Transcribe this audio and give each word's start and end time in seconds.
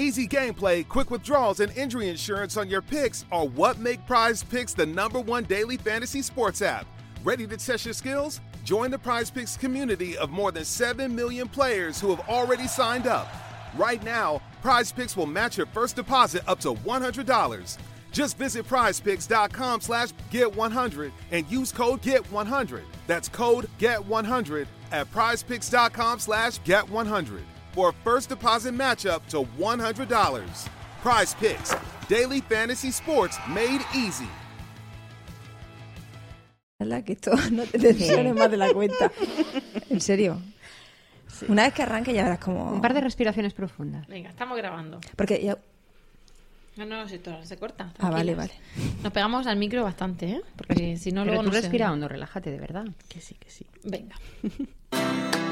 Easy 0.00 0.26
gameplay, 0.26 0.88
quick 0.88 1.10
withdrawals, 1.10 1.60
and 1.60 1.76
injury 1.76 2.08
insurance 2.08 2.56
on 2.56 2.70
your 2.70 2.80
picks 2.80 3.26
are 3.30 3.44
what 3.44 3.78
make 3.78 4.06
Prize 4.06 4.42
Picks 4.42 4.72
the 4.72 4.86
number 4.86 5.20
one 5.20 5.44
daily 5.44 5.76
fantasy 5.76 6.22
sports 6.22 6.62
app. 6.62 6.86
Ready 7.22 7.46
to 7.46 7.58
test 7.58 7.84
your 7.84 7.92
skills? 7.92 8.40
Join 8.64 8.90
the 8.90 8.98
Prize 8.98 9.30
Picks 9.30 9.58
community 9.58 10.16
of 10.16 10.30
more 10.30 10.52
than 10.52 10.64
7 10.64 11.14
million 11.14 11.48
players 11.48 12.00
who 12.00 12.08
have 12.08 12.26
already 12.30 12.66
signed 12.66 13.06
up. 13.06 13.28
Right 13.76 14.02
now, 14.02 14.40
Prize 14.62 14.90
Picks 14.90 15.18
will 15.18 15.26
match 15.26 15.58
your 15.58 15.66
first 15.66 15.96
deposit 15.96 16.44
up 16.48 16.60
to 16.60 16.72
$100. 16.72 17.76
Just 18.10 18.38
visit 18.38 18.66
prizepicks.com 18.66 19.82
slash 19.82 20.12
get100 20.32 21.12
and 21.30 21.46
use 21.50 21.72
code 21.72 22.00
GET100. 22.00 22.84
That's 23.06 23.28
code 23.28 23.68
GET100 23.78 24.66
at 24.92 25.12
prizepicks.com 25.12 26.20
slash 26.20 26.58
get100 26.60 27.40
for 27.72 27.90
a 27.90 27.92
first 28.04 28.28
deposit 28.28 28.72
match 28.72 29.06
up 29.06 29.26
to 29.28 29.46
$100. 29.58 30.68
Prize 31.02 31.34
Picks, 31.34 31.74
daily 32.08 32.40
fantasy 32.40 32.90
sports 32.90 33.38
made 33.48 33.80
easy. 33.94 34.28
que 37.04 37.12
esto 37.12 37.32
no 37.52 37.64
te 37.64 37.78
tensiones 37.78 38.34
más 38.34 38.50
de 38.50 38.56
la 38.56 38.72
cuenta. 38.72 39.10
En 39.90 40.00
serio. 40.00 40.40
Una 41.48 41.64
vez 41.64 41.74
que 41.74 41.82
arranque 41.82 42.12
ya 42.12 42.22
verás 42.22 42.38
como... 42.38 42.70
Un 42.70 42.80
par 42.80 42.94
de 42.94 43.00
respiraciones 43.00 43.54
profundas. 43.54 44.06
Venga, 44.06 44.30
estamos 44.30 44.56
grabando. 44.56 45.00
Porque 45.16 45.42
ya... 45.42 45.58
No, 46.76 46.86
no, 46.86 47.08
si 47.08 47.18
todo 47.18 47.44
se 47.44 47.56
corta. 47.56 47.92
Ah, 47.98 48.10
vale, 48.10 48.36
vale. 48.36 48.52
Nos 49.02 49.12
pegamos 49.12 49.48
al 49.48 49.56
micro 49.56 49.82
bastante, 49.82 50.26
¿eh? 50.30 50.42
Porque 50.56 50.96
si 50.96 51.10
no, 51.10 51.22
Pero 51.22 51.34
luego 51.34 51.50
tú 51.50 51.56
no 51.56 51.60
respira 51.60 51.92
hondo, 51.92 52.06
relájate, 52.06 52.50
de 52.52 52.58
verdad. 52.58 52.84
Que 53.08 53.20
sí, 53.20 53.34
que 53.34 53.50
sí. 53.50 53.66
Venga. 53.82 54.14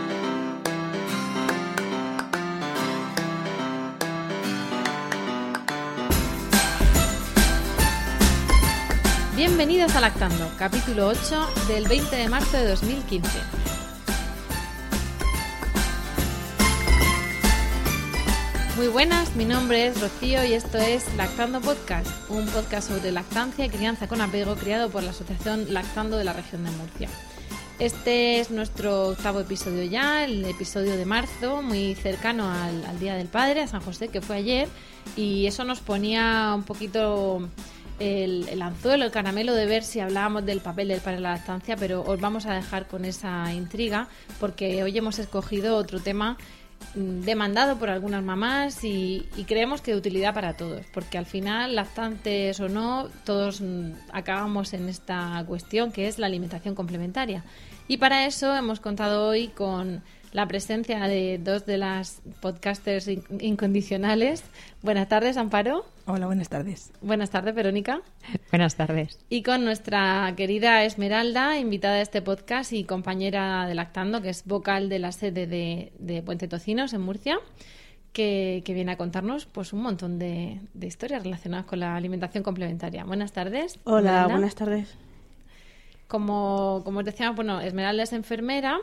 Bienvenidos 9.38 9.94
a 9.94 10.00
Lactando, 10.00 10.50
capítulo 10.58 11.06
8 11.06 11.46
del 11.68 11.86
20 11.86 12.16
de 12.16 12.28
marzo 12.28 12.56
de 12.56 12.70
2015. 12.70 13.38
Muy 18.76 18.88
buenas, 18.88 19.36
mi 19.36 19.44
nombre 19.44 19.86
es 19.86 20.00
Rocío 20.00 20.44
y 20.44 20.54
esto 20.54 20.78
es 20.78 21.14
Lactando 21.14 21.60
Podcast, 21.60 22.08
un 22.28 22.46
podcast 22.46 22.88
sobre 22.88 23.12
lactancia 23.12 23.64
y 23.64 23.68
crianza 23.68 24.08
con 24.08 24.20
apego 24.20 24.56
creado 24.56 24.90
por 24.90 25.04
la 25.04 25.10
Asociación 25.10 25.72
Lactando 25.72 26.16
de 26.16 26.24
la 26.24 26.32
región 26.32 26.64
de 26.64 26.72
Murcia. 26.72 27.08
Este 27.78 28.40
es 28.40 28.50
nuestro 28.50 29.10
octavo 29.10 29.38
episodio 29.38 29.84
ya, 29.84 30.24
el 30.24 30.46
episodio 30.46 30.96
de 30.96 31.04
marzo, 31.04 31.62
muy 31.62 31.94
cercano 31.94 32.50
al, 32.50 32.98
Día 32.98 33.14
del 33.14 33.28
Padre, 33.28 33.60
a 33.62 33.68
San 33.68 33.82
José, 33.82 34.08
que 34.08 34.20
fue 34.20 34.34
ayer, 34.34 34.68
y 35.14 35.46
eso 35.46 35.62
nos 35.62 35.78
ponía 35.78 36.54
un 36.56 36.64
poquito 36.64 37.48
el, 37.98 38.48
el 38.48 38.62
anzuelo, 38.62 39.04
el 39.04 39.10
caramelo 39.10 39.54
de 39.54 39.66
ver 39.66 39.84
si 39.84 40.00
hablábamos 40.00 40.44
del 40.46 40.60
papel 40.60 40.88
del 40.88 41.00
padre 41.00 41.16
en 41.16 41.22
la 41.24 41.32
lactancia, 41.32 41.76
pero 41.76 42.02
os 42.02 42.20
vamos 42.20 42.46
a 42.46 42.54
dejar 42.54 42.86
con 42.86 43.04
esa 43.04 43.52
intriga 43.52 44.08
porque 44.40 44.82
hoy 44.82 44.96
hemos 44.96 45.18
escogido 45.18 45.76
otro 45.76 46.00
tema 46.00 46.36
mm, 46.94 47.20
demandado 47.20 47.78
por 47.78 47.90
algunas 47.90 48.22
mamás 48.22 48.84
y, 48.84 49.28
y 49.36 49.44
creemos 49.44 49.80
que 49.80 49.92
de 49.92 49.98
utilidad 49.98 50.34
para 50.34 50.56
todos, 50.56 50.86
porque 50.92 51.18
al 51.18 51.26
final, 51.26 51.74
lactantes 51.74 52.60
o 52.60 52.68
no, 52.68 53.08
todos 53.24 53.60
mm, 53.60 53.92
acabamos 54.12 54.72
en 54.74 54.88
esta 54.88 55.42
cuestión 55.46 55.92
que 55.92 56.08
es 56.08 56.18
la 56.18 56.26
alimentación 56.26 56.74
complementaria. 56.74 57.44
Y 57.88 57.96
para 57.96 58.26
eso 58.26 58.54
hemos 58.54 58.80
contado 58.80 59.28
hoy 59.28 59.48
con 59.48 60.02
la 60.32 60.46
presencia 60.46 61.00
de 61.08 61.38
dos 61.38 61.64
de 61.66 61.78
las 61.78 62.20
podcasters 62.40 63.08
in- 63.08 63.22
incondicionales. 63.40 64.44
Buenas 64.82 65.08
tardes, 65.08 65.36
Amparo. 65.36 65.84
Hola, 66.06 66.26
buenas 66.26 66.48
tardes. 66.48 66.92
Buenas 67.00 67.30
tardes, 67.30 67.54
Verónica. 67.54 68.02
Buenas 68.50 68.76
tardes. 68.76 69.18
Y 69.28 69.42
con 69.42 69.64
nuestra 69.64 70.32
querida 70.36 70.84
Esmeralda, 70.84 71.58
invitada 71.58 71.96
a 71.96 72.00
este 72.02 72.22
podcast 72.22 72.72
y 72.72 72.84
compañera 72.84 73.66
de 73.66 73.74
Lactando, 73.74 74.20
que 74.22 74.28
es 74.30 74.44
vocal 74.44 74.88
de 74.88 74.98
la 74.98 75.12
sede 75.12 75.46
de, 75.46 75.92
de 75.98 76.22
Puente 76.22 76.48
Tocinos 76.48 76.92
en 76.92 77.00
Murcia, 77.02 77.38
que, 78.12 78.62
que 78.64 78.74
viene 78.74 78.92
a 78.92 78.96
contarnos 78.96 79.46
pues 79.46 79.72
un 79.72 79.82
montón 79.82 80.18
de, 80.18 80.60
de 80.74 80.86
historias 80.86 81.22
relacionadas 81.22 81.66
con 81.66 81.80
la 81.80 81.94
alimentación 81.96 82.42
complementaria. 82.42 83.04
Buenas 83.04 83.32
tardes. 83.32 83.78
Hola, 83.84 83.98
Esmeralda. 84.10 84.32
buenas 84.34 84.54
tardes. 84.54 84.94
Como, 86.06 86.80
como 86.84 87.00
os 87.00 87.04
decíamos, 87.04 87.36
bueno, 87.36 87.60
Esmeralda 87.60 88.02
es 88.02 88.14
enfermera, 88.14 88.78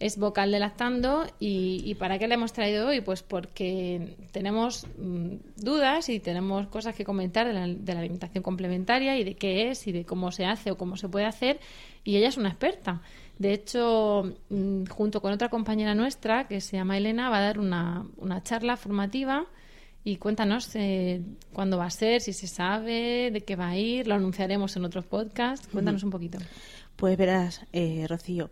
es 0.00 0.16
vocal 0.16 0.52
de 0.52 0.60
Lactando 0.60 1.26
y, 1.40 1.82
y 1.84 1.94
¿para 1.96 2.18
qué 2.18 2.28
la 2.28 2.34
hemos 2.34 2.52
traído 2.52 2.88
hoy? 2.88 3.00
Pues 3.00 3.22
porque 3.22 4.16
tenemos 4.32 4.86
mm, 4.96 5.36
dudas 5.56 6.08
y 6.08 6.20
tenemos 6.20 6.68
cosas 6.68 6.94
que 6.94 7.04
comentar 7.04 7.46
de 7.46 7.52
la, 7.52 7.66
de 7.66 7.94
la 7.94 8.00
alimentación 8.00 8.42
complementaria 8.42 9.18
y 9.18 9.24
de 9.24 9.34
qué 9.34 9.70
es 9.70 9.86
y 9.86 9.92
de 9.92 10.04
cómo 10.04 10.30
se 10.30 10.46
hace 10.46 10.70
o 10.70 10.78
cómo 10.78 10.96
se 10.96 11.08
puede 11.08 11.26
hacer 11.26 11.58
y 12.04 12.16
ella 12.16 12.28
es 12.28 12.36
una 12.36 12.50
experta. 12.50 13.02
De 13.38 13.52
hecho, 13.52 14.34
mm, 14.50 14.86
junto 14.86 15.20
con 15.20 15.32
otra 15.32 15.48
compañera 15.48 15.94
nuestra 15.94 16.46
que 16.48 16.60
se 16.60 16.76
llama 16.76 16.96
Elena, 16.96 17.28
va 17.28 17.38
a 17.38 17.42
dar 17.42 17.58
una, 17.58 18.06
una 18.16 18.42
charla 18.42 18.76
formativa 18.76 19.46
y 20.04 20.16
cuéntanos 20.16 20.74
eh, 20.74 21.22
cuándo 21.52 21.76
va 21.76 21.86
a 21.86 21.90
ser, 21.90 22.20
si 22.20 22.32
se 22.32 22.46
sabe, 22.46 23.30
de 23.30 23.40
qué 23.42 23.56
va 23.56 23.68
a 23.68 23.76
ir, 23.76 24.06
lo 24.06 24.14
anunciaremos 24.14 24.76
en 24.76 24.84
otros 24.84 25.04
podcasts. 25.06 25.68
Cuéntanos 25.68 26.02
un 26.02 26.10
poquito. 26.10 26.38
Pues 26.96 27.16
verás, 27.16 27.60
eh, 27.72 28.06
Rocío, 28.08 28.50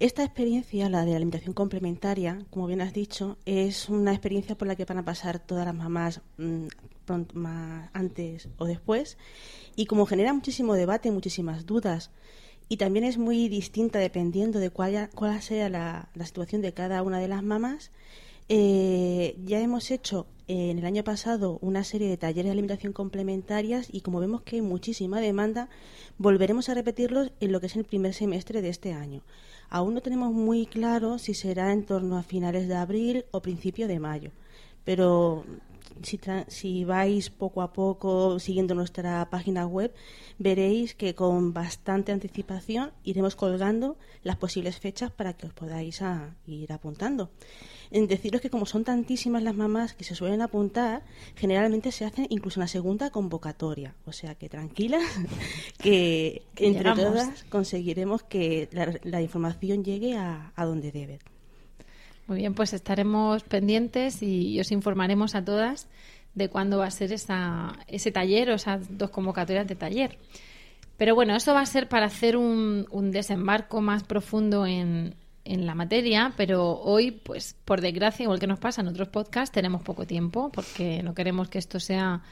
esta 0.00 0.24
experiencia, 0.24 0.88
la 0.88 1.04
de 1.04 1.10
la 1.10 1.16
alimentación 1.16 1.52
complementaria, 1.52 2.46
como 2.48 2.66
bien 2.66 2.80
has 2.80 2.94
dicho, 2.94 3.36
es 3.44 3.90
una 3.90 4.12
experiencia 4.12 4.56
por 4.56 4.66
la 4.66 4.74
que 4.74 4.86
van 4.86 4.96
a 4.96 5.04
pasar 5.04 5.38
todas 5.40 5.66
las 5.66 5.74
mamás 5.74 6.22
mm, 6.38 6.68
pronto, 7.04 7.34
antes 7.92 8.48
o 8.56 8.64
después. 8.64 9.18
Y 9.76 9.84
como 9.84 10.06
genera 10.06 10.32
muchísimo 10.32 10.72
debate, 10.72 11.10
muchísimas 11.10 11.66
dudas, 11.66 12.10
y 12.66 12.78
también 12.78 13.04
es 13.04 13.18
muy 13.18 13.48
distinta 13.48 13.98
dependiendo 13.98 14.58
de 14.58 14.70
cuál, 14.70 15.10
cuál 15.14 15.42
sea 15.42 15.68
la 15.68 16.08
situación 16.24 16.62
de 16.62 16.72
cada 16.72 17.02
una 17.02 17.18
de 17.18 17.28
las 17.28 17.42
mamás, 17.42 17.90
eh, 18.52 19.36
ya 19.44 19.60
hemos 19.60 19.92
hecho 19.92 20.26
eh, 20.48 20.72
en 20.72 20.80
el 20.80 20.84
año 20.84 21.04
pasado 21.04 21.60
una 21.62 21.84
serie 21.84 22.08
de 22.08 22.16
talleres 22.16 22.46
de 22.46 22.50
alimentación 22.50 22.92
complementarias 22.92 23.86
y 23.92 24.00
como 24.00 24.18
vemos 24.18 24.42
que 24.42 24.56
hay 24.56 24.62
muchísima 24.62 25.20
demanda, 25.20 25.68
volveremos 26.18 26.68
a 26.68 26.74
repetirlos 26.74 27.30
en 27.38 27.52
lo 27.52 27.60
que 27.60 27.66
es 27.66 27.76
el 27.76 27.84
primer 27.84 28.12
semestre 28.12 28.60
de 28.60 28.68
este 28.68 28.92
año. 28.92 29.22
Aún 29.68 29.94
no 29.94 30.00
tenemos 30.00 30.32
muy 30.32 30.66
claro 30.66 31.18
si 31.18 31.32
será 31.32 31.72
en 31.72 31.84
torno 31.84 32.18
a 32.18 32.24
finales 32.24 32.66
de 32.66 32.74
abril 32.74 33.24
o 33.30 33.40
principio 33.40 33.86
de 33.86 34.00
mayo, 34.00 34.32
pero 34.84 35.44
si, 36.48 36.84
vais 36.84 37.30
poco 37.30 37.62
a 37.62 37.72
poco 37.72 38.38
siguiendo 38.38 38.74
nuestra 38.74 39.28
página 39.30 39.66
web, 39.66 39.92
veréis 40.38 40.94
que 40.94 41.14
con 41.14 41.52
bastante 41.52 42.12
anticipación 42.12 42.90
iremos 43.04 43.36
colgando 43.36 43.96
las 44.22 44.36
posibles 44.36 44.78
fechas 44.78 45.10
para 45.10 45.34
que 45.34 45.46
os 45.46 45.52
podáis 45.52 46.00
ir 46.46 46.72
apuntando. 46.72 47.30
En 47.90 48.06
deciros 48.06 48.40
que 48.40 48.50
como 48.50 48.66
son 48.66 48.84
tantísimas 48.84 49.42
las 49.42 49.54
mamás 49.56 49.94
que 49.94 50.04
se 50.04 50.14
suelen 50.14 50.42
apuntar, 50.42 51.02
generalmente 51.34 51.90
se 51.90 52.04
hace 52.04 52.26
incluso 52.30 52.60
una 52.60 52.68
segunda 52.68 53.10
convocatoria. 53.10 53.94
O 54.04 54.12
sea 54.12 54.34
que 54.36 54.48
tranquilas, 54.48 55.02
que, 55.82 56.42
Que 56.54 56.66
entre 56.66 56.90
llegamos. 56.94 57.04
todas 57.04 57.44
conseguiremos 57.44 58.22
que 58.22 58.68
la, 58.72 58.94
la 59.02 59.20
información 59.20 59.84
llegue 59.84 60.16
a, 60.16 60.52
a 60.54 60.64
donde 60.64 60.92
debe. 60.92 61.18
Muy 62.28 62.38
bien, 62.38 62.54
pues 62.54 62.72
estaremos 62.74 63.42
pendientes 63.42 64.22
y 64.22 64.60
os 64.60 64.70
informaremos 64.70 65.34
a 65.34 65.44
todas 65.44 65.88
de 66.34 66.48
cuándo 66.48 66.78
va 66.78 66.86
a 66.86 66.90
ser 66.92 67.12
esa, 67.12 67.76
ese 67.88 68.12
taller 68.12 68.50
o 68.50 68.54
esas 68.54 68.96
dos 68.96 69.10
convocatorias 69.10 69.66
de 69.66 69.74
taller. 69.74 70.16
Pero 70.96 71.16
bueno, 71.16 71.34
eso 71.34 71.54
va 71.54 71.62
a 71.62 71.66
ser 71.66 71.88
para 71.88 72.06
hacer 72.06 72.36
un, 72.36 72.86
un 72.90 73.10
desembarco 73.10 73.80
más 73.80 74.04
profundo 74.04 74.64
en, 74.66 75.16
en 75.44 75.66
la 75.66 75.74
materia, 75.74 76.32
pero 76.36 76.78
hoy, 76.80 77.10
pues 77.12 77.56
por 77.64 77.80
desgracia, 77.80 78.24
igual 78.24 78.38
que 78.40 78.46
nos 78.46 78.58
pasa 78.58 78.80
en 78.82 78.88
otros 78.88 79.08
podcasts, 79.08 79.52
tenemos 79.52 79.82
poco 79.82 80.06
tiempo 80.06 80.50
porque 80.52 81.02
no 81.02 81.14
queremos 81.14 81.48
que 81.48 81.58
esto 81.58 81.80
sea 81.80 82.22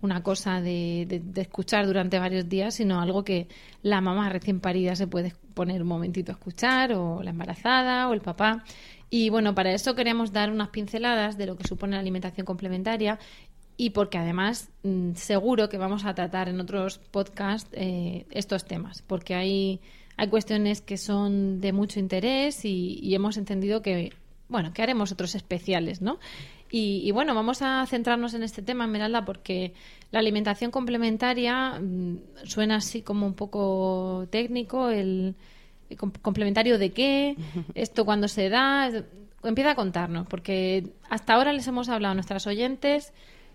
una 0.00 0.22
cosa 0.22 0.60
de, 0.60 1.06
de- 1.08 1.18
de 1.20 1.40
escuchar 1.40 1.86
durante 1.86 2.18
varios 2.20 2.48
días, 2.48 2.74
sino 2.74 3.00
algo 3.00 3.24
que 3.24 3.48
la 3.82 4.00
mamá 4.00 4.28
recién 4.28 4.60
parida 4.60 4.94
se 4.94 5.08
puede 5.08 5.34
poner 5.54 5.82
un 5.82 5.88
momentito 5.88 6.30
a 6.30 6.34
escuchar, 6.36 6.92
o 6.92 7.20
la 7.22 7.30
embarazada, 7.30 8.08
o 8.08 8.12
el 8.12 8.20
papá. 8.20 8.62
Y 9.10 9.30
bueno, 9.30 9.54
para 9.54 9.72
eso 9.72 9.94
queríamos 9.96 10.32
dar 10.32 10.50
unas 10.52 10.68
pinceladas 10.68 11.36
de 11.38 11.46
lo 11.46 11.56
que 11.56 11.66
supone 11.66 11.94
la 11.96 12.00
alimentación 12.00 12.44
complementaria 12.44 13.18
y 13.80 13.90
porque 13.90 14.18
además 14.18 14.68
mm, 14.82 15.14
seguro 15.14 15.70
que 15.70 15.78
vamos 15.78 16.04
a 16.04 16.12
tratar 16.12 16.48
en 16.48 16.60
otros 16.60 16.98
podcasts 16.98 17.70
eh, 17.72 18.26
estos 18.30 18.66
temas, 18.66 19.02
porque 19.02 19.34
hay, 19.34 19.80
hay 20.16 20.28
cuestiones 20.28 20.82
que 20.82 20.98
son 20.98 21.60
de 21.60 21.72
mucho 21.72 22.00
interés 22.00 22.64
y, 22.64 22.98
y 23.00 23.14
hemos 23.14 23.36
entendido 23.36 23.80
que, 23.80 24.12
bueno, 24.48 24.72
que 24.74 24.82
haremos 24.82 25.12
otros 25.12 25.36
especiales, 25.36 26.02
¿no? 26.02 26.18
Y, 26.70 27.00
y, 27.04 27.12
bueno, 27.12 27.34
vamos 27.34 27.62
a 27.62 27.86
centrarnos 27.86 28.34
en 28.34 28.42
este 28.42 28.60
tema, 28.60 28.84
Esmeralda, 28.84 29.24
porque 29.24 29.72
la 30.10 30.18
alimentación 30.18 30.70
complementaria 30.70 31.78
mm, 31.80 32.18
suena 32.44 32.76
así 32.76 33.00
como 33.00 33.26
un 33.26 33.34
poco 33.34 34.26
técnico, 34.30 34.90
el, 34.90 35.36
el 35.88 35.96
complementario 35.96 36.78
de 36.78 36.90
qué, 36.90 37.36
esto 37.74 38.04
cuando 38.04 38.26
se 38.26 38.48
da, 38.48 38.90
empieza 39.44 39.70
a 39.70 39.74
contarnos, 39.76 40.26
porque 40.26 40.90
hasta 41.08 41.34
ahora 41.34 41.52
les 41.52 41.66
hemos 41.68 41.88
hablado 41.88 42.10
a 42.12 42.14
nuestras 42.16 42.46
oyentes 42.48 43.12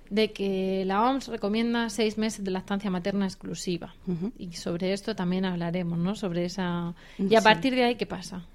de 0.09 0.31
que 0.31 0.83
la 0.85 1.03
OMS 1.09 1.27
recomienda 1.27 1.89
seis 1.89 2.17
meses 2.17 2.43
de 2.43 2.51
lactancia 2.51 2.89
materna 2.91 3.25
exclusiva. 3.25 3.95
Y 4.37 4.53
sobre 4.53 4.93
esto 4.93 5.15
también 5.15 5.45
hablaremos, 5.45 5.97
¿no? 5.97 6.15
Sobre 6.15 6.45
esa... 6.45 6.93
Y 7.17 7.35
a 7.35 7.39
Sí. 7.41 7.43
partir 7.43 7.75
de 7.75 7.83
ahí, 7.85 7.95
¿qué 7.95 8.05
pasa? 8.05 8.45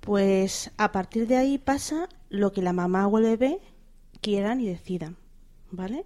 Pues 0.00 0.70
a 0.76 0.92
partir 0.92 1.26
de 1.26 1.36
ahí 1.36 1.58
pasa 1.58 2.08
lo 2.28 2.52
que 2.52 2.60
la 2.62 2.72
mamá 2.72 3.06
o 3.06 3.18
el 3.18 3.24
bebé 3.24 3.58
quieran 4.20 4.60
y 4.60 4.66
decidan, 4.66 5.16
¿vale? 5.70 6.04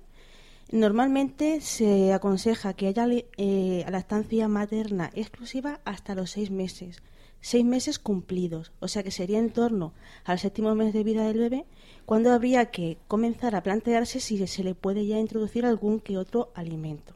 Normalmente 0.70 1.60
se 1.60 2.12
aconseja 2.12 2.74
que 2.74 2.88
haya 2.88 3.06
eh, 3.38 3.84
lactancia 3.90 4.48
materna 4.48 5.10
exclusiva 5.14 5.80
hasta 5.84 6.14
los 6.14 6.30
seis 6.30 6.50
meses, 6.50 7.02
seis 7.40 7.64
meses 7.64 7.98
cumplidos, 7.98 8.70
o 8.80 8.86
sea 8.88 9.02
que 9.02 9.10
sería 9.10 9.38
en 9.38 9.50
torno 9.50 9.94
al 10.24 10.38
séptimo 10.38 10.74
mes 10.74 10.92
de 10.92 11.04
vida 11.04 11.26
del 11.26 11.38
bebé, 11.38 11.64
cuando 12.08 12.32
habría 12.32 12.70
que 12.70 12.96
comenzar 13.06 13.54
a 13.54 13.62
plantearse 13.62 14.18
si 14.18 14.46
se 14.46 14.64
le 14.64 14.74
puede 14.74 15.04
ya 15.04 15.18
introducir 15.18 15.66
algún 15.66 16.00
que 16.00 16.16
otro 16.16 16.50
alimento. 16.54 17.12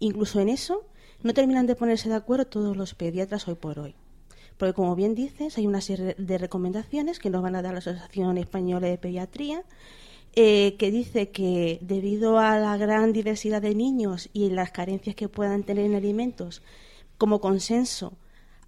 Incluso 0.00 0.40
en 0.40 0.48
eso 0.48 0.84
no 1.22 1.32
terminan 1.32 1.68
de 1.68 1.76
ponerse 1.76 2.08
de 2.08 2.16
acuerdo 2.16 2.48
todos 2.48 2.76
los 2.76 2.94
pediatras 2.94 3.46
hoy 3.46 3.54
por 3.54 3.78
hoy. 3.78 3.94
Porque 4.56 4.74
como 4.74 4.96
bien 4.96 5.14
dices, 5.14 5.58
hay 5.58 5.68
una 5.68 5.80
serie 5.80 6.16
de 6.18 6.38
recomendaciones 6.38 7.20
que 7.20 7.30
nos 7.30 7.40
van 7.40 7.54
a 7.54 7.62
dar 7.62 7.70
la 7.70 7.78
Asociación 7.78 8.36
Española 8.36 8.88
de 8.88 8.98
Pediatría, 8.98 9.62
eh, 10.34 10.74
que 10.76 10.90
dice 10.90 11.30
que 11.30 11.78
debido 11.80 12.40
a 12.40 12.58
la 12.58 12.76
gran 12.76 13.12
diversidad 13.12 13.62
de 13.62 13.76
niños 13.76 14.28
y 14.32 14.50
las 14.50 14.72
carencias 14.72 15.14
que 15.14 15.28
puedan 15.28 15.62
tener 15.62 15.84
en 15.84 15.94
alimentos, 15.94 16.62
como 17.16 17.40
consenso, 17.40 18.14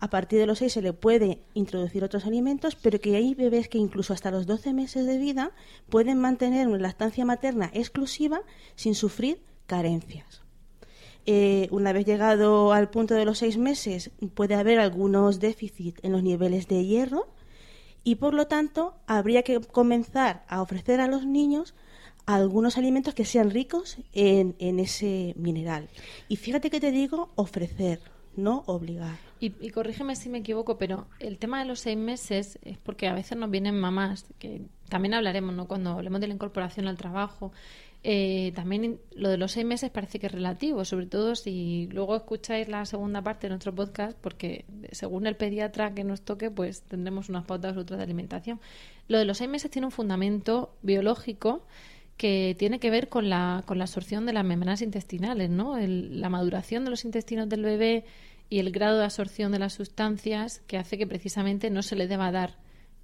a 0.05 0.11
partir 0.11 0.39
de 0.39 0.45
los 0.45 0.59
6 0.59 0.71
se 0.71 0.83
le 0.83 0.93
puede 0.93 1.39
introducir 1.55 2.05
otros 2.05 2.27
alimentos, 2.27 2.75
pero 2.75 3.01
que 3.01 3.17
hay 3.17 3.33
bebés 3.33 3.71
que 3.71 3.79
incluso 3.79 4.13
hasta 4.13 4.31
los 4.31 4.47
12 4.47 4.75
meses 4.75 5.07
de 5.07 5.17
vida 5.17 5.53
pueden 5.89 6.19
mantener 6.19 6.69
una 6.69 6.77
lactancia 6.77 7.25
materna 7.25 7.71
exclusiva 7.73 8.43
sin 8.75 8.95
sufrir 8.95 9.41
carencias. 9.67 10.43
Eh, 11.25 11.69
una 11.71 11.95
vez 11.95 12.05
llegado 12.05 12.75
al 12.75 12.91
punto 12.91 13.15
de 13.15 13.25
los 13.25 13.39
seis 13.39 13.57
meses, 13.57 14.11
puede 14.35 14.57
haber 14.57 14.79
algunos 14.79 15.41
déficits 15.41 16.05
en 16.05 16.13
los 16.13 16.23
niveles 16.23 16.69
de 16.69 16.85
hierro 16.85 17.27
y, 18.03 18.17
por 18.17 18.35
lo 18.35 18.47
tanto, 18.47 18.93
habría 19.07 19.43
que 19.43 19.59
comenzar 19.63 20.45
a 20.49 20.61
ofrecer 20.61 21.01
a 21.01 21.09
los 21.09 21.25
niños 21.25 21.75
algunos 22.27 22.77
alimentos 22.77 23.15
que 23.15 23.25
sean 23.25 23.51
ricos 23.51 23.97
en, 24.13 24.55
en 24.59 24.81
ese 24.81 25.33
mineral. 25.39 25.89
Y 26.29 26.37
fíjate 26.37 26.69
que 26.69 26.81
te 26.81 26.91
digo 26.91 27.31
ofrecer, 27.37 28.01
no 28.37 28.65
obligar. 28.67 29.17
Y, 29.41 29.53
y 29.61 29.71
corrígeme 29.71 30.17
si 30.17 30.29
me 30.29 30.39
equivoco, 30.39 30.79
pero 30.79 31.07
el 31.19 31.39
tema 31.39 31.59
de 31.59 31.67
los 31.67 31.81
seis 31.81 31.97
meses 31.97 32.59
es 32.63 32.79
porque 32.79 33.09
a 33.09 33.15
veces 33.15 33.37
nos 33.39 33.51
vienen 33.51 33.79
mamás, 33.79 34.27
que 34.39 34.63
también 34.89 35.15
hablaremos, 35.15 35.55
¿no? 35.55 35.67
Cuando 35.67 35.91
hablemos 35.91 36.21
de 36.21 36.29
la 36.29 36.35
incorporación 36.35 36.87
al 36.89 36.97
trabajo. 36.97 37.53
Eh, 38.07 38.53
también 38.55 39.01
lo 39.17 39.31
de 39.31 39.39
los 39.39 39.53
seis 39.53 39.65
meses 39.65 39.91
parece 39.91 40.19
que 40.19 40.27
es 40.27 40.33
relativo, 40.33 40.85
sobre 40.85 41.07
todo 41.07 41.35
si 41.35 41.89
luego 41.91 42.15
escucháis 42.15 42.69
la 42.69 42.85
segunda 42.85 43.23
parte 43.23 43.47
de 43.47 43.53
nuestro 43.53 43.75
podcast, 43.75 44.19
porque 44.21 44.67
según 44.93 45.27
el 45.27 45.37
pediatra 45.37 45.95
que 45.95 46.05
nos 46.05 46.21
toque, 46.21 46.51
pues 46.51 46.83
tendremos 46.83 47.31
unas 47.31 47.47
pautas 47.47 47.75
u 47.77 47.81
otras 47.81 47.97
de 47.97 48.05
alimentación. 48.05 48.61
Lo 49.09 49.19
de 49.19 49.25
los 49.25 49.39
seis 49.39 49.49
meses 49.49 49.71
tiene 49.71 49.87
un 49.87 49.91
fundamento 49.91 50.77
biológico 50.83 51.65
que 52.17 52.55
tiene 52.59 52.79
que 52.79 52.91
ver 52.91 53.09
con 53.09 53.29
la, 53.29 53.63
con 53.67 53.79
la 53.79 53.85
absorción 53.85 54.25
de 54.27 54.33
las 54.33 54.45
membranas 54.45 54.83
intestinales, 54.83 55.51
¿no? 55.51 55.77
El- 55.77 56.21
la 56.21 56.29
maduración 56.29 56.85
de 56.85 56.91
los 56.91 57.05
intestinos 57.05 57.49
del 57.49 57.63
bebé 57.63 58.05
y 58.51 58.59
el 58.61 58.71
grado 58.71 58.99
de 58.99 59.05
absorción 59.05 59.51
de 59.53 59.59
las 59.59 59.73
sustancias 59.73 60.61
que 60.67 60.79
hace 60.79 60.97
que 60.99 61.07
precisamente 61.07 61.71
no 61.71 61.83
se 61.83 61.97
le 61.97 62.07
deba 62.07 62.31
dar 62.31 62.57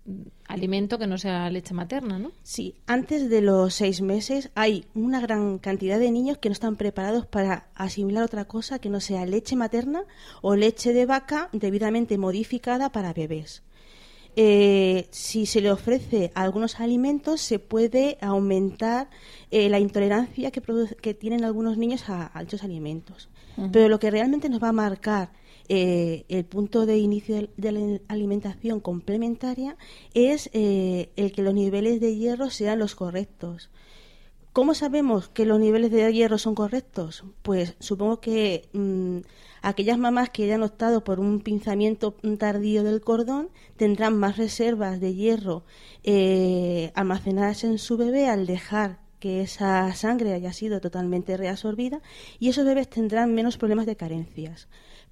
mm, 0.07 0.12
alimento 0.47 0.99
que 0.99 1.07
no 1.09 1.19
sea 1.19 1.51
leche 1.51 1.75
materna, 1.75 2.19
¿no? 2.19 2.31
Sí, 2.43 2.75
antes 2.87 3.29
de 3.29 3.41
los 3.41 3.75
seis 3.75 4.01
meses 4.01 4.51
hay 4.55 4.85
una 4.95 5.21
gran 5.21 5.59
cantidad 5.59 5.99
de 5.99 6.11
niños 6.11 6.39
que 6.39 6.49
no 6.49 6.53
están 6.53 6.77
preparados 6.77 7.27
para 7.27 7.67
asimilar 7.75 8.23
otra 8.25 8.45
cosa 8.47 8.79
que 8.79 8.91
no 8.91 9.01
sea 9.01 9.27
leche 9.27 9.57
materna 9.57 10.05
o 10.41 10.55
leche 10.57 10.93
de 10.93 11.05
vaca 11.07 11.49
debidamente 11.53 12.17
modificada 12.17 12.91
para 12.93 13.12
bebés. 13.12 13.62
Eh, 14.37 15.09
si 15.11 15.47
se 15.47 15.61
le 15.61 15.71
ofrece 15.71 16.31
algunos 16.35 16.81
alimentos, 16.81 17.41
se 17.41 17.59
puede 17.59 18.17
aumentar 18.21 19.11
eh, 19.50 19.69
la 19.69 19.79
intolerancia 19.79 20.50
que, 20.50 20.62
que 21.00 21.15
tienen 21.15 21.44
algunos 21.44 21.77
niños 21.77 22.09
a, 22.09 22.31
a 22.37 22.41
dichos 22.41 22.62
alimentos. 22.62 23.29
Pero 23.73 23.88
lo 23.88 23.99
que 23.99 24.11
realmente 24.11 24.49
nos 24.49 24.62
va 24.62 24.69
a 24.69 24.73
marcar 24.73 25.32
eh, 25.69 26.25
el 26.29 26.47
punto 26.47 26.87
de 26.87 26.97
inicio 26.97 27.35
de, 27.37 27.50
de 27.56 27.73
la 27.73 28.00
alimentación 28.09 28.81
complementaria 28.81 29.77
es 30.15 30.49
el 30.55 31.33
que 31.35 31.43
los 31.43 31.53
niveles 31.53 32.00
de 32.00 32.17
hierro 32.17 32.49
sean 32.49 32.79
los 32.79 32.94
correctos. 32.94 33.69
¿Cómo 34.53 34.75
sabemos 34.75 35.29
que 35.29 35.44
los 35.44 35.61
niveles 35.61 35.93
de 35.93 36.12
hierro 36.12 36.38
son 36.38 36.55
correctos? 36.55 37.25
Pues 37.43 37.76
supongo 37.79 38.21
que 38.21 38.69
mm, 38.73 39.19
aquellas 39.62 39.99
mamás 39.99 40.31
que 40.31 40.45
hayan 40.45 40.62
optado 40.62 41.05
por 41.05 41.21
un 41.21 41.41
pinzamiento 41.41 42.15
tardío 42.39 42.83
del 42.83 43.01
cordón 43.01 43.51
tendrán 43.77 44.17
más 44.17 44.37
reservas 44.37 45.01
de 45.01 45.15
hierro 45.15 45.65
eh, 46.05 46.93
almacenadas 46.95 47.65
en 47.65 47.79
su 47.79 47.97
bebé 47.97 48.29
al 48.29 48.47
dejar 48.47 49.01
que 49.19 49.43
esa 49.43 49.93
sangre 49.95 50.33
haya 50.33 50.53
sido 50.53 50.81
totalmente 50.81 51.37
reabsorbida 51.37 52.01
y 52.39 52.49
esos 52.49 52.65
bebés 52.65 52.89
tendrán 52.89 53.35
menos 53.35 53.59
problemas 53.59 53.87
de 53.87 53.97
carencias. 53.97 54.69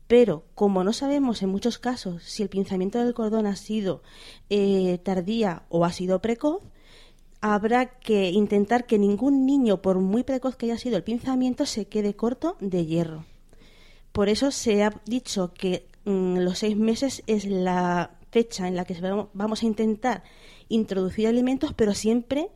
Pero 0.07 0.45
como 0.55 0.83
no 0.83 0.95
sabemos 0.95 1.43
en 1.43 1.51
muchos 1.51 1.79
casos 1.79 2.23
si 2.25 2.43
el 2.43 2.49
pinzamiento 2.49 2.99
del 2.99 3.13
cordón 3.13 3.47
ha 3.47 3.57
sido 3.57 4.03
eh, 4.49 4.99
tardía 5.05 5.65
o 5.69 5.85
ha 5.85 5.93
sido 5.93 6.23
precoz, 6.23 6.63
habrá 7.43 7.87
que 8.01 8.31
intentar 8.31 8.87
que 8.87 8.99
ningún 8.99 9.47
niño, 9.47 9.83
por 9.83 9.99
muy 9.99 10.25
precoz 10.25 10.57
que 10.57 10.67
haya 10.67 10.79
sido 10.79 10.97
el 10.97 11.05
pinzamiento, 11.05 11.67
se 11.67 11.87
quede 11.87 12.17
corto 12.17 12.57
de 12.61 12.87
hierro. 12.87 13.25
Por 14.13 14.29
eso 14.29 14.51
se 14.51 14.83
ha 14.83 14.93
dicho 15.07 15.53
que 15.55 15.87
mm, 16.05 16.39
los 16.39 16.59
seis 16.59 16.77
meses 16.77 17.23
es 17.27 17.45
la 17.45 18.11
fecha 18.31 18.69
en 18.69 18.77
la 18.77 18.85
que 18.85 18.97
vamos 19.33 19.63
a 19.63 19.67
intentar 19.67 20.23
introducir 20.69 21.29
alimentos, 21.29 21.73
pero 21.75 21.95
siempre 21.95 22.51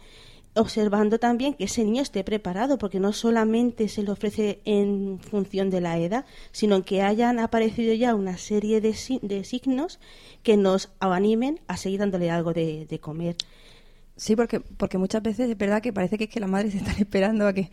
observando 0.55 1.19
también 1.19 1.55
que 1.55 1.65
ese 1.65 1.85
niño 1.85 2.03
esté 2.03 2.25
preparado, 2.25 2.77
porque 2.79 3.01
no 3.01 3.13
solamente 3.13 3.89
se 3.89 4.03
le 4.03 4.11
ofrece 4.11 4.61
en 4.65 5.19
función 5.19 5.71
de 5.71 5.81
la 5.81 5.99
edad, 5.99 6.27
sino 6.51 6.85
que 6.85 7.03
hayan 7.03 7.39
aparecido 7.39 7.95
ya 7.95 8.15
una 8.15 8.37
serie 8.37 8.81
de, 8.81 8.95
de 9.23 9.45
signos 9.45 9.99
que 10.43 10.57
nos 10.57 10.91
animen 11.01 11.61
a 11.69 11.77
seguir 11.77 12.01
dándole 12.01 12.31
algo 12.31 12.53
de, 12.53 12.87
de 12.87 12.99
comer. 12.99 13.37
Sí, 14.17 14.37
porque, 14.37 14.61
porque 14.61 14.99
muchas 14.99 15.23
veces 15.23 15.49
es 15.49 15.57
verdad 15.57 15.81
que 15.81 15.93
parece 15.93 16.19
que 16.19 16.25
es 16.25 16.31
que 16.31 16.41
las 16.41 16.51
madres 16.51 16.75
están 16.75 16.97
esperando 16.99 17.47
a 17.47 17.55
que, 17.55 17.71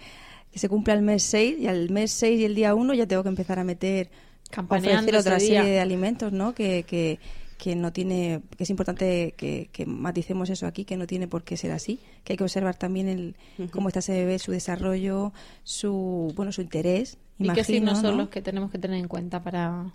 que 0.51 0.59
se 0.59 0.69
cumpla 0.69 0.93
el 0.93 1.01
mes 1.01 1.23
6 1.23 1.59
y 1.59 1.67
al 1.67 1.89
mes 1.89 2.11
6 2.11 2.39
y 2.39 2.45
el 2.45 2.55
día 2.55 2.75
1 2.75 2.93
ya 2.93 3.07
tengo 3.07 3.23
que 3.23 3.29
empezar 3.29 3.59
a 3.59 3.63
meter, 3.63 4.09
a 4.51 4.55
Campaneando 4.55 5.09
ofrecer 5.09 5.19
otra 5.19 5.39
serie 5.39 5.61
día. 5.61 5.71
de 5.71 5.79
alimentos, 5.79 6.31
¿no? 6.31 6.53
Que, 6.53 6.83
que, 6.83 7.19
que 7.57 7.75
no 7.75 7.91
tiene, 7.91 8.41
que 8.57 8.63
es 8.63 8.69
importante 8.69 9.33
que, 9.37 9.69
que 9.71 9.85
maticemos 9.85 10.49
eso 10.49 10.65
aquí, 10.65 10.85
que 10.85 10.97
no 10.97 11.05
tiene 11.05 11.27
por 11.27 11.43
qué 11.43 11.57
ser 11.57 11.71
así, 11.71 11.99
que 12.23 12.33
hay 12.33 12.37
que 12.37 12.43
observar 12.43 12.75
también 12.75 13.07
el, 13.09 13.35
cómo 13.69 13.89
está 13.89 13.99
ese 13.99 14.13
bebé, 14.13 14.39
su 14.39 14.51
desarrollo, 14.51 15.33
su, 15.63 16.33
bueno, 16.35 16.51
su 16.51 16.61
interés, 16.61 17.17
¿Y 17.37 17.43
qué 17.43 17.45
imagino, 17.45 17.63
signos 17.65 17.99
son 17.99 18.17
¿no? 18.17 18.23
los 18.23 18.29
que 18.29 18.41
tenemos 18.41 18.71
que 18.71 18.79
tener 18.79 18.97
en 18.97 19.07
cuenta 19.07 19.43
para...? 19.43 19.93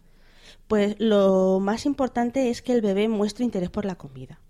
Pues 0.68 0.96
lo 0.98 1.58
más 1.60 1.84
importante 1.84 2.48
es 2.48 2.62
que 2.62 2.72
el 2.72 2.80
bebé 2.80 3.08
muestre 3.08 3.44
interés 3.44 3.70
por 3.70 3.84
la 3.84 3.96
comida. 3.96 4.40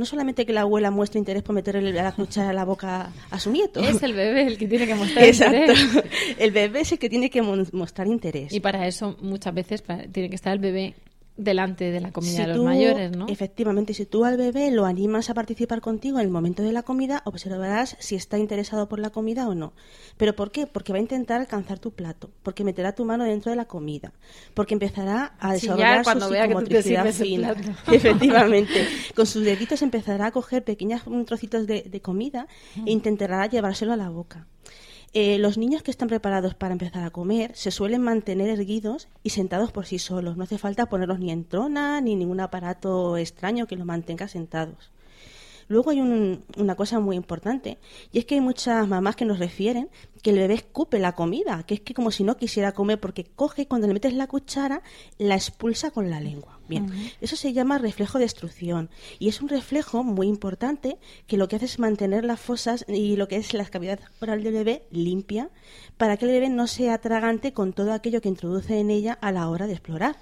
No 0.00 0.06
solamente 0.06 0.46
que 0.46 0.54
la 0.54 0.62
abuela 0.62 0.90
muestre 0.90 1.18
interés 1.18 1.42
por 1.42 1.54
meterle 1.54 1.92
la 1.92 2.12
cuchara 2.12 2.48
a 2.48 2.52
la 2.54 2.64
boca 2.64 3.12
a 3.30 3.38
su 3.38 3.50
nieto. 3.50 3.80
Es 3.84 4.02
el 4.02 4.14
bebé 4.14 4.46
el 4.46 4.56
que 4.56 4.66
tiene 4.66 4.86
que 4.86 4.94
mostrar 4.94 5.26
Exacto. 5.26 5.58
interés. 5.58 6.04
El 6.38 6.52
bebé 6.52 6.80
es 6.80 6.92
el 6.92 6.98
que 6.98 7.10
tiene 7.10 7.28
que 7.28 7.42
mostrar 7.42 8.06
interés. 8.06 8.50
Y 8.50 8.60
para 8.60 8.86
eso 8.86 9.18
muchas 9.20 9.52
veces 9.52 9.84
tiene 10.10 10.30
que 10.30 10.36
estar 10.36 10.54
el 10.54 10.58
bebé 10.58 10.94
delante 11.36 11.90
de 11.90 12.00
la 12.00 12.12
comida 12.12 12.32
Si 12.32 12.40
de 12.42 12.46
los 12.48 12.56
tú- 12.58 12.64
mayores, 12.64 13.16
¿no? 13.16 13.26
Efectivamente, 13.28 13.94
si 13.94 14.04
tú 14.04 14.24
al 14.24 14.36
bebé 14.36 14.70
lo 14.70 14.84
animas 14.84 15.30
a 15.30 15.34
participar 15.34 15.80
contigo 15.80 16.18
en 16.18 16.26
el 16.26 16.30
momento 16.30 16.62
de 16.62 16.72
la 16.72 16.82
comida, 16.82 17.22
observarás 17.24 17.96
si 17.98 18.14
está 18.14 18.36
interesado 18.38 18.88
por 18.88 18.98
la 18.98 19.10
comida 19.10 19.48
o 19.48 19.54
no. 19.54 19.72
¿Pero 20.18 20.36
por 20.36 20.50
qué? 20.50 20.66
Porque 20.66 20.92
va 20.92 20.98
a 20.98 21.02
intentar 21.02 21.40
alcanzar 21.40 21.78
tu 21.78 21.92
plato, 21.92 22.30
porque 22.42 22.62
meterá 22.64 22.94
tu 22.94 23.04
mano 23.06 23.24
dentro 23.24 23.50
de 23.50 23.56
la 23.56 23.64
comida, 23.64 24.12
porque 24.54 24.74
empezará 24.74 25.34
a 25.38 25.52
desarrollar 25.54 26.04
cuando 26.04 26.28
su 26.28 26.34
psicomotricidad 26.34 27.06
fina. 27.12 27.54
Efectivamente. 27.90 28.86
Con 29.14 29.26
sus 29.26 29.44
deditos 29.44 29.82
empezará 29.82 30.26
a 30.26 30.30
coger 30.32 30.62
pequeños 30.64 31.02
trocitos 31.26 31.66
de, 31.66 31.82
de 31.82 32.00
comida 32.02 32.46
e 32.86 32.90
intentará 32.90 33.46
llevárselo 33.46 33.92
a 33.92 33.96
la 33.96 34.10
boca. 34.10 34.46
Eh, 35.12 35.38
los 35.38 35.58
niños 35.58 35.82
que 35.82 35.90
están 35.90 36.06
preparados 36.06 36.54
para 36.54 36.72
empezar 36.72 37.02
a 37.02 37.10
comer 37.10 37.50
se 37.56 37.72
suelen 37.72 38.00
mantener 38.00 38.48
erguidos 38.48 39.08
y 39.24 39.30
sentados 39.30 39.72
por 39.72 39.84
sí 39.84 39.98
solos. 39.98 40.36
No 40.36 40.44
hace 40.44 40.56
falta 40.56 40.86
ponerlos 40.86 41.18
ni 41.18 41.32
en 41.32 41.44
trona 41.44 42.00
ni 42.00 42.14
ningún 42.14 42.38
aparato 42.38 43.16
extraño 43.16 43.66
que 43.66 43.74
los 43.74 43.86
mantenga 43.86 44.28
sentados. 44.28 44.92
Luego 45.70 45.90
hay 45.90 46.00
una 46.00 46.74
cosa 46.74 46.98
muy 46.98 47.14
importante, 47.14 47.78
y 48.10 48.18
es 48.18 48.24
que 48.24 48.34
hay 48.34 48.40
muchas 48.40 48.88
mamás 48.88 49.14
que 49.14 49.24
nos 49.24 49.38
refieren 49.38 49.88
que 50.20 50.30
el 50.30 50.38
bebé 50.38 50.54
escupe 50.54 50.98
la 50.98 51.14
comida, 51.14 51.62
que 51.64 51.74
es 51.74 51.80
que 51.80 51.94
como 51.94 52.10
si 52.10 52.24
no 52.24 52.36
quisiera 52.36 52.72
comer, 52.72 52.98
porque 52.98 53.22
coge 53.24 53.62
y 53.62 53.66
cuando 53.66 53.86
le 53.86 53.94
metes 53.94 54.12
la 54.12 54.26
cuchara, 54.26 54.82
la 55.16 55.36
expulsa 55.36 55.92
con 55.92 56.10
la 56.10 56.20
lengua. 56.20 56.58
Bien, 56.68 56.90
eso 57.20 57.36
se 57.36 57.52
llama 57.52 57.78
reflejo 57.78 58.18
de 58.18 58.24
destrucción, 58.24 58.90
y 59.20 59.28
es 59.28 59.40
un 59.42 59.48
reflejo 59.48 60.02
muy 60.02 60.26
importante 60.26 60.98
que 61.28 61.36
lo 61.36 61.46
que 61.46 61.54
hace 61.54 61.66
es 61.66 61.78
mantener 61.78 62.24
las 62.24 62.40
fosas 62.40 62.84
y 62.88 63.14
lo 63.14 63.28
que 63.28 63.36
es 63.36 63.54
la 63.54 63.64
cavidad 63.64 64.00
oral 64.20 64.42
del 64.42 64.54
bebé 64.54 64.82
limpia, 64.90 65.50
para 65.96 66.16
que 66.16 66.24
el 66.24 66.32
bebé 66.32 66.48
no 66.48 66.66
sea 66.66 66.98
tragante 66.98 67.52
con 67.52 67.74
todo 67.74 67.92
aquello 67.92 68.20
que 68.20 68.28
introduce 68.28 68.76
en 68.76 68.90
ella 68.90 69.16
a 69.20 69.30
la 69.30 69.48
hora 69.48 69.68
de 69.68 69.74
explorar. 69.74 70.16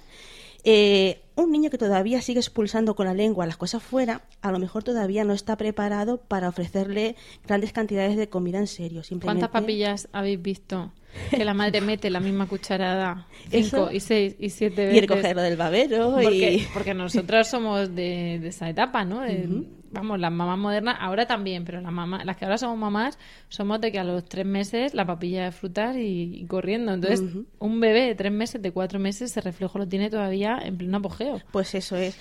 Eh, 0.63 1.21
un 1.41 1.51
niño 1.51 1.69
que 1.69 1.77
todavía 1.77 2.21
sigue 2.21 2.39
expulsando 2.39 2.95
con 2.95 3.05
la 3.05 3.13
lengua 3.13 3.45
las 3.45 3.57
cosas 3.57 3.81
fuera, 3.81 4.23
a 4.41 4.51
lo 4.51 4.59
mejor 4.59 4.83
todavía 4.83 5.23
no 5.23 5.33
está 5.33 5.57
preparado 5.57 6.17
para 6.17 6.49
ofrecerle 6.49 7.15
grandes 7.47 7.73
cantidades 7.73 8.17
de 8.17 8.29
comida 8.29 8.59
en 8.59 8.67
serio. 8.67 9.01
¿Cuántas 9.21 9.49
papillas 9.49 10.07
habéis 10.11 10.41
visto 10.41 10.91
que 11.31 11.43
la 11.43 11.53
madre 11.53 11.81
mete 11.81 12.09
la 12.09 12.19
misma 12.19 12.47
cucharada 12.47 13.27
cinco 13.49 13.89
y 13.91 13.99
seis 13.99 14.35
y 14.39 14.49
siete 14.49 14.85
veces? 14.85 14.95
Y 14.95 14.99
el 14.99 15.07
cogerlo 15.07 15.41
del 15.41 15.57
babero. 15.57 16.11
Porque, 16.11 16.67
porque 16.73 16.93
nosotros 16.93 17.47
somos 17.47 17.95
de, 17.95 18.35
esa 18.47 18.69
etapa, 18.69 19.05
¿no? 19.05 19.23
Vamos, 19.91 20.19
las 20.19 20.31
mamás 20.31 20.57
modernas 20.57 20.97
ahora 20.99 21.25
también, 21.25 21.65
pero 21.65 21.81
las 21.81 21.91
mamás, 21.91 22.25
las 22.25 22.37
que 22.37 22.45
ahora 22.45 22.57
somos 22.57 22.77
mamás, 22.77 23.17
somos 23.47 23.81
de 23.81 23.91
que 23.91 23.99
a 23.99 24.03
los 24.03 24.25
tres 24.25 24.45
meses 24.45 24.93
la 24.93 25.05
papilla 25.05 25.45
de 25.45 25.51
frutar 25.51 25.95
y, 25.97 26.45
corriendo. 26.47 26.93
Entonces, 26.93 27.21
un 27.59 27.79
bebé 27.79 28.01
de 28.01 28.15
tres 28.15 28.31
meses, 28.31 28.61
de 28.61 28.71
cuatro 28.71 28.99
meses, 28.99 29.31
ese 29.31 29.41
reflejo 29.41 29.77
lo 29.77 29.87
tiene 29.87 30.09
todavía 30.09 30.59
en 30.63 30.77
pleno 30.77 30.97
apogeo. 30.97 31.41
Pues 31.51 31.75
eso 31.75 31.95
es. 31.95 32.17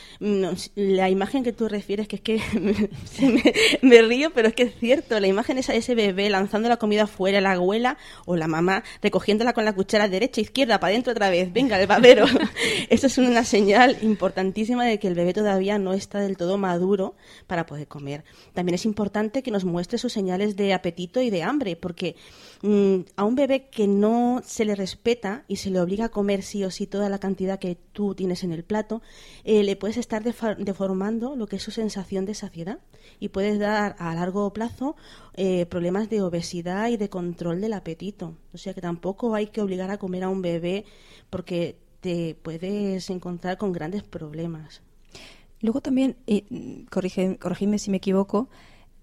la 0.75 1.10
imagen 1.10 1.44
que 1.44 1.52
tú 1.52 1.68
refieres, 1.68 2.08
que 2.08 2.16
es 2.16 2.22
que 2.22 2.40
me, 3.82 4.02
río, 4.02 4.30
pero 4.34 4.48
es 4.48 4.54
que 4.54 4.64
es 4.64 4.75
cierto. 4.78 5.20
La 5.20 5.26
imagen 5.26 5.58
esa 5.58 5.72
de 5.72 5.78
ese 5.78 5.94
bebé 5.94 6.30
lanzando 6.30 6.68
la 6.68 6.76
comida 6.76 7.06
fuera, 7.06 7.40
la 7.40 7.52
abuela 7.52 7.98
o 8.26 8.37
la 8.37 8.48
mamá 8.48 8.82
recogiéndola 9.02 9.52
con 9.52 9.64
la 9.64 9.75
cuchara 9.75 10.08
derecha, 10.08 10.40
izquierda, 10.40 10.80
para 10.80 10.92
adentro 10.92 11.12
otra 11.12 11.30
vez, 11.30 11.52
venga, 11.52 11.80
el 11.80 11.87
babero. 11.87 12.26
eso 12.90 13.06
es 13.06 13.18
una 13.18 13.44
señal 13.44 13.96
importantísima 14.02 14.84
de 14.84 14.98
que 14.98 15.08
el 15.08 15.14
bebé 15.14 15.32
todavía 15.32 15.78
no 15.78 15.92
está 15.92 16.20
del 16.20 16.37
todo 16.37 16.58
maduro 16.58 17.14
para 17.46 17.57
poder 17.66 17.88
comer. 17.88 18.24
También 18.54 18.74
es 18.74 18.84
importante 18.84 19.42
que 19.42 19.50
nos 19.50 19.64
muestre 19.64 19.98
sus 19.98 20.12
señales 20.12 20.56
de 20.56 20.74
apetito 20.74 21.20
y 21.20 21.30
de 21.30 21.42
hambre, 21.42 21.76
porque 21.76 22.16
mm, 22.62 23.00
a 23.16 23.24
un 23.24 23.34
bebé 23.34 23.68
que 23.68 23.86
no 23.86 24.42
se 24.44 24.64
le 24.64 24.74
respeta 24.74 25.44
y 25.48 25.56
se 25.56 25.70
le 25.70 25.80
obliga 25.80 26.06
a 26.06 26.08
comer 26.08 26.42
sí 26.42 26.64
o 26.64 26.70
sí 26.70 26.86
toda 26.86 27.08
la 27.08 27.18
cantidad 27.18 27.58
que 27.58 27.76
tú 27.92 28.14
tienes 28.14 28.44
en 28.44 28.52
el 28.52 28.64
plato, 28.64 29.02
eh, 29.44 29.62
le 29.62 29.76
puedes 29.76 29.96
estar 29.96 30.22
deformando 30.22 31.36
lo 31.36 31.46
que 31.46 31.56
es 31.56 31.62
su 31.62 31.70
sensación 31.70 32.24
de 32.24 32.34
saciedad 32.34 32.78
y 33.20 33.28
puedes 33.28 33.58
dar 33.58 33.96
a 33.98 34.14
largo 34.14 34.52
plazo 34.52 34.96
eh, 35.34 35.66
problemas 35.66 36.08
de 36.08 36.22
obesidad 36.22 36.88
y 36.88 36.96
de 36.96 37.08
control 37.08 37.60
del 37.60 37.72
apetito. 37.72 38.36
O 38.52 38.58
sea 38.58 38.74
que 38.74 38.80
tampoco 38.80 39.34
hay 39.34 39.48
que 39.48 39.60
obligar 39.60 39.90
a 39.90 39.98
comer 39.98 40.24
a 40.24 40.28
un 40.28 40.42
bebé 40.42 40.84
porque 41.30 41.76
te 42.00 42.36
puedes 42.42 43.10
encontrar 43.10 43.58
con 43.58 43.72
grandes 43.72 44.02
problemas. 44.02 44.82
Luego 45.60 45.80
también, 45.80 46.16
eh, 46.26 46.44
corrígeme 46.90 47.78
si 47.78 47.90
me 47.90 47.96
equivoco, 47.96 48.48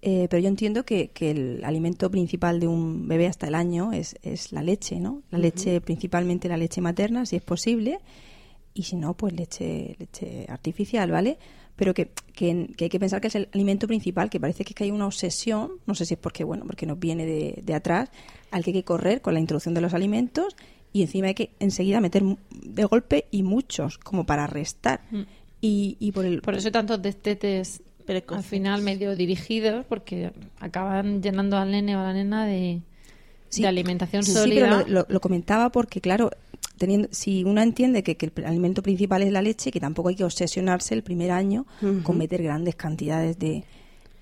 eh, 0.02 0.26
pero 0.30 0.40
yo 0.42 0.48
entiendo 0.48 0.84
que, 0.84 1.10
el 1.20 1.64
alimento 1.64 2.10
principal 2.10 2.60
de 2.60 2.68
un 2.68 3.08
bebé 3.08 3.26
hasta 3.26 3.48
el 3.48 3.54
año 3.54 3.92
es, 3.92 4.16
es 4.22 4.52
la 4.52 4.62
leche, 4.62 5.00
¿no? 5.00 5.22
La 5.30 5.38
leche, 5.38 5.80
principalmente 5.80 6.48
la 6.48 6.56
leche 6.56 6.80
materna, 6.80 7.26
si 7.26 7.36
es 7.36 7.42
posible, 7.42 7.98
y 8.72 8.84
si 8.84 8.96
no, 8.96 9.14
pues 9.14 9.32
leche, 9.34 9.96
leche 9.98 10.46
artificial, 10.48 11.10
¿vale? 11.10 11.38
Pero 11.76 11.92
que, 11.92 12.10
que, 12.34 12.68
hay 12.78 12.88
que 12.88 13.00
pensar 13.00 13.20
que 13.20 13.28
es 13.28 13.34
el 13.34 13.48
alimento 13.52 13.86
principal, 13.86 14.30
que 14.30 14.40
parece 14.40 14.64
que, 14.64 14.70
es 14.70 14.74
que 14.74 14.84
hay 14.84 14.90
una 14.90 15.06
obsesión, 15.06 15.72
no 15.86 15.94
sé 15.94 16.06
si 16.06 16.14
es 16.14 16.20
porque, 16.20 16.44
bueno, 16.44 16.64
porque 16.66 16.86
nos 16.86 16.98
viene 16.98 17.26
de, 17.26 17.62
de 17.62 17.74
atrás, 17.74 18.10
al 18.50 18.64
que 18.64 18.70
hay 18.70 18.74
que 18.74 18.84
correr 18.84 19.20
con 19.20 19.34
la 19.34 19.40
introducción 19.40 19.74
de 19.74 19.80
los 19.82 19.92
alimentos 19.92 20.56
y 20.92 21.02
encima 21.02 21.26
hay 21.28 21.34
que 21.34 21.50
enseguida 21.58 22.00
meter 22.00 22.22
de 22.50 22.84
golpe 22.84 23.26
y 23.30 23.42
muchos, 23.42 23.98
como 23.98 24.24
para 24.24 24.46
restar. 24.46 25.02
Mm. 25.10 25.22
Y, 25.60 26.12
por, 26.12 26.24
el, 26.24 26.42
por 26.42 26.54
eso 26.54 26.68
hay 26.68 26.72
tantos 26.72 27.02
destetes 27.02 27.82
al 28.28 28.42
final 28.44 28.82
medio 28.82 29.16
dirigidos, 29.16 29.84
porque 29.86 30.30
acaban 30.60 31.22
llenando 31.22 31.56
al 31.56 31.70
nene 31.70 31.96
o 31.96 32.00
a 32.00 32.04
la 32.04 32.12
nena 32.12 32.46
de, 32.46 32.82
alimentación 33.64 34.22
sólida. 34.22 34.78
Sí, 34.78 34.84
pero 34.86 35.06
lo, 35.08 35.20
comentaba 35.20 35.70
porque, 35.70 36.00
claro, 36.00 36.30
teniendo 36.78 37.08
si 37.10 37.42
uno 37.42 37.62
entiende 37.62 38.02
que, 38.02 38.16
el 38.20 38.44
alimento 38.44 38.82
principal 38.82 39.22
es 39.22 39.32
la 39.32 39.42
leche, 39.42 39.72
que 39.72 39.80
tampoco 39.80 40.10
hay 40.10 40.14
que 40.14 40.24
obsesionarse 40.24 40.94
el 40.94 41.02
primer 41.02 41.32
año 41.32 41.66
con 42.04 42.18
meter 42.18 42.42
grandes 42.42 42.76
cantidades 42.76 43.38
de, 43.38 43.64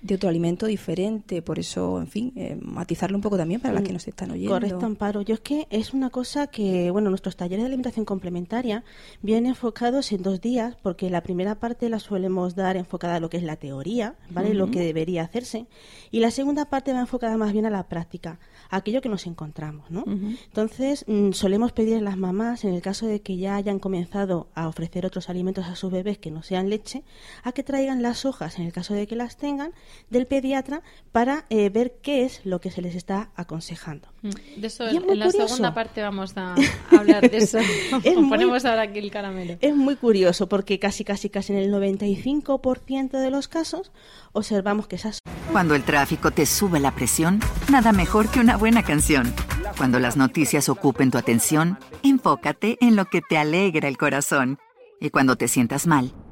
de 0.05 0.15
otro 0.15 0.29
alimento 0.29 0.67
diferente. 0.67 1.41
Por 1.41 1.59
eso, 1.59 1.99
en 1.99 2.07
fin, 2.07 2.33
eh, 2.35 2.57
matizarlo 2.61 3.17
un 3.17 3.21
poco 3.21 3.37
también 3.37 3.59
para 3.59 3.73
las 3.73 3.83
que 3.83 3.89
mm, 3.89 3.93
nos 3.93 4.07
están 4.07 4.31
oyendo. 4.31 4.53
Correcto, 4.53 4.85
Amparo. 4.85 5.21
Yo 5.21 5.33
es 5.33 5.39
que 5.39 5.67
es 5.69 5.93
una 5.93 6.09
cosa 6.09 6.47
que, 6.47 6.91
bueno, 6.91 7.09
nuestros 7.09 7.35
talleres 7.35 7.63
de 7.63 7.67
alimentación 7.67 8.05
complementaria 8.05 8.83
vienen 9.21 9.47
enfocados 9.47 10.11
en 10.11 10.21
dos 10.21 10.41
días, 10.41 10.75
porque 10.81 11.09
la 11.09 11.21
primera 11.21 11.55
parte 11.55 11.89
la 11.89 11.99
solemos 11.99 12.55
dar 12.55 12.77
enfocada 12.77 13.15
a 13.15 13.19
lo 13.19 13.29
que 13.29 13.37
es 13.37 13.43
la 13.43 13.55
teoría, 13.55 14.15
¿vale? 14.29 14.53
Lo 14.53 14.69
que 14.69 14.79
debería 14.79 15.23
hacerse. 15.23 15.65
Y 16.11 16.19
la 16.19 16.31
segunda 16.31 16.65
parte 16.65 16.93
va 16.93 16.99
enfocada 16.99 17.37
más 17.37 17.51
bien 17.51 17.65
a 17.65 17.69
la 17.69 17.87
práctica, 17.87 18.39
a 18.69 18.77
aquello 18.77 19.01
que 19.01 19.09
nos 19.09 19.25
encontramos, 19.25 19.89
¿no? 19.89 20.03
Entonces, 20.05 21.05
mm, 21.07 21.31
solemos 21.31 21.71
pedir 21.71 21.97
a 21.97 22.01
las 22.01 22.17
mamás, 22.17 22.63
en 22.63 22.73
el 22.73 22.81
caso 22.81 23.07
de 23.07 23.21
que 23.21 23.37
ya 23.37 23.55
hayan 23.55 23.79
comenzado 23.79 24.49
a 24.53 24.67
ofrecer 24.67 25.05
otros 25.05 25.29
alimentos 25.29 25.65
a 25.65 25.75
sus 25.75 25.91
bebés 25.91 26.19
que 26.19 26.31
no 26.31 26.43
sean 26.43 26.69
leche, 26.69 27.03
a 27.43 27.51
que 27.51 27.63
traigan 27.63 28.01
las 28.01 28.25
hojas, 28.25 28.59
en 28.59 28.65
el 28.65 28.73
caso 28.73 28.93
de 28.93 29.07
que 29.07 29.15
las 29.15 29.37
tengan, 29.37 29.73
del 30.09 30.27
pediatra 30.27 30.81
para 31.11 31.45
eh, 31.49 31.69
ver 31.69 31.95
qué 32.01 32.25
es 32.25 32.41
lo 32.45 32.59
que 32.59 32.71
se 32.71 32.81
les 32.81 32.95
está 32.95 33.29
aconsejando. 33.35 34.07
Mm. 34.21 34.29
De 34.61 34.67
eso, 34.67 34.87
en, 34.87 35.19
la 35.19 35.29
segunda 35.31 35.73
parte 35.73 36.01
vamos 36.01 36.33
a 36.35 36.55
hablar 36.91 37.29
de 37.29 37.37
eso. 37.37 37.59
Ponemos 38.29 38.65
ahora 38.65 38.83
aquí 38.83 38.99
el 38.99 39.11
caramelo. 39.11 39.57
Es 39.61 39.75
muy 39.75 39.95
curioso 39.95 40.47
porque 40.47 40.79
casi, 40.79 41.03
casi, 41.03 41.29
casi 41.29 41.53
en 41.53 41.59
el 41.59 41.71
95% 41.71 43.11
de 43.11 43.31
los 43.31 43.47
casos 43.47 43.91
observamos 44.33 44.87
que 44.87 44.95
esas... 44.95 45.19
Cuando 45.51 45.75
el 45.75 45.83
tráfico 45.83 46.31
te 46.31 46.45
sube 46.45 46.79
la 46.79 46.93
presión, 46.93 47.39
nada 47.71 47.91
mejor 47.91 48.29
que 48.29 48.39
una 48.39 48.57
buena 48.57 48.83
canción. 48.83 49.33
Cuando 49.77 49.99
las 49.99 50.17
noticias 50.17 50.69
ocupen 50.69 51.11
tu 51.11 51.17
atención, 51.17 51.77
enfócate 52.03 52.77
en 52.81 52.95
lo 52.95 53.05
que 53.05 53.21
te 53.21 53.37
alegra 53.37 53.87
el 53.87 53.97
corazón. 53.97 54.57
Y 54.99 55.09
cuando 55.09 55.35
te 55.35 55.47
sientas 55.47 55.87
mal, 55.87 56.13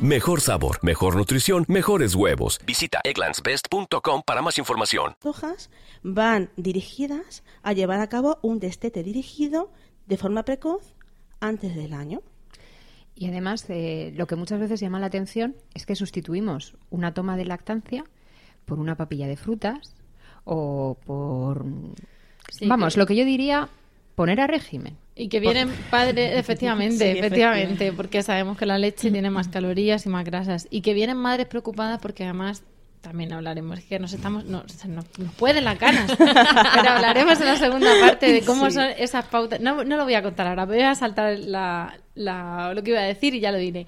Mejor 0.00 0.40
sabor, 0.40 0.78
mejor 0.82 1.16
nutrición, 1.16 1.64
mejores 1.68 2.14
huevos. 2.14 2.60
Visita 2.66 3.00
egglandsbest.com 3.04 4.22
para 4.26 4.42
más 4.42 4.58
información. 4.58 5.14
Hojas 5.22 5.70
van 6.02 6.50
dirigidas 6.56 7.44
a 7.62 7.72
llevar 7.72 8.00
a 8.00 8.08
cabo 8.08 8.38
un 8.42 8.58
destete 8.58 9.02
dirigido 9.02 9.70
de 10.06 10.16
forma 10.16 10.44
precoz 10.44 10.94
antes 11.40 11.74
del 11.76 11.92
año. 11.92 12.22
Y 13.14 13.28
además, 13.28 13.66
eh, 13.68 14.12
lo 14.16 14.26
que 14.26 14.36
muchas 14.36 14.58
veces 14.58 14.80
llama 14.80 14.98
la 14.98 15.06
atención 15.06 15.56
es 15.74 15.86
que 15.86 15.94
sustituimos 15.94 16.74
una 16.90 17.14
toma 17.14 17.36
de 17.36 17.44
lactancia 17.44 18.04
por 18.64 18.78
una 18.78 18.96
papilla 18.96 19.26
de 19.26 19.36
frutas 19.36 19.94
o 20.44 20.96
por... 21.04 21.64
vamos, 22.66 22.96
lo 22.96 23.06
que 23.06 23.16
yo 23.16 23.24
diría, 23.24 23.68
poner 24.14 24.40
a 24.40 24.46
régimen. 24.46 24.96
Y 25.14 25.28
que 25.28 25.40
vienen 25.40 25.70
padres, 25.90 26.38
efectivamente, 26.38 27.18
efectivamente, 27.18 27.92
porque 27.92 28.22
sabemos 28.22 28.56
que 28.56 28.66
la 28.66 28.78
leche 28.78 29.10
tiene 29.10 29.30
más 29.30 29.48
calorías 29.48 30.06
y 30.06 30.08
más 30.08 30.24
grasas. 30.24 30.66
Y 30.70 30.80
que 30.80 30.94
vienen 30.94 31.16
madres 31.16 31.46
preocupadas 31.46 32.00
porque 32.00 32.24
además 32.24 32.62
también 33.02 33.32
hablaremos. 33.32 33.80
Es 33.80 33.84
que 33.84 33.98
nos 33.98 34.12
estamos, 34.14 34.44
no, 34.44 34.64
nos, 34.86 35.06
pueden 35.36 35.64
las 35.64 35.78
ganas. 35.78 36.10
pero 36.16 36.88
hablaremos 36.88 37.38
en 37.40 37.46
la 37.46 37.56
segunda 37.56 37.90
parte 38.00 38.32
de 38.32 38.40
cómo 38.42 38.70
son 38.70 38.86
esas 38.96 39.26
pautas. 39.26 39.60
No, 39.60 39.84
no 39.84 39.96
lo 39.96 40.04
voy 40.04 40.14
a 40.14 40.22
contar 40.22 40.46
ahora, 40.46 40.64
voy 40.64 40.80
a 40.80 40.94
saltar 40.94 41.38
la, 41.38 41.98
lo 42.14 42.82
que 42.82 42.92
iba 42.92 43.00
a 43.00 43.04
decir 43.04 43.34
y 43.34 43.40
ya 43.40 43.52
lo 43.52 43.58
diré. 43.58 43.86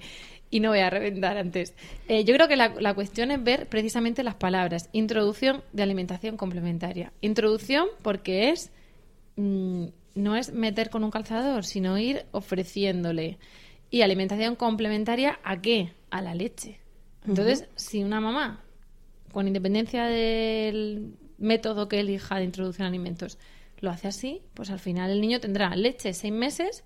Y 0.51 0.59
no 0.59 0.69
voy 0.69 0.79
a 0.79 0.89
reventar 0.89 1.37
antes. 1.37 1.73
Eh, 2.07 2.23
yo 2.23 2.35
creo 2.35 2.47
que 2.47 2.55
la, 2.55 2.73
la, 2.79 2.93
cuestión 2.93 3.31
es 3.31 3.43
ver 3.43 3.67
precisamente 3.67 4.21
las 4.23 4.35
palabras. 4.35 4.89
Introducción 4.91 5.63
de 5.73 5.83
alimentación 5.83 6.37
complementaria. 6.37 7.11
Introducción 7.21 7.87
porque 8.03 8.51
es. 8.51 8.71
Mm, 9.37 9.87
no 10.15 10.35
es 10.35 10.53
meter 10.53 10.89
con 10.89 11.03
un 11.03 11.11
calzador, 11.11 11.65
sino 11.65 11.97
ir 11.97 12.25
ofreciéndole. 12.31 13.37
Y 13.91 14.01
alimentación 14.01 14.55
complementaria 14.55 15.39
a 15.43 15.61
qué? 15.61 15.93
A 16.09 16.21
la 16.21 16.33
leche. 16.33 16.79
Entonces, 17.27 17.67
si 17.75 18.03
una 18.03 18.21
mamá, 18.21 18.63
con 19.31 19.47
independencia 19.47 20.05
del 20.05 21.15
método 21.37 21.87
que 21.87 21.99
elija 21.99 22.37
de 22.37 22.45
introducción 22.45 22.85
a 22.85 22.89
alimentos, 22.89 23.37
lo 23.79 23.89
hace 23.89 24.07
así, 24.07 24.41
pues 24.53 24.69
al 24.69 24.79
final 24.79 25.11
el 25.11 25.21
niño 25.21 25.39
tendrá 25.39 25.75
leche 25.75 26.13
seis 26.13 26.33
meses 26.33 26.83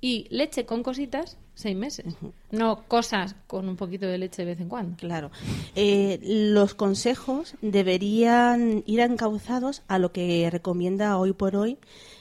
y 0.00 0.26
leche 0.30 0.64
con 0.64 0.82
cositas 0.82 1.38
seis 1.54 1.76
meses. 1.76 2.14
No 2.50 2.84
cosas 2.86 3.34
con 3.48 3.68
un 3.68 3.76
poquito 3.76 4.06
de 4.06 4.16
leche 4.16 4.42
de 4.42 4.52
vez 4.52 4.60
en 4.60 4.68
cuando. 4.68 4.96
Claro. 4.96 5.30
Eh, 5.74 6.20
los 6.22 6.74
consejos 6.74 7.56
deberían 7.60 8.84
ir 8.86 9.00
encauzados 9.00 9.82
a 9.88 9.98
lo 9.98 10.12
que 10.12 10.48
recomienda 10.50 11.18
hoy 11.18 11.32
por 11.32 11.56
hoy 11.56 11.78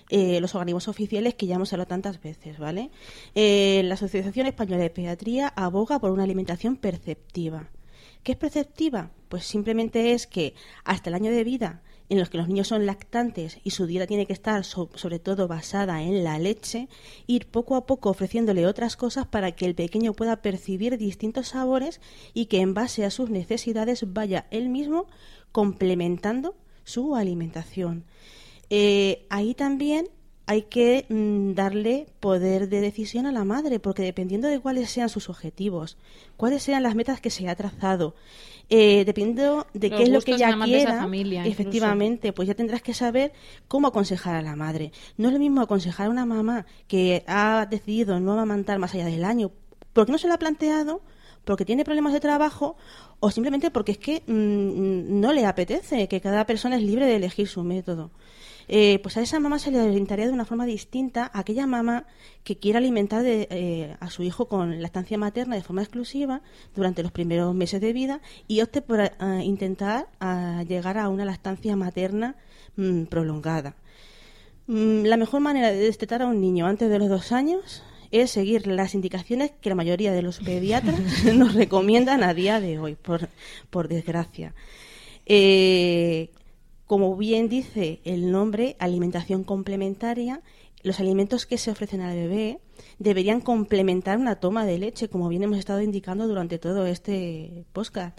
eh, 0.09 0.39
los 0.39 0.55
organismos 0.55 0.87
oficiales 0.87 1.35
que 1.35 1.47
ya 1.47 1.55
hemos 1.55 1.73
hablado 1.73 1.89
tantas 1.89 2.21
veces, 2.21 2.59
¿vale? 2.59 2.91
Eh, 3.35 3.81
la 3.85 3.95
Asociación 3.95 4.47
Española 4.47 4.81
de 4.81 4.89
Pediatría 4.89 5.49
aboga 5.55 5.99
por 5.99 6.11
una 6.11 6.23
alimentación 6.23 6.77
perceptiva. 6.77 7.69
¿Qué 8.23 8.33
es 8.33 8.37
perceptiva? 8.37 9.11
Pues 9.29 9.45
simplemente 9.45 10.13
es 10.13 10.27
que 10.27 10.53
hasta 10.83 11.09
el 11.09 11.15
año 11.15 11.31
de 11.31 11.43
vida 11.43 11.81
en 12.09 12.19
los 12.19 12.29
que 12.29 12.37
los 12.37 12.47
niños 12.47 12.69
son 12.69 12.85
lactantes 12.85 13.59
y 13.63 13.71
su 13.71 13.85
dieta 13.85 14.07
tiene 14.07 14.25
que 14.25 14.33
estar 14.33 14.63
sobre 14.63 15.19
todo 15.19 15.47
basada 15.47 16.01
en 16.01 16.23
la 16.23 16.39
leche, 16.39 16.87
ir 17.25 17.47
poco 17.47 17.75
a 17.75 17.85
poco 17.85 18.09
ofreciéndole 18.09 18.65
otras 18.65 18.95
cosas 18.95 19.27
para 19.27 19.51
que 19.51 19.65
el 19.65 19.75
pequeño 19.75 20.13
pueda 20.13 20.41
percibir 20.41 20.97
distintos 20.97 21.49
sabores 21.49 21.99
y 22.33 22.45
que 22.45 22.61
en 22.61 22.73
base 22.73 23.03
a 23.03 23.11
sus 23.11 23.29
necesidades 23.29 24.13
vaya 24.13 24.47
él 24.51 24.69
mismo 24.69 25.07
complementando 25.51 26.55
su 26.83 27.15
alimentación. 27.15 28.05
Eh, 28.69 29.25
ahí 29.29 29.53
también 29.53 30.09
hay 30.47 30.63
que 30.63 31.05
mm, 31.09 31.53
darle 31.53 32.07
poder 32.21 32.69
de 32.69 32.79
decisión 32.79 33.25
a 33.25 33.33
la 33.33 33.43
madre, 33.43 33.79
porque 33.79 34.03
dependiendo 34.03 34.47
de 34.47 34.59
cuáles 34.59 34.89
sean 34.89 35.09
sus 35.09 35.29
objetivos, 35.29 35.97
cuáles 36.37 36.63
sean 36.63 36.83
las 36.83 36.95
metas 36.95 37.19
que 37.19 37.29
se 37.29 37.49
ha 37.49 37.55
trazado, 37.55 38.15
eh, 38.69 39.03
dependiendo 39.05 39.67
de 39.73 39.89
qué 39.89 40.03
es 40.03 40.09
lo 40.09 40.21
que 40.21 40.31
ella 40.31 40.57
quiera, 40.63 41.05
efectivamente, 41.45 42.31
pues 42.31 42.47
ya 42.47 42.55
tendrás 42.55 42.81
que 42.81 42.93
saber 42.93 43.33
cómo 43.67 43.87
aconsejar 43.87 44.35
a 44.35 44.41
la 44.41 44.55
madre. 44.55 44.93
No 45.17 45.27
es 45.27 45.33
lo 45.33 45.39
mismo 45.39 45.61
aconsejar 45.61 46.07
a 46.07 46.09
una 46.09 46.25
mamá 46.25 46.65
que 46.87 47.23
ha 47.27 47.67
decidido 47.69 48.19
no 48.21 48.31
amamantar 48.33 48.79
más 48.79 48.93
allá 48.93 49.05
del 49.05 49.25
año, 49.25 49.51
porque 49.91 50.13
no 50.13 50.17
se 50.17 50.29
lo 50.29 50.33
ha 50.33 50.39
planteado, 50.39 51.01
porque 51.43 51.65
tiene 51.65 51.83
problemas 51.83 52.13
de 52.13 52.21
trabajo 52.21 52.77
o 53.19 53.31
simplemente 53.31 53.69
porque 53.69 53.93
es 53.93 53.97
que 53.97 54.23
mm, 54.27 55.19
no 55.19 55.33
le 55.33 55.45
apetece, 55.45 56.07
que 56.07 56.21
cada 56.21 56.45
persona 56.45 56.77
es 56.77 56.83
libre 56.83 57.05
de 57.05 57.17
elegir 57.17 57.47
su 57.49 57.63
método. 57.63 58.11
Eh, 58.69 58.99
pues 59.01 59.15
a 59.15 59.21
esa 59.21 59.39
mamá 59.39 59.59
se 59.59 59.71
le 59.71 59.79
alimentaría 59.79 60.27
de 60.27 60.33
una 60.33 60.43
forma 60.43 60.65
distinta 60.65 61.31
a 61.33 61.39
aquella 61.39 61.65
mamá 61.65 62.05
que 62.43 62.57
quiera 62.57 62.79
alimentar 62.79 63.23
eh, 63.25 63.95
a 63.99 64.09
su 64.09 64.23
hijo 64.23 64.47
con 64.47 64.81
lactancia 64.81 65.17
materna 65.17 65.55
de 65.55 65.63
forma 65.63 65.83
exclusiva 65.83 66.41
durante 66.75 67.01
los 67.01 67.13
primeros 67.13 67.55
meses 67.55 67.79
de 67.79 67.93
vida 67.93 68.21
y 68.47 68.61
opte 68.61 68.81
por 68.81 68.99
eh, 68.99 69.11
intentar 69.43 70.07
llegar 70.67 70.97
a 70.97 71.07
una 71.09 71.23
lactancia 71.23 71.75
materna 71.75 72.35
mm, 72.75 73.03
prolongada. 73.03 73.75
Mm, 74.67 75.03
la 75.03 75.15
mejor 75.15 75.39
manera 75.39 75.71
de 75.71 75.77
destetar 75.77 76.21
a 76.21 76.27
un 76.27 76.41
niño 76.41 76.67
antes 76.67 76.89
de 76.89 76.99
los 76.99 77.07
dos 77.07 77.31
años 77.31 77.83
es 78.11 78.31
seguir 78.31 78.67
las 78.67 78.95
indicaciones 78.95 79.51
que 79.61 79.69
la 79.69 79.75
mayoría 79.75 80.11
de 80.11 80.21
los 80.21 80.39
pediatras 80.39 80.99
nos 81.33 81.53
recomiendan 81.53 82.23
a 82.23 82.33
día 82.33 82.59
de 82.59 82.79
hoy, 82.79 82.95
por, 82.95 83.29
por 83.69 83.87
desgracia. 83.87 84.53
Eh, 85.25 86.29
como 86.87 87.15
bien 87.15 87.49
dice 87.49 87.99
el 88.05 88.31
nombre, 88.31 88.75
alimentación 88.79 89.43
complementaria, 89.43 90.41
los 90.83 90.99
alimentos 90.99 91.45
que 91.45 91.57
se 91.57 91.69
ofrecen 91.69 92.01
al 92.01 92.15
bebé 92.15 92.59
deberían 92.97 93.41
complementar 93.41 94.17
una 94.17 94.39
toma 94.39 94.65
de 94.65 94.77
leche, 94.77 95.09
como 95.09 95.27
bien 95.27 95.43
hemos 95.43 95.59
estado 95.59 95.81
indicando 95.81 96.27
durante 96.27 96.57
todo 96.57 96.85
este 96.85 97.65
podcast. 97.73 98.17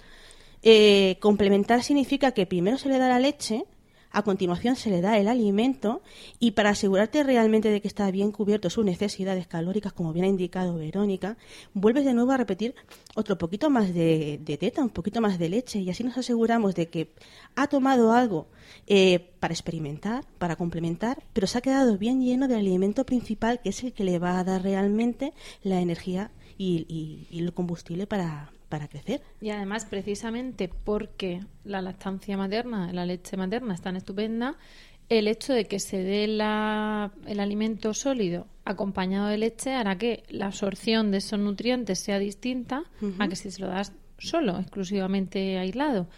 Eh, 0.63 1.17
complementar 1.21 1.83
significa 1.83 2.33
que 2.33 2.47
primero 2.47 2.79
se 2.79 2.89
le 2.89 2.99
da 2.99 3.09
la 3.09 3.21
leche, 3.21 3.65
a 4.19 4.23
continuación 4.23 4.75
se 4.75 4.91
le 4.91 5.01
da 5.01 5.17
el 5.17 5.29
alimento 5.29 6.03
y 6.41 6.51
para 6.51 6.71
asegurarte 6.71 7.23
realmente 7.23 7.71
de 7.71 7.81
que 7.81 7.87
está 7.87 8.11
bien 8.11 8.33
cubierto 8.33 8.69
sus 8.69 8.85
necesidades 8.85 9.47
calóricas, 9.47 9.93
como 9.93 10.13
bien 10.13 10.25
ha 10.25 10.29
indicado 10.29 10.75
Verónica, 10.75 11.37
vuelves 11.73 12.05
de 12.05 12.15
nuevo 12.15 12.33
a 12.33 12.37
repetir 12.37 12.75
otro 13.15 13.39
poquito 13.39 13.71
más 13.71 13.95
de, 13.95 14.41
teta, 14.59 14.83
un 14.83 14.91
poquito 14.91 15.21
más 15.21 15.39
de 15.39 15.49
leche 15.49 15.79
y 15.79 15.91
así 15.91 16.03
nos 16.03 16.19
aseguramos 16.19 16.75
de 16.75 16.89
que 16.89 17.13
ha 17.55 17.69
tomado 17.69 18.13
algo 18.13 18.49
eh, 18.89 19.31
para 19.39 19.55
experimentar, 19.55 20.25
para 20.39 20.57
complementar, 20.57 21.23
pero 21.33 21.47
se 21.47 21.59
ha 21.59 21.61
quedado 21.61 21.97
bien 21.97 22.21
lleno 22.21 22.49
del 22.49 22.59
alimento 22.59 23.07
principal 23.07 23.61
que 23.63 23.69
es 23.69 23.85
el 23.85 23.93
que 23.93 24.03
le 24.03 24.19
va 24.19 24.41
a 24.41 24.45
dar 24.45 24.63
realmente 24.63 25.33
la 25.63 25.81
energía 25.81 26.33
y 26.61 27.29
el 27.31 27.53
combustible 27.55 28.09
para, 28.09 28.51
para 28.69 28.89
crecer. 28.89 29.23
Y 29.41 29.51
además, 29.51 29.85
precisamente 29.85 30.69
porque 30.69 31.41
la 31.65 31.83
lactancia 31.83 32.37
materna, 32.37 32.93
la 32.93 33.07
leche 33.07 33.37
materna 33.37 33.75
es 33.75 33.81
tan 33.81 33.97
estupenda, 33.97 34.57
el 35.09 35.27
hecho 35.27 35.55
de 35.55 35.67
que 35.67 35.81
se 35.81 36.03
dé 36.03 36.27
la, 36.27 37.13
el 37.27 37.41
alimento 37.41 37.95
sólido 37.95 38.47
acompañado 38.65 39.29
de 39.29 39.39
leche 39.39 39.73
hará 39.73 39.97
que 39.97 40.25
la 40.29 40.47
absorción 40.47 41.11
de 41.11 41.19
esos 41.19 41.39
nutrientes 41.39 41.99
sea 41.99 42.19
distinta 42.19 42.85
a 43.19 43.29
que 43.29 43.37
si 43.37 43.51
se 43.51 43.63
lo 43.63 43.69
das 43.69 43.93
solo, 44.19 44.59
exclusivamente 44.59 45.59
aislado. 45.59 46.09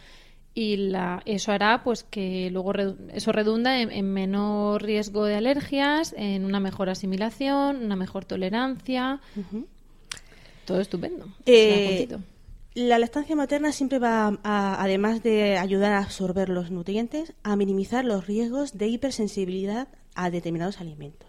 Y 0.52 0.76
la, 0.76 1.22
eso 1.26 1.52
hará 1.52 1.84
pues 1.84 2.02
que 2.02 2.50
luego 2.50 2.72
eso 3.14 3.30
redunda 3.30 3.80
en, 3.80 4.12
menor 4.12 4.82
riesgo 4.82 5.24
de 5.24 5.36
alergias, 5.36 6.12
en 6.18 6.44
una 6.44 6.58
mejor 6.58 6.90
asimilación, 6.90 7.84
una 7.84 7.94
mejor 7.94 8.24
tolerancia. 8.24 9.20
Todo 10.64 10.80
estupendo. 10.80 11.28
Eh, 11.46 12.08
la 12.74 12.98
lactancia 12.98 13.34
materna 13.34 13.72
siempre 13.72 13.98
va, 13.98 14.38
a, 14.44 14.82
además 14.82 15.22
de 15.22 15.58
ayudar 15.58 15.92
a 15.92 15.98
absorber 15.98 16.48
los 16.48 16.70
nutrientes, 16.70 17.34
a 17.42 17.56
minimizar 17.56 18.04
los 18.04 18.26
riesgos 18.26 18.78
de 18.78 18.86
hipersensibilidad 18.86 19.88
a 20.14 20.30
determinados 20.30 20.80
alimentos. 20.80 21.28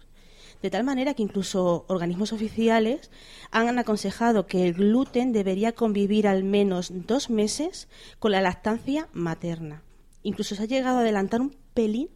De 0.62 0.70
tal 0.70 0.84
manera 0.84 1.16
que 1.16 1.24
incluso 1.24 1.86
organismos 1.88 2.34
oficiales 2.34 3.10
han 3.50 3.80
aconsejado 3.80 4.46
que 4.46 4.68
el 4.68 4.74
gluten 4.74 5.32
debería 5.32 5.72
convivir 5.72 6.28
al 6.28 6.44
menos 6.44 6.92
dos 7.08 7.32
meses 7.32 7.88
con 8.20 8.32
la 8.32 8.42
lactancia 8.42 9.10
materna. 9.12 9.84
Incluso 10.22 10.54
se 10.54 10.64
ha 10.64 10.68
llegado 10.68 11.00
a 11.00 11.02
adelantar 11.02 11.42
un 11.42 11.56
pelín 11.74 12.10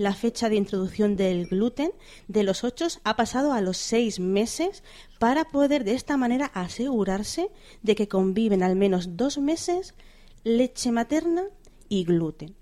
la 0.00 0.14
fecha 0.14 0.48
de 0.48 0.56
introducción 0.56 1.14
del 1.14 1.46
gluten 1.46 1.92
de 2.26 2.42
los 2.42 2.64
8 2.64 2.86
ha 3.04 3.16
pasado 3.16 3.52
a 3.52 3.60
los 3.60 3.76
6 3.76 4.18
meses 4.18 4.82
para 5.18 5.44
poder 5.44 5.84
de 5.84 5.92
esta 5.92 6.16
manera 6.16 6.46
asegurarse 6.54 7.50
de 7.82 7.94
que 7.94 8.08
conviven 8.08 8.62
al 8.62 8.76
menos 8.76 9.18
dos 9.18 9.36
meses 9.36 9.94
leche 10.42 10.90
materna 10.90 11.42
y 11.90 12.04
gluten. 12.04 12.54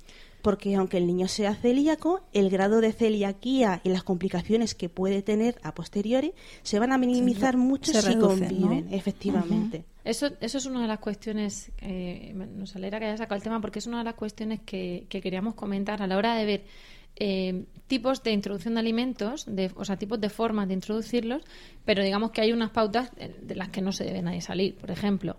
Porque 0.43 0.75
aunque 0.75 0.97
el 0.97 1.07
niño 1.07 1.29
sea 1.29 1.55
celíaco, 1.55 2.23
el 2.33 2.51
grado 2.51 2.81
de 2.81 2.93
celiaquía 2.93 3.83
y 3.85 3.91
las 3.91 4.03
complicaciones 4.03 4.75
que 4.75 4.89
puede 4.89 5.23
tener 5.23 5.61
a 5.63 5.77
posteriori 5.77 6.33
se 6.65 6.81
van 6.81 6.91
a 6.91 6.99
minimizar 6.99 7.57
mucho 7.57 7.93
si 8.03 8.17
conviven, 8.17 8.93
efectivamente. 8.93 9.85
Eso, 10.05 10.31
eso 10.41 10.59
es 10.59 10.67
una 10.67 10.83
de 10.83 10.89
las 10.89 10.99
cuestiones, 10.99 11.71
eh, 11.83 12.33
nos 12.35 12.75
alegra 12.75 12.99
que 12.99 13.05
haya 13.05 13.17
sacado 13.17 13.37
el 13.37 13.45
tema 13.45 13.61
porque 13.61 13.79
es 13.79 13.87
una 13.87 13.99
de 13.99 14.05
las 14.05 14.15
cuestiones 14.15 14.59
que, 14.67 15.07
que 15.09 15.21
queríamos 15.21 15.55
comentar 15.55 16.03
a 16.03 16.09
la 16.09 16.17
hora 16.17 16.35
de 16.35 16.45
ver 16.45 16.65
eh, 17.21 17.65
tipos 17.89 18.23
de 18.23 18.31
introducción 18.31 18.75
de 18.75 18.81
alimentos, 18.81 19.45
de, 19.47 19.73
o 19.75 19.85
sea, 19.85 19.97
tipos 19.97 20.21
de 20.21 20.29
formas 20.29 20.69
de 20.69 20.75
introducirlos, 20.75 21.43
pero 21.85 22.05
digamos 22.05 22.31
que 22.31 22.43
hay 22.43 22.53
unas 22.53 22.71
pautas 22.71 23.11
de 23.17 23.55
las 23.57 23.71
que 23.71 23.81
no 23.81 23.93
se 23.93 24.05
debe 24.05 24.23
nadie 24.23 24.41
salir. 24.41 24.77
Por 24.77 24.91
ejemplo, 24.91 25.37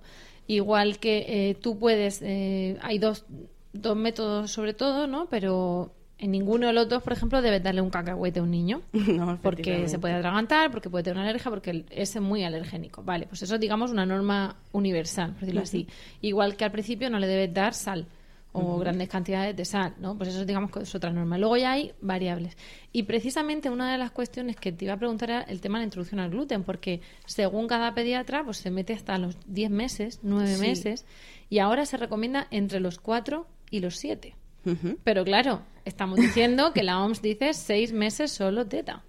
igual 0.47 0.99
que 0.99 1.25
eh, 1.27 1.55
tú 1.55 1.77
puedes, 1.77 2.21
eh, 2.21 2.77
hay 2.81 2.97
dos, 2.97 3.25
dos 3.71 3.95
métodos 3.95 4.51
sobre 4.51 4.73
todo, 4.73 5.07
¿no? 5.07 5.27
Pero 5.29 5.93
en 6.17 6.31
ninguno 6.31 6.67
de 6.67 6.73
los 6.73 6.89
dos, 6.89 7.01
por 7.01 7.13
ejemplo, 7.13 7.41
debes 7.41 7.63
darle 7.63 7.81
un 7.81 7.91
cacahuete 7.91 8.39
a 8.39 8.43
un 8.43 8.51
niño. 8.51 8.81
porque 9.41 9.87
se 9.87 9.99
puede 9.99 10.15
atragantar, 10.15 10.71
porque 10.71 10.89
puede 10.89 11.03
tener 11.03 11.17
una 11.17 11.29
alergia, 11.29 11.49
porque 11.49 11.85
es 11.89 12.19
muy 12.19 12.43
alergénico. 12.43 13.03
Vale, 13.03 13.27
pues 13.27 13.43
eso 13.43 13.55
es, 13.55 13.61
digamos, 13.61 13.91
una 13.91 14.05
norma 14.05 14.57
universal, 14.73 15.31
por 15.31 15.41
decirlo 15.41 15.61
así. 15.61 15.87
Igual 16.21 16.57
que 16.57 16.65
al 16.65 16.71
principio 16.71 17.09
no 17.09 17.19
le 17.19 17.27
debes 17.27 17.53
dar 17.53 17.73
sal 17.73 18.07
o 18.51 18.79
grandes 18.79 19.07
cantidades 19.09 19.55
de 19.55 19.63
sal, 19.63 19.93
¿no? 19.99 20.17
Pues 20.17 20.29
eso 20.29 20.43
digamos 20.45 20.71
que 20.71 20.79
es 20.79 20.95
otra 20.95 21.11
norma. 21.11 21.37
Luego 21.37 21.57
ya 21.57 21.71
hay 21.71 21.93
variables. 22.01 22.57
Y 22.91 23.03
precisamente 23.03 23.69
una 23.69 23.91
de 23.91 23.97
las 23.97 24.11
cuestiones 24.11 24.55
que 24.55 24.71
te 24.71 24.85
iba 24.85 24.95
a 24.95 24.97
preguntar 24.97 25.29
era 25.29 25.41
el 25.43 25.61
tema 25.61 25.77
de 25.77 25.83
la 25.83 25.85
introducción 25.85 26.19
al 26.19 26.31
gluten, 26.31 26.63
porque 26.63 27.01
según 27.25 27.67
cada 27.67 27.93
pediatra, 27.93 28.43
pues 28.43 28.57
se 28.57 28.71
mete 28.71 28.93
hasta 28.93 29.17
los 29.17 29.37
10 29.45 29.69
meses, 29.69 30.19
9 30.23 30.57
meses, 30.57 31.05
y 31.49 31.59
ahora 31.59 31.85
se 31.85 31.97
recomienda 31.97 32.47
entre 32.49 32.79
los 32.79 32.99
4 32.99 33.45
y 33.69 33.79
los 33.79 33.97
7. 33.97 34.35
Pero 35.03 35.23
claro, 35.23 35.61
estamos 35.85 36.19
diciendo 36.19 36.73
que 36.73 36.83
la 36.83 37.01
OMS 37.03 37.21
dice 37.21 37.53
6 37.53 37.93
meses 37.93 38.31
solo 38.31 38.67
teta. 38.67 39.03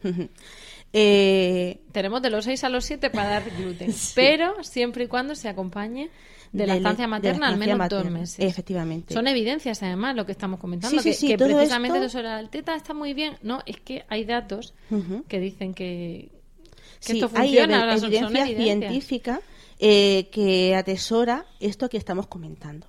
Eh, 0.92 1.80
Tenemos 1.92 2.22
de 2.22 2.30
los 2.30 2.44
6 2.44 2.64
a 2.64 2.68
los 2.68 2.84
7 2.84 3.10
para 3.10 3.28
dar 3.30 3.50
gluten, 3.56 3.92
pero 4.14 4.62
siempre 4.64 5.04
y 5.04 5.06
cuando 5.08 5.34
se 5.34 5.48
acompañe 5.48 6.10
de 6.52 6.66
la 6.66 6.76
estancia 6.76 7.06
materna 7.06 7.48
al 7.48 7.56
menos 7.56 7.88
dos 7.88 8.10
meses. 8.10 8.36
Efectivamente. 8.44 9.14
Son 9.14 9.26
evidencias, 9.28 9.82
además, 9.82 10.16
lo 10.16 10.26
que 10.26 10.32
estamos 10.32 10.58
comentando, 10.58 11.00
Sí, 11.00 11.02
sí, 11.02 11.10
que, 11.10 11.14
sí, 11.14 11.26
que 11.28 11.36
todo 11.38 11.48
precisamente 11.48 11.98
esto- 11.98 12.04
dos 12.04 12.14
horas 12.16 12.38
al 12.40 12.50
teta 12.50 12.74
está 12.74 12.92
muy 12.94 13.14
bien. 13.14 13.36
No, 13.42 13.60
es 13.66 13.78
que 13.80 14.04
hay 14.08 14.24
datos 14.24 14.74
Ujú. 14.90 15.24
que 15.28 15.38
dicen 15.40 15.74
que, 15.74 16.30
que 17.06 17.12
esto 17.12 17.30
hay 17.34 17.48
funciona. 17.48 17.76
evi- 17.76 17.80
ahora 17.80 17.98
son- 17.98 18.12
evidencia 18.12 18.46
científica 18.56 19.40
eh, 19.78 20.28
que 20.32 20.74
atesora 20.76 21.46
esto 21.60 21.88
que 21.88 21.96
estamos 21.96 22.26
comentando. 22.26 22.86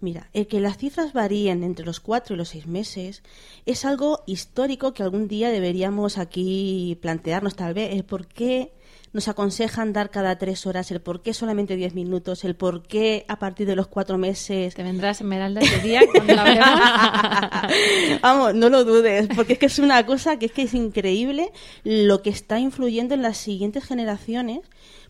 Mira, 0.00 0.30
el 0.32 0.46
que 0.46 0.60
las 0.60 0.78
cifras 0.78 1.12
varíen 1.12 1.62
entre 1.62 1.84
los 1.84 2.00
cuatro 2.00 2.34
y 2.34 2.38
los 2.38 2.48
seis 2.48 2.66
meses 2.66 3.22
es 3.66 3.84
algo 3.84 4.22
histórico 4.26 4.94
que 4.94 5.02
algún 5.02 5.28
día 5.28 5.50
deberíamos 5.50 6.16
aquí 6.16 6.96
plantearnos, 7.02 7.54
tal 7.56 7.74
vez, 7.74 7.92
el 7.92 8.04
por 8.04 8.26
qué 8.26 8.72
nos 9.12 9.26
aconsejan 9.28 9.92
dar 9.92 10.10
cada 10.10 10.38
tres 10.38 10.66
horas, 10.66 10.90
el 10.90 11.00
por 11.00 11.22
qué 11.22 11.34
solamente 11.34 11.76
diez 11.76 11.94
minutos, 11.94 12.44
el 12.44 12.54
por 12.54 12.82
qué 12.82 13.24
a 13.28 13.38
partir 13.38 13.66
de 13.66 13.74
los 13.74 13.88
cuatro 13.88 14.18
meses. 14.18 14.74
Te 14.74 14.82
vendrás 14.82 15.20
Esmeralda 15.20 15.60
ese 15.60 15.80
día 15.80 16.02
cuando 16.12 16.34
la 16.34 16.44
veremos. 16.44 18.20
Vamos, 18.22 18.54
no 18.54 18.68
lo 18.68 18.84
dudes, 18.84 19.28
porque 19.34 19.54
es 19.54 19.58
que 19.58 19.66
es 19.66 19.78
una 19.78 20.04
cosa 20.06 20.38
que 20.38 20.46
es 20.46 20.52
que 20.52 20.62
es 20.62 20.74
increíble 20.74 21.50
lo 21.82 22.22
que 22.22 22.30
está 22.30 22.60
influyendo 22.60 23.14
en 23.14 23.22
las 23.22 23.36
siguientes 23.36 23.84
generaciones, 23.84 24.60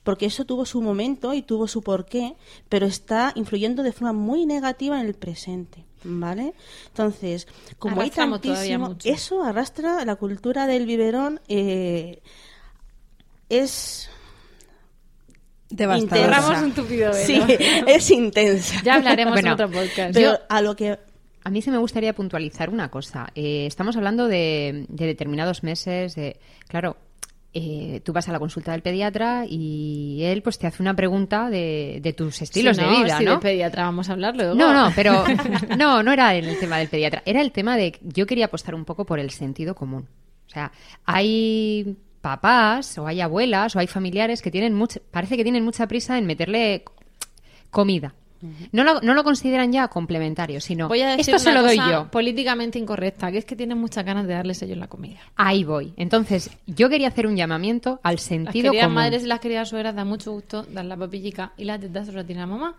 porque 0.02 0.26
eso 0.26 0.44
tuvo 0.46 0.64
su 0.64 0.80
momento 0.80 1.34
y 1.34 1.42
tuvo 1.42 1.68
su 1.68 1.82
porqué, 1.82 2.36
pero 2.68 2.86
está 2.86 3.32
influyendo 3.34 3.82
de 3.82 3.92
forma 3.92 4.12
muy 4.12 4.46
negativa 4.46 4.98
en 5.00 5.06
el 5.06 5.14
presente. 5.14 5.84
¿Vale? 6.02 6.54
Entonces, 6.86 7.46
como 7.78 7.96
hay 7.96 8.06
Arrastramos 8.06 8.40
todavía 8.40 8.78
tantísimo, 8.78 9.14
eso 9.14 9.42
arrastra 9.42 10.02
la 10.06 10.16
cultura 10.16 10.66
del 10.66 10.86
biberón, 10.86 11.42
eh, 11.46 12.22
es 13.50 14.08
Devastadora. 15.68 16.38
intensa. 16.38 16.62
Un 16.64 16.72
tupido 16.72 17.12
velo. 17.12 17.24
Sí, 17.24 17.42
es 17.86 18.10
intensa. 18.10 18.80
Ya 18.84 18.94
hablaremos 18.94 19.34
Bueno, 19.34 19.48
en 19.48 19.54
otro 19.54 19.70
podcast. 19.70 20.14
Pero 20.14 20.32
Yo- 20.32 20.38
a 20.48 20.62
lo 20.62 20.74
que 20.74 20.98
A 21.44 21.50
mí 21.50 21.62
se 21.62 21.70
me 21.70 21.78
gustaría 21.78 22.12
puntualizar 22.14 22.70
una 22.70 22.90
cosa. 22.90 23.28
Eh, 23.34 23.66
estamos 23.66 23.96
hablando 23.96 24.26
de, 24.28 24.84
de 24.88 25.06
determinados 25.06 25.62
meses. 25.62 26.14
De, 26.16 26.38
claro, 26.68 26.96
eh, 27.54 28.00
tú 28.04 28.12
vas 28.12 28.28
a 28.28 28.32
la 28.32 28.38
consulta 28.38 28.72
del 28.72 28.82
pediatra 28.82 29.44
y 29.48 30.20
él 30.24 30.42
pues 30.42 30.58
te 30.58 30.66
hace 30.66 30.82
una 30.82 30.94
pregunta 30.94 31.48
de, 31.50 32.00
de 32.02 32.12
tus 32.12 32.42
estilos 32.42 32.76
Si 32.76 32.82
de 32.84 32.88
vida, 32.90 33.18
si 33.18 33.24
¿no? 33.24 33.34
de 33.34 33.38
pediatra 33.38 33.84
vamos 33.84 34.08
a 34.08 34.12
hablar 34.12 34.36
luego. 34.36 34.54
No, 34.54 34.72
no, 34.74 34.92
pero 34.94 35.24
no, 35.78 36.02
no 36.02 36.12
era 36.12 36.34
en 36.34 36.44
el 36.46 36.58
tema 36.58 36.78
del 36.78 36.88
pediatra. 36.88 37.22
Era 37.24 37.40
el 37.40 37.52
tema 37.52 37.76
de 37.76 37.96
yo 38.02 38.26
quería 38.26 38.46
apostar 38.46 38.74
un 38.74 38.84
poco 38.84 39.04
por 39.06 39.18
el 39.20 39.30
sentido 39.30 39.74
común. 39.74 40.08
O 40.46 40.50
sea, 40.50 40.72
hay 41.06 41.96
papás 42.20 42.98
o 42.98 43.06
hay 43.06 43.20
abuelas 43.20 43.74
o 43.76 43.78
hay 43.78 43.86
familiares 43.86 44.42
que 44.42 44.50
tienen 44.50 44.74
mucha, 44.74 45.00
parece 45.10 45.36
que 45.36 45.42
tienen 45.42 45.64
mucha 45.64 45.86
prisa 45.86 46.18
en 46.18 46.26
meterle 46.26 46.84
comida. 47.70 48.14
No 48.72 48.84
lo, 48.84 49.02
no 49.02 49.12
lo 49.12 49.22
consideran 49.22 49.70
ya 49.70 49.88
complementario, 49.88 50.62
sino 50.62 50.88
Voy 50.88 51.02
a 51.02 51.14
decir 51.14 51.34
esto 51.34 51.50
se 51.50 51.52
lo 51.52 51.62
doy 51.62 51.76
cosa 51.76 51.90
yo. 51.90 52.10
políticamente 52.10 52.78
incorrecta, 52.78 53.30
que 53.30 53.36
es 53.36 53.44
que 53.44 53.54
tienen 53.54 53.76
muchas 53.76 54.02
ganas 54.02 54.26
de 54.26 54.32
darles 54.32 54.62
ellos 54.62 54.78
la 54.78 54.86
comida. 54.86 55.20
Ahí 55.36 55.62
voy. 55.62 55.92
Entonces, 55.98 56.50
yo 56.66 56.88
quería 56.88 57.08
hacer 57.08 57.26
un 57.26 57.36
llamamiento 57.36 58.00
al 58.02 58.14
Las 58.14 58.22
sentido 58.22 58.70
queridas 58.70 58.86
común. 58.86 58.94
madres 58.94 59.24
y 59.24 59.26
las 59.26 59.40
queridas 59.40 59.68
suegras 59.68 59.94
da 59.94 60.06
mucho 60.06 60.32
gusto 60.32 60.62
dar 60.62 60.86
la 60.86 60.96
papillica 60.96 61.52
y 61.58 61.64
las 61.64 61.80
tetas 61.80 62.06
se 62.06 62.12
las 62.12 62.24
tiene 62.24 62.40
la 62.40 62.46
mamá. 62.46 62.76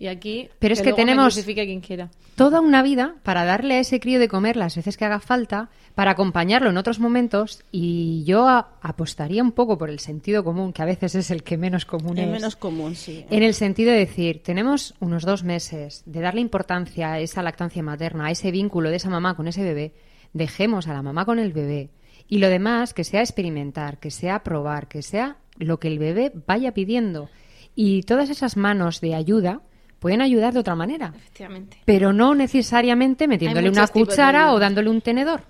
Y 0.00 0.06
aquí 0.06 0.48
Pero 0.60 0.74
es 0.74 0.80
que 0.82 0.92
tenemos- 0.92 1.34
crucifique 1.34 1.64
quien 1.66 1.80
quiera. 1.80 2.08
toda 2.36 2.60
una 2.60 2.82
vida 2.82 3.16
para 3.24 3.44
darle 3.44 3.74
a 3.74 3.80
ese 3.80 3.98
crío 3.98 4.20
de 4.20 4.28
comer 4.28 4.56
las 4.56 4.76
veces 4.76 4.96
que 4.96 5.04
haga 5.04 5.18
falta, 5.18 5.70
para 5.96 6.12
acompañarlo 6.12 6.70
en 6.70 6.76
otros 6.76 7.00
momentos 7.00 7.64
y 7.72 8.22
yo 8.24 8.46
a- 8.48 8.78
apostaría 8.80 9.42
un 9.42 9.50
poco 9.50 9.76
por 9.76 9.90
el 9.90 9.98
sentido 9.98 10.44
común, 10.44 10.72
que 10.72 10.82
a 10.82 10.84
veces 10.84 11.16
es 11.16 11.32
el 11.32 11.42
que 11.42 11.56
menos 11.58 11.84
común 11.84 12.16
es 12.16 12.26
es. 12.26 12.30
menos 12.30 12.54
común, 12.54 12.94
sí. 12.94 13.24
En 13.28 13.42
el 13.42 13.54
sentido 13.54 13.90
de 13.90 13.98
decir, 13.98 14.40
tenemos 14.44 14.94
unos 15.00 15.24
dos 15.24 15.42
meses 15.42 16.04
de 16.06 16.20
darle 16.20 16.40
importancia 16.42 17.14
a 17.14 17.18
esa 17.18 17.42
lactancia 17.42 17.82
materna, 17.82 18.26
a 18.26 18.30
ese 18.30 18.52
vínculo 18.52 18.90
de 18.90 18.96
esa 18.96 19.10
mamá 19.10 19.34
con 19.34 19.48
ese 19.48 19.64
bebé, 19.64 19.94
dejemos 20.32 20.86
a 20.86 20.92
la 20.92 21.02
mamá 21.02 21.24
con 21.24 21.40
el 21.40 21.52
bebé 21.52 21.90
y 22.28 22.38
lo 22.38 22.48
demás 22.48 22.94
que 22.94 23.02
sea 23.02 23.22
experimentar, 23.22 23.98
que 23.98 24.12
sea 24.12 24.44
probar, 24.44 24.86
que 24.86 25.02
sea 25.02 25.38
lo 25.56 25.80
que 25.80 25.88
el 25.88 25.98
bebé 25.98 26.30
vaya 26.46 26.72
pidiendo. 26.72 27.28
Y 27.74 28.02
todas 28.02 28.30
esas 28.30 28.56
manos 28.56 29.00
de 29.00 29.14
ayuda 29.16 29.60
pueden 29.98 30.20
ayudar 30.22 30.52
de 30.54 30.60
otra 30.60 30.74
manera, 30.74 31.12
Efectivamente. 31.16 31.78
pero 31.84 32.12
no 32.12 32.34
necesariamente 32.34 33.26
metiéndole 33.26 33.68
una 33.70 33.86
cuchara 33.88 34.52
o 34.52 34.58
dándole 34.58 34.90
un 34.90 35.00
tenedor. 35.00 35.42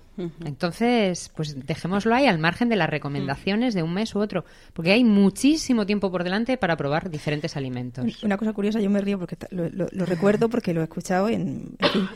Entonces, 0.43 1.31
pues 1.35 1.65
dejémoslo 1.65 2.13
ahí 2.13 2.25
al 2.25 2.39
margen 2.39 2.67
de 2.67 2.75
las 2.75 2.89
recomendaciones 2.89 3.73
de 3.73 3.83
un 3.83 3.93
mes 3.93 4.13
u 4.15 4.19
otro, 4.19 4.43
porque 4.73 4.91
hay 4.91 5.03
muchísimo 5.05 5.85
tiempo 5.85 6.11
por 6.11 6.23
delante 6.25 6.57
para 6.57 6.75
probar 6.75 7.09
diferentes 7.09 7.55
alimentos. 7.55 8.21
Una 8.23 8.35
cosa 8.37 8.51
curiosa, 8.51 8.81
yo 8.81 8.89
me 8.89 8.99
río 8.99 9.17
porque 9.17 9.37
lo, 9.51 9.69
lo- 9.69 9.87
lo 9.89 10.05
recuerdo 10.05 10.49
porque 10.49 10.73
lo 10.73 10.81
he 10.81 10.83
escuchado 10.83 11.29
en, 11.29 11.75
en 11.79 11.89
fin, 11.89 12.07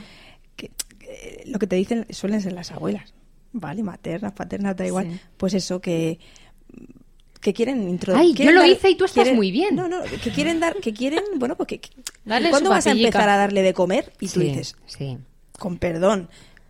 que, 0.57 0.71
eh, 1.01 1.43
lo 1.45 1.59
que 1.59 1.67
te 1.67 1.75
dicen 1.77 2.05
suelen 2.09 2.41
ser 2.41 2.51
las 2.53 2.71
abuelas, 2.71 3.13
¿vale? 3.53 3.83
Maternas, 3.83 4.33
paternas, 4.33 4.75
da 4.75 4.85
igual. 4.85 5.09
Sí. 5.11 5.19
Pues 5.37 5.53
eso, 5.53 5.79
que 5.79 6.19
que 7.43 7.53
quieren 7.53 7.87
introducir. 7.89 8.25
Ay, 8.25 8.33
yo 8.33 8.51
lo 8.51 8.65
hice 8.65 8.89
y 8.89 8.95
tú 8.95 9.05
estás 9.05 9.31
muy 9.33 9.51
bien. 9.51 9.75
No, 9.75 9.87
no, 9.87 10.01
que 10.03 10.31
quieren 10.31 10.59
dar, 10.59 10.75
que 10.77 10.93
quieren, 10.93 11.23
bueno, 11.35 11.55
pues 11.55 11.67
que, 11.67 11.79
que- 11.79 11.89
¿cuándo 12.49 12.69
vas 12.69 12.87
a 12.87 12.91
empezar 12.91 13.29
a 13.29 13.37
darle 13.37 13.61
de 13.61 13.73
comer? 13.73 14.13
Y 14.19 14.27
tú 14.29 14.39
Sí, 14.39 14.47
dices, 14.47 14.75
sí. 14.87 15.17
con 15.59 15.77
perdón. 15.77 16.29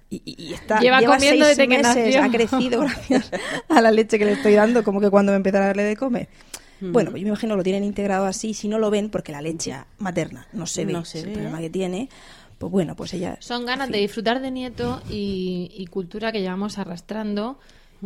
Y, 0.09 0.21
y- 0.25 0.53
está, 0.53 0.79
Lleva 0.79 0.97
comiendo 1.01 1.45
seis 1.45 1.57
desde 1.57 1.63
que 1.67 1.77
meses, 1.77 2.15
nació. 2.15 2.23
ha 2.23 2.29
crecido 2.29 2.81
gracias 3.09 3.31
a 3.69 3.81
la 3.81 3.91
leche 3.91 4.19
que 4.19 4.25
le 4.25 4.33
estoy 4.33 4.53
dando, 4.53 4.83
como 4.83 4.99
que 4.99 5.09
cuando 5.09 5.31
me 5.31 5.37
empezara 5.37 5.65
a 5.65 5.67
darle 5.67 5.83
de 5.83 5.95
comer. 5.95 6.27
Bueno, 6.81 7.11
pues 7.11 7.21
yo 7.21 7.25
me 7.25 7.29
imagino 7.29 7.55
lo 7.55 7.63
tienen 7.63 7.85
integrado 7.85 8.25
así, 8.25 8.53
si 8.53 8.67
no 8.67 8.77
lo 8.77 8.89
ven, 8.89 9.09
porque 9.09 9.31
la 9.31 9.41
leche 9.41 9.73
materna 9.99 10.47
no 10.51 10.67
se 10.67 10.83
ve, 10.83 10.91
No 10.91 11.05
se 11.05 11.19
es 11.19 11.23
el 11.25 11.31
problema 11.31 11.59
que 11.59 11.69
tiene, 11.69 12.09
pues 12.57 12.71
bueno, 12.73 12.93
pues 12.97 13.13
ella... 13.13 13.37
Son 13.39 13.65
ganas 13.65 13.87
en 13.87 13.93
de 13.93 13.99
disfrutar 13.99 14.41
de 14.41 14.51
nieto 14.51 15.01
y, 15.09 15.71
y 15.77 15.85
cultura 15.87 16.33
que 16.33 16.41
llevamos 16.41 16.77
arrastrando. 16.79 17.57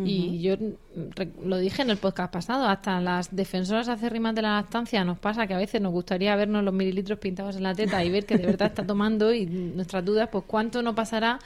Y 0.06 0.40
yo 0.40 0.56
mm, 0.56 1.46
lo 1.48 1.58
dije 1.58 1.82
en 1.82 1.90
el 1.90 1.96
podcast 1.96 2.32
pasado, 2.32 2.64
hasta 2.66 3.00
las 3.00 3.34
defensoras 3.34 3.88
acérrimas 3.88 4.34
de 4.34 4.42
la 4.42 4.54
lactancia 4.56 5.04
nos 5.04 5.18
pasa 5.18 5.46
que 5.46 5.54
a 5.54 5.58
veces 5.58 5.80
nos 5.80 5.92
gustaría 5.92 6.34
vernos 6.36 6.62
los 6.64 6.74
mililitros 6.74 7.18
pintados 7.18 7.56
en 7.56 7.62
la 7.64 7.74
teta 7.74 8.04
y 8.04 8.10
ver 8.10 8.24
que 8.26 8.36
de 8.38 8.46
verdad 8.46 8.68
está 8.68 8.86
tomando 8.86 9.32
y 9.34 9.46
nuestras 9.46 10.04
dudas, 10.04 10.28
pues 10.30 10.44
cuánto 10.46 10.82
no 10.82 10.94
pasará 10.94 11.38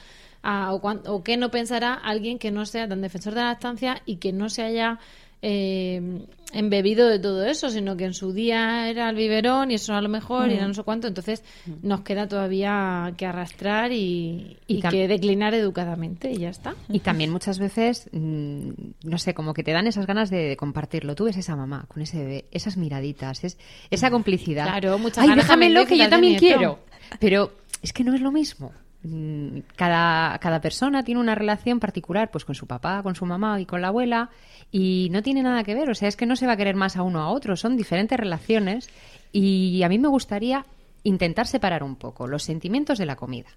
a- 0.43 0.73
o, 0.73 0.81
cuán- 0.81 1.01
o 1.07 1.23
qué 1.23 1.37
no 1.37 1.49
pensará 1.51 1.93
alguien 1.93 2.37
que 2.37 2.51
no 2.51 2.65
sea 2.65 2.87
tan 2.87 3.01
defensor 3.01 3.33
de 3.33 3.39
la 3.41 3.47
lactancia 3.47 4.01
y 4.05 4.17
que 4.17 4.33
no 4.33 4.49
se 4.49 4.61
haya 4.63 4.99
eh, 5.45 6.25
embebido 6.53 7.09
de 7.09 7.19
todo 7.19 7.45
eso, 7.45 7.69
sino 7.69 7.97
que 7.97 8.05
en 8.05 8.13
su 8.13 8.31
día 8.31 8.89
era 8.89 9.09
el 9.09 9.15
biberón 9.17 9.71
y 9.71 9.75
eso 9.75 9.91
era 9.91 10.01
lo 10.01 10.07
mejor 10.07 10.49
y 10.49 10.53
era 10.53 10.65
no 10.65 10.73
sé 10.73 10.83
cuánto. 10.83 11.07
Entonces 11.07 11.43
nos 11.81 12.01
queda 12.01 12.29
todavía 12.29 13.13
que 13.17 13.25
arrastrar 13.25 13.91
y, 13.91 14.57
Y 14.67 14.81
que 14.81 15.07
declinar 15.09 15.53
educadamente 15.53 16.31
y 16.31 16.37
ya 16.37 16.49
está. 16.49 16.75
Y 16.87 16.99
también 16.99 17.29
muchas 17.29 17.59
veces, 17.59 18.09
mm, 18.13 18.69
no 19.03 19.17
sé, 19.17 19.33
como 19.33 19.53
que 19.53 19.63
te 19.63 19.73
dan 19.73 19.85
esas 19.85 20.07
ganas 20.07 20.29
de, 20.29 20.47
de 20.47 20.55
compartirlo. 20.55 21.13
Tú 21.13 21.25
ves 21.25 21.35
esa 21.35 21.57
mamá 21.57 21.85
con 21.89 22.01
ese 22.01 22.19
bebé, 22.19 22.45
esas 22.51 22.77
miraditas, 22.77 23.43
es, 23.43 23.57
esa 23.91 24.11
complicidad. 24.11 24.63
Claro, 24.63 24.97
muchas 24.97 25.23
Ay, 25.23 25.29
ganas 25.29 25.43
déjamelo 25.43 25.85
que 25.85 25.97
yo 25.97 26.07
también 26.07 26.39
quiero. 26.39 26.79
Pero 27.19 27.51
es 27.81 27.91
que 27.91 28.05
no 28.05 28.15
es 28.15 28.21
lo 28.21 28.31
mismo. 28.31 28.71
Mm, 29.03 29.59
Cada, 29.75 30.37
cada 30.39 30.61
persona 30.61 31.03
tiene 31.03 31.19
una 31.19 31.35
relación 31.35 31.79
particular, 31.79 32.31
pues 32.31 32.45
con 32.45 32.55
su 32.55 32.67
papá, 32.67 33.03
con 33.03 33.15
su 33.15 33.25
mamá 33.25 33.59
y 33.59 33.65
con 33.65 33.81
la 33.81 33.89
abuela, 33.89 34.29
y 34.71 35.09
no 35.11 35.21
tiene 35.21 35.43
nada 35.43 35.63
que 35.63 35.75
ver. 35.75 35.89
O 35.89 35.95
sea, 35.95 36.07
es 36.07 36.15
que 36.15 36.25
no 36.25 36.35
se 36.35 36.47
va 36.47 36.53
a 36.53 36.57
querer 36.57 36.75
más 36.75 36.95
a 36.97 37.03
uno 37.03 37.19
a 37.21 37.29
otro. 37.29 37.55
Son 37.55 37.75
diferentes 37.77 38.17
relaciones. 38.17 38.89
Y 39.31 39.83
a 39.83 39.89
mí 39.89 39.99
me 39.99 40.07
gustaría 40.07 40.65
intentar 41.03 41.47
separar 41.47 41.83
un 41.83 41.95
poco 41.95 42.27
los 42.27 42.43
sentimientos 42.43 42.97
de 42.97 43.05
la 43.05 43.15
comida. 43.15 43.49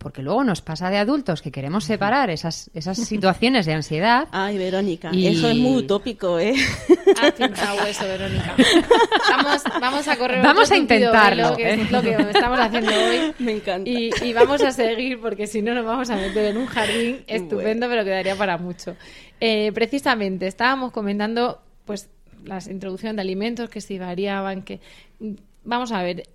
Porque 0.00 0.22
luego 0.22 0.42
nos 0.44 0.62
pasa 0.62 0.88
de 0.88 0.96
adultos 0.96 1.42
que 1.42 1.52
queremos 1.52 1.84
separar 1.84 2.30
esas, 2.30 2.70
esas 2.72 2.96
situaciones 3.06 3.66
de 3.66 3.74
ansiedad. 3.74 4.28
Ay, 4.32 4.56
Verónica, 4.56 5.10
Y- 5.12 5.26
eso 5.26 5.50
es 5.50 5.56
muy 5.58 5.76
utópico, 5.82 6.38
¿eh? 6.38 6.54
Has 7.20 7.32
pintado 7.32 7.84
eso, 7.86 8.04
Verónica. 8.06 8.56
Vamos, 9.30 9.62
vamos 9.78 10.08
a 10.08 10.16
correr 10.16 10.42
Vamos 10.42 10.70
a 10.70 10.74
tupido 10.74 10.82
intentarlo, 10.96 11.42
velo, 11.44 11.56
que 11.56 11.68
¿eh? 11.68 11.82
es 11.82 11.90
lo 11.90 12.00
que 12.00 12.10
estamos 12.30 12.58
haciendo 12.58 12.90
hoy. 12.92 13.34
Me 13.40 13.52
encanta. 13.52 13.90
Y, 13.90 14.10
y 14.22 14.32
vamos 14.32 14.62
a 14.62 14.70
seguir 14.72 15.20
porque 15.20 15.46
si 15.46 15.60
no 15.60 15.74
nos 15.74 15.84
vamos 15.84 16.08
a 16.08 16.16
meter 16.16 16.46
en 16.46 16.56
un 16.56 16.66
jardín 16.66 17.22
estupendo, 17.26 17.86
pero 17.86 18.02
quedaría 18.02 18.36
para 18.36 18.56
mucho. 18.56 18.96
Eh, 19.38 19.70
precisamente, 19.74 20.46
estábamos 20.46 20.92
comentando 20.92 21.60
pues 21.84 22.08
las 22.42 22.68
introducciones 22.68 23.16
de 23.16 23.20
alimentos 23.22 23.68
que 23.68 23.82
si 23.82 23.98
variaban, 23.98 24.62
que 24.62 24.80
vamos 25.62 25.92
a 25.92 26.02
ver, 26.02 26.26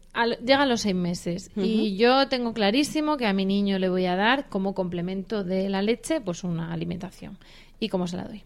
llegan 0.44 0.70
los 0.70 0.82
seis 0.82 0.96
meses 0.96 1.52
y 1.56 1.98
yo 1.98 2.28
tengo 2.28 2.54
clarísimo 2.54 3.18
que 3.18 3.26
a 3.28 3.34
mi 3.34 3.46
niño 3.46 3.80
le 3.80 3.90
voy 3.90 4.06
a 4.06 4.16
dar 4.16 4.50
como 4.50 4.74
complemento 4.74 5.44
de 5.44 5.70
la 5.70 5.82
leche 5.82 6.22
pues 6.22 6.44
una 6.44 6.72
alimentación. 6.72 7.38
¿Y 7.80 7.90
cómo 7.90 8.08
se 8.08 8.18
la 8.18 8.24
doy? 8.24 8.44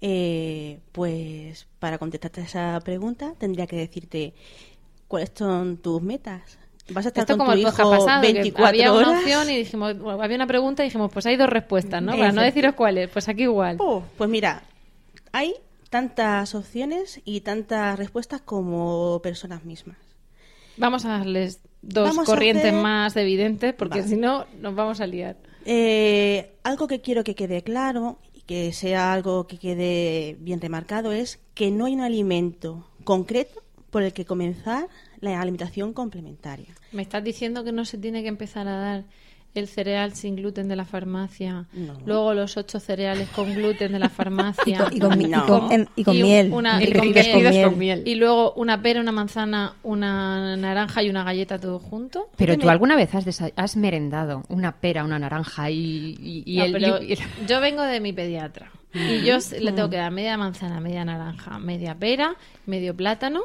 Eh, 0.00 0.78
pues 0.92 1.66
para 1.78 1.98
contestarte 1.98 2.40
esa 2.42 2.78
pregunta 2.84 3.34
tendría 3.38 3.66
que 3.66 3.76
decirte 3.76 4.34
cuáles 5.08 5.32
son 5.34 5.78
tus 5.78 6.00
metas. 6.02 6.58
¿Vas 6.90 7.04
a 7.04 7.08
estar 7.08 7.22
Esto 7.22 7.36
como 7.36 7.52
el 7.52 7.62
pasado, 7.62 8.20
24 8.22 8.66
había 8.66 8.92
una 8.92 9.18
opción 9.18 9.50
y 9.50 9.56
dijimos, 9.56 9.94
había 10.20 10.36
una 10.36 10.46
pregunta 10.46 10.82
y 10.82 10.86
dijimos, 10.86 11.10
pues 11.12 11.26
hay 11.26 11.36
dos 11.36 11.48
respuestas, 11.48 12.02
¿no? 12.02 12.12
Para 12.12 12.32
no 12.32 12.42
deciros 12.42 12.74
cuáles, 12.74 13.10
pues 13.10 13.28
aquí 13.28 13.42
igual. 13.42 13.76
Oh, 13.78 14.02
pues 14.16 14.30
mira, 14.30 14.62
hay 15.32 15.54
tantas 15.90 16.54
opciones 16.54 17.20
y 17.24 17.40
tantas 17.40 17.98
respuestas 17.98 18.40
como 18.40 19.20
personas 19.22 19.64
mismas. 19.64 20.07
Vamos 20.78 21.04
a 21.04 21.18
darles 21.18 21.60
dos 21.82 22.16
corrientes 22.24 22.72
más 22.72 23.16
evidentes 23.16 23.74
porque 23.74 24.02
si 24.02 24.16
no 24.16 24.46
nos 24.60 24.74
vamos 24.74 25.00
a 25.00 25.06
liar. 25.06 25.36
Eh, 25.64 26.52
algo 26.62 26.86
que 26.86 27.00
quiero 27.00 27.24
que 27.24 27.34
quede 27.34 27.62
claro 27.62 28.18
y 28.32 28.42
que 28.42 28.72
sea 28.72 29.12
algo 29.12 29.46
que 29.46 29.58
quede 29.58 30.36
bien 30.40 30.60
remarcado 30.60 31.12
es 31.12 31.40
que 31.54 31.70
no 31.70 31.86
hay 31.86 31.94
un 31.94 32.00
alimento 32.00 32.88
concreto 33.04 33.62
por 33.90 34.02
el 34.02 34.12
que 34.12 34.24
comenzar 34.24 34.88
la 35.20 35.40
alimentación 35.40 35.92
complementaria. 35.92 36.74
¿Me 36.92 37.02
estás 37.02 37.24
diciendo 37.24 37.64
que 37.64 37.72
no 37.72 37.84
se 37.84 37.98
tiene 37.98 38.22
que 38.22 38.28
empezar 38.28 38.68
a 38.68 38.76
dar 38.76 39.04
el 39.54 39.68
cereal 39.68 40.14
sin 40.14 40.36
gluten 40.36 40.68
de 40.68 40.76
la 40.76 40.84
farmacia, 40.84 41.66
luego 42.06 42.34
los 42.34 42.56
ocho 42.56 42.78
cereales 42.80 43.28
con 43.30 43.52
gluten 43.54 43.92
de 43.92 43.98
la 43.98 44.08
farmacia. 44.08 44.88
Y 44.90 45.00
con, 45.00 45.18
miel, 45.18 46.52
y, 48.04 48.14
luego 48.14 48.52
una 48.54 48.80
pera, 48.80 49.00
una 49.00 49.12
manzana, 49.12 49.74
una 49.82 50.56
naranja 50.56 51.02
y 51.02 51.10
una 51.10 51.24
galleta 51.24 51.58
todo 51.58 51.78
junto. 51.78 52.30
Pero 52.36 52.56
tú 52.56 52.68
alguna 52.68 52.96
vez 52.96 53.14
has, 53.14 53.42
has 53.56 53.76
merendado 53.76 54.44
una 54.48 54.76
pera, 54.80 55.04
una 55.04 55.18
naranja 55.18 55.70
y, 55.70 56.60
el, 56.60 57.18
yo 57.48 57.60
vengo 57.60 57.82
de 57.82 58.00
mi 58.00 58.12
pediatra. 58.12 58.70
Y 58.94 59.22
yo 59.22 59.36
le 59.60 59.72
tengo 59.72 59.90
que 59.90 59.96
dar 59.96 60.10
media 60.10 60.36
manzana, 60.38 60.80
media 60.80 61.04
naranja, 61.04 61.58
media 61.58 61.94
pera, 61.94 62.36
medio 62.64 62.96
plátano 62.96 63.42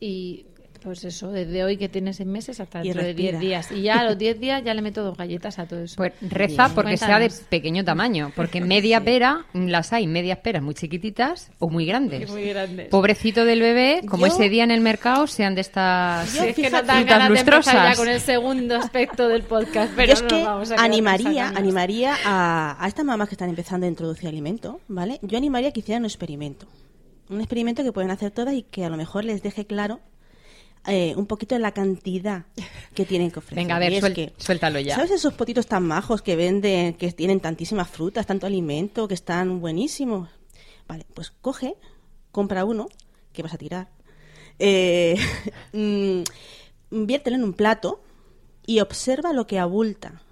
y 0.00 0.46
pues 0.84 1.02
eso, 1.04 1.32
desde 1.32 1.64
hoy 1.64 1.78
que 1.78 1.88
tienes 1.88 2.16
seis 2.16 2.28
meses 2.28 2.60
hasta 2.60 2.82
dentro 2.82 3.02
de 3.02 3.14
10 3.14 3.40
días. 3.40 3.72
Y 3.72 3.82
ya 3.82 4.00
a 4.00 4.04
los 4.04 4.18
10 4.18 4.38
días 4.38 4.62
ya 4.62 4.74
le 4.74 4.82
meto 4.82 5.02
dos 5.02 5.16
galletas 5.16 5.58
a 5.58 5.66
todo 5.66 5.80
eso. 5.80 5.96
Pues 5.96 6.12
reza 6.20 6.68
porque 6.74 6.98
sea 6.98 7.18
de 7.18 7.32
pequeño 7.48 7.84
tamaño, 7.84 8.30
porque 8.36 8.60
media 8.60 9.00
pera, 9.04 9.46
las 9.54 9.92
hay 9.92 10.06
medias 10.06 10.38
peras 10.38 10.62
muy 10.62 10.74
chiquititas 10.74 11.50
o 11.58 11.70
muy 11.70 11.86
grandes. 11.86 12.30
Muy 12.30 12.44
grandes. 12.44 12.88
Pobrecito 12.88 13.44
del 13.44 13.60
bebé, 13.60 14.02
como 14.06 14.26
ese 14.26 14.50
día 14.50 14.62
en 14.64 14.70
el 14.70 14.82
mercado 14.82 15.26
sean 15.26 15.54
de 15.54 15.62
estas 15.62 16.28
sí, 16.28 16.38
es 16.48 16.54
que 16.54 16.70
no 16.70 16.82
dan 16.82 17.06
ganas 17.06 17.30
lustrosas. 17.30 17.74
De 17.74 17.90
ya 17.90 17.96
con 17.96 18.08
el 18.08 18.20
segundo 18.20 18.76
aspecto 18.76 19.28
del 19.28 19.42
podcast, 19.42 19.92
pero 19.96 20.12
es 20.12 20.22
que 20.22 20.46
animaría, 20.76 21.48
animaría 21.48 22.14
a, 22.24 22.76
a 22.78 22.88
estas 22.88 23.06
mamás 23.06 23.28
que 23.28 23.34
están 23.34 23.48
empezando 23.48 23.86
a 23.86 23.88
introducir 23.88 24.28
alimento, 24.28 24.80
¿vale? 24.86 25.18
Yo 25.22 25.38
animaría 25.38 25.72
que 25.72 25.80
hicieran 25.80 26.02
un 26.02 26.06
experimento. 26.06 26.66
Un 27.30 27.40
experimento 27.40 27.82
que 27.82 27.92
pueden 27.92 28.10
hacer 28.10 28.30
todas 28.30 28.54
y 28.54 28.62
que 28.62 28.84
a 28.84 28.90
lo 28.90 28.98
mejor 28.98 29.24
les 29.24 29.42
deje 29.42 29.64
claro 29.64 30.00
eh, 30.86 31.14
un 31.16 31.26
poquito 31.26 31.54
de 31.54 31.60
la 31.60 31.72
cantidad 31.72 32.44
que 32.94 33.04
tienen 33.04 33.30
que 33.30 33.38
ofrecer. 33.38 33.56
Venga, 33.56 33.76
a 33.76 33.78
ver, 33.78 34.32
suéltalo 34.36 34.80
ya. 34.80 34.96
¿Sabes 34.96 35.12
esos 35.12 35.34
potitos 35.34 35.66
tan 35.66 35.84
majos 35.86 36.20
que 36.22 36.36
venden, 36.36 36.94
que 36.94 37.10
tienen 37.12 37.40
tantísimas 37.40 37.88
frutas, 37.88 38.26
tanto 38.26 38.46
alimento, 38.46 39.08
que 39.08 39.14
están 39.14 39.60
buenísimos? 39.60 40.28
Vale, 40.86 41.06
pues 41.14 41.30
coge, 41.30 41.76
compra 42.30 42.64
uno, 42.64 42.88
que 43.32 43.42
vas 43.42 43.54
a 43.54 43.58
tirar, 43.58 43.88
eh, 44.58 45.16
mm, 45.72 47.04
viértelo 47.06 47.36
en 47.36 47.44
un 47.44 47.54
plato 47.54 48.02
y 48.66 48.80
observa 48.80 49.32
lo 49.32 49.46
que 49.46 49.58
abulta. 49.58 50.22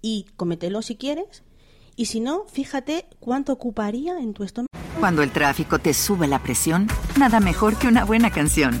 Y 0.00 0.26
cómetelo 0.36 0.82
si 0.82 0.96
quieres, 0.96 1.42
y 1.96 2.06
si 2.06 2.20
no, 2.20 2.44
fíjate 2.50 3.06
cuánto 3.20 3.52
ocuparía 3.52 4.18
en 4.18 4.34
tu 4.34 4.44
estómago. 4.44 4.68
Cuando 4.98 5.22
el 5.22 5.30
tráfico 5.30 5.78
te 5.78 5.92
sube 5.92 6.26
la 6.26 6.42
presión, 6.42 6.88
nada 7.18 7.40
mejor 7.40 7.76
que 7.76 7.88
una 7.88 8.04
buena 8.04 8.30
canción. 8.30 8.80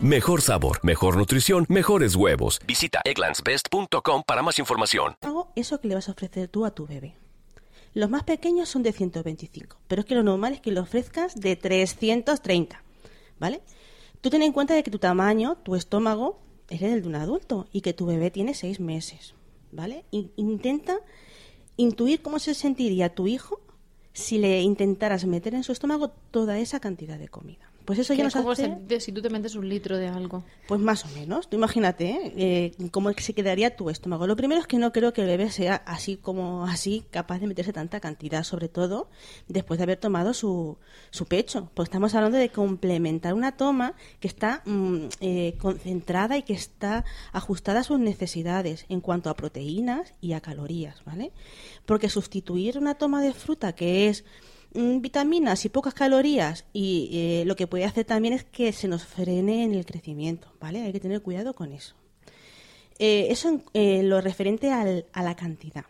Mejor 0.00 0.42
sabor, 0.42 0.80
mejor 0.82 1.16
nutrición, 1.16 1.66
mejores 1.68 2.16
huevos. 2.16 2.60
Visita 2.66 3.00
egglandsbest.com 3.04 4.22
para 4.26 4.42
más 4.42 4.58
información. 4.58 5.14
Eso 5.54 5.80
que 5.80 5.88
le 5.88 5.94
vas 5.94 6.08
a 6.08 6.12
ofrecer 6.12 6.48
tú 6.48 6.64
a 6.64 6.72
tu 6.72 6.86
bebé. 6.86 7.14
Los 7.94 8.10
más 8.10 8.24
pequeños 8.24 8.68
son 8.68 8.82
de 8.82 8.92
125, 8.92 9.76
pero 9.86 10.00
es 10.00 10.06
que 10.06 10.16
lo 10.16 10.24
normal 10.24 10.52
es 10.52 10.60
que 10.60 10.72
lo 10.72 10.82
ofrezcas 10.82 11.36
de 11.36 11.54
330, 11.54 12.82
¿vale? 13.38 13.62
Tú 14.20 14.30
ten 14.30 14.42
en 14.42 14.52
cuenta 14.52 14.74
de 14.74 14.82
que 14.82 14.90
tu 14.90 14.98
tamaño, 14.98 15.58
tu 15.62 15.76
estómago, 15.76 16.40
es 16.68 16.82
el 16.82 17.02
de 17.02 17.08
un 17.08 17.14
adulto 17.14 17.68
y 17.70 17.82
que 17.82 17.92
tu 17.92 18.06
bebé 18.06 18.32
tiene 18.32 18.54
6 18.54 18.80
meses, 18.80 19.34
¿vale? 19.70 20.04
intenta 20.10 20.96
intuir 21.76 22.20
cómo 22.20 22.40
se 22.40 22.54
sentiría 22.54 23.14
tu 23.14 23.28
hijo 23.28 23.60
si 24.12 24.38
le 24.38 24.60
intentaras 24.60 25.24
meter 25.24 25.54
en 25.54 25.62
su 25.62 25.70
estómago 25.70 26.08
toda 26.30 26.58
esa 26.58 26.80
cantidad 26.80 27.18
de 27.18 27.28
comida. 27.28 27.70
Pues 27.84 27.98
eso 27.98 28.14
ya 28.14 28.24
nos 28.24 28.36
hace... 28.36 29.00
si 29.00 29.12
tú 29.12 29.20
te 29.20 29.28
metes 29.28 29.54
un 29.56 29.68
litro 29.68 29.98
de 29.98 30.08
algo. 30.08 30.44
Pues 30.66 30.80
más 30.80 31.04
o 31.04 31.08
menos. 31.08 31.48
Tú 31.48 31.56
imagínate 31.56 32.32
¿eh? 32.36 32.72
cómo 32.90 33.12
se 33.12 33.34
quedaría 33.34 33.76
tu 33.76 33.90
estómago. 33.90 34.26
Lo 34.26 34.36
primero 34.36 34.60
es 34.60 34.66
que 34.66 34.78
no 34.78 34.92
creo 34.92 35.12
que 35.12 35.20
el 35.20 35.26
bebé 35.26 35.50
sea 35.50 35.76
así 35.86 36.16
como 36.16 36.64
así 36.64 37.04
capaz 37.10 37.40
de 37.40 37.46
meterse 37.46 37.72
tanta 37.72 38.00
cantidad, 38.00 38.42
sobre 38.42 38.68
todo 38.68 39.08
después 39.48 39.78
de 39.78 39.84
haber 39.84 39.98
tomado 39.98 40.32
su, 40.32 40.78
su 41.10 41.26
pecho. 41.26 41.70
Pues 41.74 41.88
estamos 41.88 42.14
hablando 42.14 42.38
de 42.38 42.48
complementar 42.48 43.34
una 43.34 43.56
toma 43.56 43.94
que 44.18 44.28
está 44.28 44.62
mm, 44.64 45.08
eh, 45.20 45.54
concentrada 45.58 46.38
y 46.38 46.42
que 46.42 46.54
está 46.54 47.04
ajustada 47.32 47.80
a 47.80 47.84
sus 47.84 47.98
necesidades 47.98 48.86
en 48.88 49.00
cuanto 49.00 49.28
a 49.28 49.36
proteínas 49.36 50.14
y 50.20 50.32
a 50.32 50.40
calorías, 50.40 51.04
¿vale? 51.04 51.32
Porque 51.84 52.08
sustituir 52.08 52.78
una 52.78 52.94
toma 52.94 53.20
de 53.20 53.34
fruta 53.34 53.74
que 53.74 54.08
es 54.08 54.24
vitaminas 54.74 55.64
y 55.64 55.68
pocas 55.68 55.94
calorías 55.94 56.64
y 56.72 57.10
eh, 57.12 57.44
lo 57.46 57.56
que 57.56 57.66
puede 57.66 57.84
hacer 57.84 58.04
también 58.04 58.34
es 58.34 58.44
que 58.44 58.72
se 58.72 58.88
nos 58.88 59.04
frene 59.04 59.62
en 59.64 59.72
el 59.74 59.86
crecimiento, 59.86 60.52
¿vale? 60.60 60.82
Hay 60.82 60.92
que 60.92 61.00
tener 61.00 61.22
cuidado 61.22 61.54
con 61.54 61.72
eso. 61.72 61.94
Eh, 62.98 63.28
eso 63.30 63.48
en 63.48 63.64
eh, 63.72 64.02
lo 64.02 64.20
referente 64.20 64.72
al, 64.72 65.06
a 65.12 65.22
la 65.22 65.34
cantidad. 65.34 65.84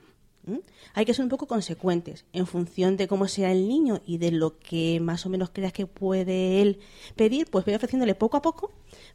Hay 0.93 1.07
que 1.07 1.15
ser 1.15 1.23
un 1.23 1.31
poco 1.31 1.47
consecuentes 1.47 2.27
en 2.35 2.47
función 2.47 2.99
de 2.99 3.09
cómo 3.09 3.29
sea 3.29 3.51
el 3.51 3.67
niño 3.67 4.03
y 4.05 4.19
de 4.19 4.31
lo 4.31 4.59
que 4.59 5.01
más 5.01 5.25
o 5.25 5.31
menos 5.31 5.49
creas 5.49 5.73
que 5.73 5.87
puede 5.87 6.61
él 6.61 6.81
pedir, 7.17 7.47
pues 7.51 7.65
voy 7.65 7.75
ofreciéndole 7.75 8.15
poco 8.15 8.37
a 8.37 8.43
poco 8.43 8.71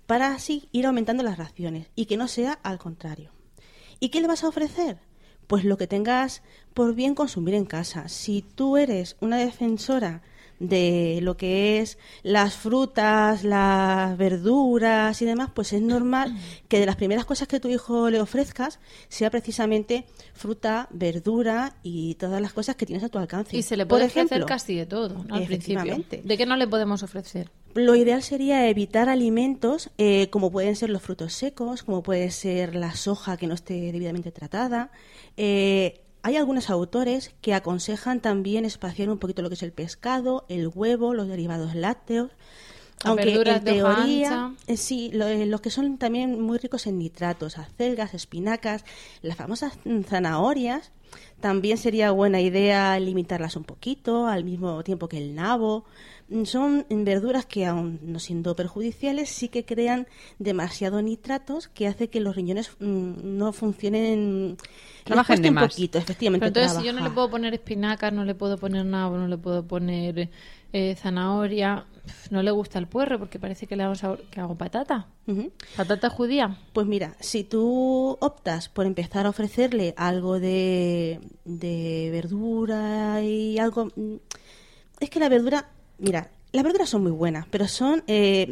para 0.08 0.34
así 0.34 0.70
ir 0.72 0.88
aumentando 0.88 1.22
las 1.22 1.38
raciones 1.38 1.88
y 1.96 2.08
que 2.08 2.18
no 2.18 2.28
sea 2.28 2.54
al 2.54 2.80
contrario. 2.80 3.32
¿Y 4.00 4.10
qué 4.10 4.22
le 4.22 4.28
vas 4.28 4.44
a 4.44 4.48
ofrecer? 4.48 4.98
Pues 5.50 5.66
lo 5.66 5.78
que 5.78 5.88
tengas 5.88 6.44
por 6.76 6.94
bien 6.94 7.16
consumir 7.16 7.56
en 7.56 7.66
casa. 7.66 8.08
Si 8.08 8.44
tú 8.44 8.78
eres 8.78 9.18
una 9.20 9.38
defensora 9.38 10.22
de 10.60 11.20
lo 11.22 11.38
que 11.38 11.80
es 11.80 11.98
las 12.24 12.56
frutas, 12.56 13.44
las 13.44 14.18
verduras 14.18 15.22
y 15.22 15.26
demás, 15.26 15.50
pues 15.54 15.74
es 15.74 15.82
normal 15.82 16.38
que 16.68 16.80
de 16.80 16.86
las 16.86 16.96
primeras 16.96 17.26
cosas 17.26 17.48
que 17.48 17.60
tu 17.60 17.70
hijo 17.70 18.10
le 18.10 18.20
ofrezcas 18.22 18.80
sea 19.08 19.30
precisamente 19.30 20.06
fruta, 20.34 20.88
verdura 20.92 21.76
y 21.84 22.16
todas 22.16 22.42
las 22.42 22.54
cosas 22.54 22.76
que 22.76 22.86
tienes 22.86 23.04
a 23.04 23.10
tu 23.10 23.18
alcance. 23.18 23.56
Y 23.56 23.64
se 23.64 23.78
le 23.78 23.86
puede 23.86 24.06
ofrecer 24.06 24.46
casi 24.46 24.76
de 24.76 24.86
todo, 24.86 25.26
al 25.30 25.46
principio. 25.46 25.98
¿De 26.24 26.38
qué 26.38 26.46
no 26.46 26.56
le 26.56 26.68
podemos 26.68 27.04
ofrecer? 27.04 27.50
Lo 27.76 27.96
ideal 27.96 28.24
sería 28.24 28.68
evitar 28.68 29.10
alimentos 29.10 29.92
eh, 29.98 30.30
como 30.32 30.52
pueden 30.52 30.76
ser 30.76 30.90
los 30.90 31.04
frutos 31.04 31.34
secos, 31.34 31.84
como 31.84 32.02
puede 32.02 32.32
ser 32.32 32.76
la 32.76 32.96
soja 32.96 33.38
que 33.38 33.46
no 33.46 33.54
esté 33.54 33.92
debidamente 33.92 34.32
tratada, 34.32 34.92
eh, 35.38 36.02
hay 36.22 36.38
algunos 36.38 36.70
autores 36.70 37.32
que 37.42 37.54
aconsejan 37.54 38.20
también 38.20 38.66
espaciar 38.66 39.10
un 39.10 39.20
poquito 39.20 39.42
lo 39.42 39.50
que 39.50 39.56
es 39.56 39.64
el 39.64 39.72
pescado, 39.72 40.46
el 40.50 40.70
huevo, 40.74 41.14
los 41.14 41.28
derivados 41.28 41.76
lácteos. 41.76 42.32
aunque 43.06 43.34
en 43.34 43.64
teoría, 43.64 44.54
eh, 44.68 44.76
sí, 44.76 45.12
eh, 45.14 45.46
los 45.46 45.62
que 45.62 45.70
son 45.70 45.98
también 45.98 46.42
muy 46.42 46.58
ricos 46.58 46.86
en 46.88 47.00
nitratos, 47.00 47.58
acelgas, 47.58 48.14
espinacas, 48.14 48.84
las 49.22 49.38
famosas 49.38 49.74
zanahorias, 50.06 50.92
también 51.40 51.78
sería 51.78 52.12
buena 52.12 52.42
idea 52.42 53.00
limitarlas 53.00 53.56
un 53.56 53.64
poquito, 53.64 54.28
al 54.28 54.44
mismo 54.44 54.84
tiempo 54.84 55.08
que 55.08 55.18
el 55.18 55.36
nabo. 55.36 55.86
Mm, 56.30 56.44
son 56.44 56.86
verduras 56.90 57.46
que, 57.46 57.66
aun 57.66 58.00
no 58.04 58.20
siendo 58.20 58.56
perjudiciales, 58.56 59.30
sí 59.30 59.48
que 59.48 59.66
crean 59.66 60.08
demasiado 60.38 61.02
nitratos 61.02 61.68
que 61.68 61.88
hace 61.88 62.10
que 62.10 62.20
los 62.20 62.36
riñones 62.36 62.72
mm, 62.80 63.38
no 63.38 63.52
funcionen. 63.54 64.58
Trabajen 65.04 65.42
de 65.42 65.50
un 65.50 65.56
poquito, 65.56 65.98
efectivamente. 65.98 66.48
entonces, 66.48 66.78
si 66.78 66.86
yo 66.86 66.94
no 66.94 67.02
le 67.02 67.10
puedo 67.10 67.30
poner 67.30 67.54
espinacas, 67.54 68.14
no 68.14 68.26
le 68.26 68.36
puedo 68.36 68.58
poner 68.58 68.86
nabo, 68.86 69.18
no 69.18 69.28
le 69.28 69.38
puedo 69.38 69.66
poner 69.66 70.30
eh, 70.74 70.96
zanahoria, 70.96 71.86
no 72.30 72.44
le 72.44 72.52
gusta 72.52 72.80
el 72.80 72.88
puerro 72.88 73.20
porque 73.20 73.40
parece 73.40 73.68
que 73.68 73.76
le 73.76 73.84
hago 73.84 73.96
sabor, 73.96 74.22
que 74.32 74.40
hago 74.40 74.56
patata. 74.56 75.08
¿Patata 75.76 76.10
judía? 76.10 76.58
Pues 76.74 76.88
mira, 76.88 77.16
si 77.20 77.44
tú 77.44 78.18
optas 78.20 78.70
por 78.70 78.86
empezar 78.86 79.26
a 79.26 79.30
ofrecerle 79.30 79.94
algo 79.98 80.40
de, 80.40 81.20
de 81.46 82.10
verdura 82.12 83.22
y 83.22 83.58
algo... 83.60 83.92
Mm, 83.96 84.16
es 85.00 85.10
que 85.10 85.20
la 85.20 85.30
verdura, 85.30 85.70
mira, 85.98 86.30
las 86.52 86.64
verduras 86.64 86.90
son 86.90 87.04
muy 87.04 87.12
buenas, 87.12 87.46
pero 87.50 87.68
son 87.68 88.04
eh, 88.08 88.48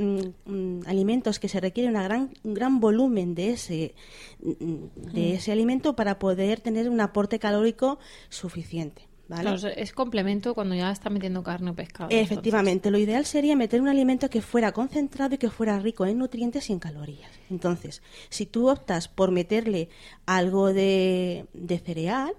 mm, 0.46 0.52
mm, 0.52 0.84
alimentos 0.88 1.40
que 1.40 1.50
se 1.50 1.60
requiere 1.60 1.90
una 1.90 2.04
gran, 2.04 2.30
un 2.44 2.54
gran 2.54 2.80
volumen 2.80 3.34
de 3.36 3.52
ese, 3.52 3.96
de 4.40 5.34
ese 5.34 5.52
alimento 5.52 5.96
para 5.96 6.20
poder 6.20 6.62
tener 6.62 6.90
un 6.90 7.02
aporte 7.02 7.40
calórico 7.40 7.98
suficiente 8.30 9.07
es 9.76 9.94
complemento 9.94 10.54
cuando 10.54 10.76
ya 10.76 10.92
está 10.92 11.10
metiendo 11.10 11.44
carne 11.44 11.72
o 11.72 11.76
pescado. 11.76 12.10
Efectivamente, 12.12 12.92
lo 12.92 12.98
ideal 12.98 13.26
sería 13.26 13.56
meter 13.56 13.82
un 13.82 13.88
alimento 13.88 14.30
que 14.30 14.42
fuera 14.42 14.72
concentrado 14.72 15.36
y 15.36 15.38
que 15.38 15.50
fuera 15.50 15.80
rico 15.80 16.06
en 16.06 16.18
nutrientes 16.18 16.70
y 16.70 16.74
en 16.74 16.80
calorías. 16.80 17.32
Entonces, 17.50 18.02
si 18.30 18.46
tú 18.46 18.70
optas 18.70 19.08
por 19.08 19.32
meterle 19.32 19.90
algo 20.26 20.74
de, 20.74 21.46
de 21.54 21.80
cereal, 21.80 22.34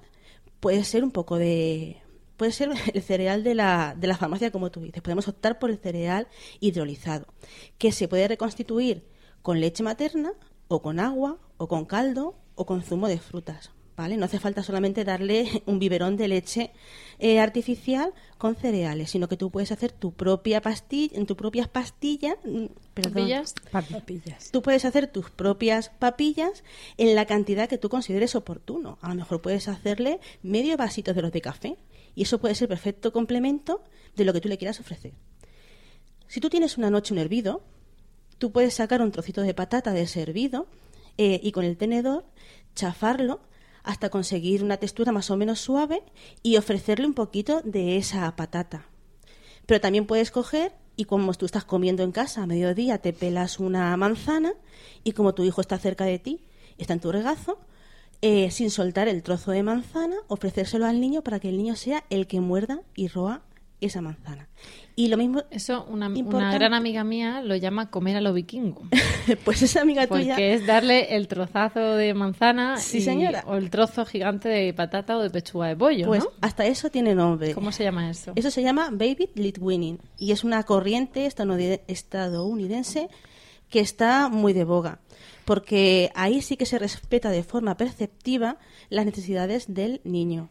puede 0.61 0.85
ser 0.85 1.05
un 1.05 1.11
poco 1.11 1.37
de... 1.37 1.99
Puede 2.37 2.53
ser 2.53 2.71
el 2.95 3.03
cereal 3.03 3.43
de 3.43 3.55
la, 3.55 3.95
de 3.99 4.07
la 4.07 4.17
farmacia, 4.17 4.51
como 4.51 4.71
tú 4.71 4.81
dices. 4.81 5.03
Podemos 5.03 5.29
optar 5.29 5.59
por 5.59 5.71
el 5.71 5.79
cereal 5.79 6.29
hidrolizado, 6.61 7.27
que 7.77 7.93
se 7.93 8.09
puede 8.09 8.29
reconstituir 8.29 9.05
con 9.43 9.61
leche 9.61 9.83
materna, 9.83 10.33
o 10.69 10.83
con 10.83 11.01
agua, 11.01 11.39
o 11.57 11.69
con 11.69 11.85
caldo, 11.85 12.37
o 12.55 12.67
con 12.67 12.83
zumo 12.83 13.09
de 13.09 13.19
frutas. 13.19 13.71
No 13.99 14.27
hace 14.27 14.39
falta 14.39 14.63
solamente 14.63 15.05
darle 15.05 15.63
un 15.67 15.81
biberón 15.81 16.17
de 16.17 16.29
leche 16.29 16.71
eh, 17.19 17.41
artificial 17.41 18.13
con 18.39 18.55
cereales, 18.55 19.11
sino 19.11 19.29
que 19.29 19.37
tú 19.37 19.51
puedes 19.51 19.73
hacer 19.73 19.91
tu 19.91 20.13
propia 20.13 20.63
pastilla, 20.63 21.19
en 21.19 21.27
tus 21.27 21.37
propias 21.37 21.67
pastillas, 21.67 22.37
mm, 22.45 22.67
papillas, 22.95 23.55
papillas. 23.73 24.51
Tú 24.53 24.63
puedes 24.63 24.85
hacer 24.85 25.09
tus 25.09 25.31
propias 25.31 25.89
papillas 25.99 26.63
en 26.97 27.17
la 27.17 27.27
cantidad 27.27 27.69
que 27.69 27.77
tú 27.77 27.89
consideres 27.89 28.37
oportuno. 28.37 28.99
A 29.01 29.09
lo 29.09 29.17
mejor 29.17 29.43
puedes 29.43 29.67
hacerle 29.67 30.21
medio 30.43 30.77
vasito 30.77 31.13
de 31.13 31.23
los 31.23 31.33
de 31.33 31.41
café 31.41 31.77
y 32.15 32.23
eso 32.23 32.39
puede 32.39 32.55
ser 32.55 32.69
perfecto 32.69 33.13
complemento 33.13 33.83
de 34.15 34.25
lo 34.25 34.33
que 34.33 34.41
tú 34.41 34.49
le 34.49 34.59
quieras 34.59 34.79
ofrecer. 34.79 35.13
Si 36.29 36.41
tú 36.41 36.51
tienes 36.51 36.79
una 36.79 36.91
noche 36.91 37.13
un 37.13 37.19
hervido, 37.19 37.63
tú 38.39 38.53
puedes 38.53 38.75
sacar 38.75 39.03
un 39.03 39.11
trocito 39.11 39.43
de 39.43 39.55
patata 39.55 39.93
de 39.93 40.03
ese 40.03 40.23
hervido 40.23 40.69
eh, 41.17 41.41
y 41.43 41.51
con 41.51 41.65
el 41.65 41.77
tenedor 41.77 42.25
chafarlo 42.77 43.41
hasta 43.89 44.11
conseguir 44.11 44.63
una 44.63 44.77
textura 44.77 45.13
más 45.13 45.31
o 45.31 45.37
menos 45.39 45.61
suave 45.61 46.03
y 46.43 46.59
ofrecerle 46.59 47.07
un 47.07 47.15
poquito 47.15 47.63
de 47.65 47.97
esa 47.97 48.37
patata. 48.37 48.85
Pero 49.65 49.81
también 49.81 50.07
puedes 50.07 50.31
coger 50.31 50.73
y 50.95 51.07
como 51.07 51.33
tú 51.33 51.47
estás 51.47 51.65
comiendo 51.65 52.03
en 52.03 52.13
casa 52.13 52.43
a 52.43 52.47
mediodía 52.47 52.99
te 52.99 53.15
pelas 53.15 53.59
una 53.59 53.97
manzana 53.97 54.53
y 55.05 55.13
como 55.13 55.33
tu 55.33 55.43
hijo 55.43 55.63
está 55.63 55.79
cerca 55.79 56.05
de 56.05 56.19
ti, 56.19 56.45
está 56.77 56.93
en 56.93 57.01
tu 57.01 57.11
regazo, 57.13 57.61
eh, 58.21 58.51
sin 58.51 58.71
soltar 58.71 59.09
el 59.09 59.23
trozo 59.23 59.53
de 59.53 59.63
manzana, 59.63 60.17
ofrecérselo 60.27 60.85
al 60.85 61.01
niño 61.01 61.23
para 61.23 61.41
que 61.41 61.49
el 61.49 61.57
niño 61.57 61.75
sea 61.75 62.05
el 62.11 62.27
que 62.27 62.41
muerda 62.41 62.83
y 62.95 63.09
roa 63.09 63.41
esa 63.81 64.03
manzana. 64.03 64.51
Y 64.99 65.07
lo 65.07 65.17
mismo. 65.17 65.45
Eso, 65.53 65.87
una, 65.89 66.09
gran 66.09 66.75
amiga 66.75 67.05
mía 67.05 67.41
lo 67.41 67.55
llama 67.55 67.89
comer 67.89 68.17
a 68.17 68.21
lo 68.21 68.33
vikingo. 68.33 68.83
pues 69.45 69.63
esa 69.63 69.83
amiga 69.83 70.09
tuya. 70.09 70.35
Porque 70.35 70.55
es 70.55 70.67
darle 70.67 71.15
el 71.15 71.29
trozazo 71.29 71.95
de 71.95 72.15
manzana. 72.15 72.79
Sí, 72.79 73.01
señora. 73.01 73.45
O 73.47 73.55
el 73.55 73.71
trozo 73.71 74.05
gigante 74.05 74.49
de 74.49 74.75
patata 74.75 75.17
o 75.17 75.23
de 75.23 75.31
pechuga 75.31 75.69
de 75.69 75.77
pollo. 75.77 76.09
Pues 76.09 76.27
hasta 76.41 76.67
eso 76.67 76.91
tiene 76.91 77.15
nombre. 77.15 77.55
¿Cómo 77.55 77.71
se 77.71 77.85
llama 77.85 78.11
eso? 78.11 78.33
Eso 78.35 78.51
se 78.51 78.61
llama 78.61 78.89
Baby 78.91 79.31
Lead 79.37 79.61
Winning. 79.61 80.01
Y 80.19 80.33
es 80.33 80.43
una 80.43 80.65
corriente 80.65 81.27
estadounidense 81.27 83.09
que 83.71 83.79
está 83.79 84.29
muy 84.29 84.53
de 84.53 84.65
boga. 84.65 84.99
Porque 85.45 86.11
ahí 86.17 86.43
sí 86.43 86.57
que 86.57 86.67
se 86.67 86.77
respeta 86.77 87.31
de 87.31 87.45
forma 87.45 87.77
perceptiva 87.77 88.57
las 88.91 89.07
necesidades 89.07 89.73
del 89.73 90.01
niño. 90.03 90.51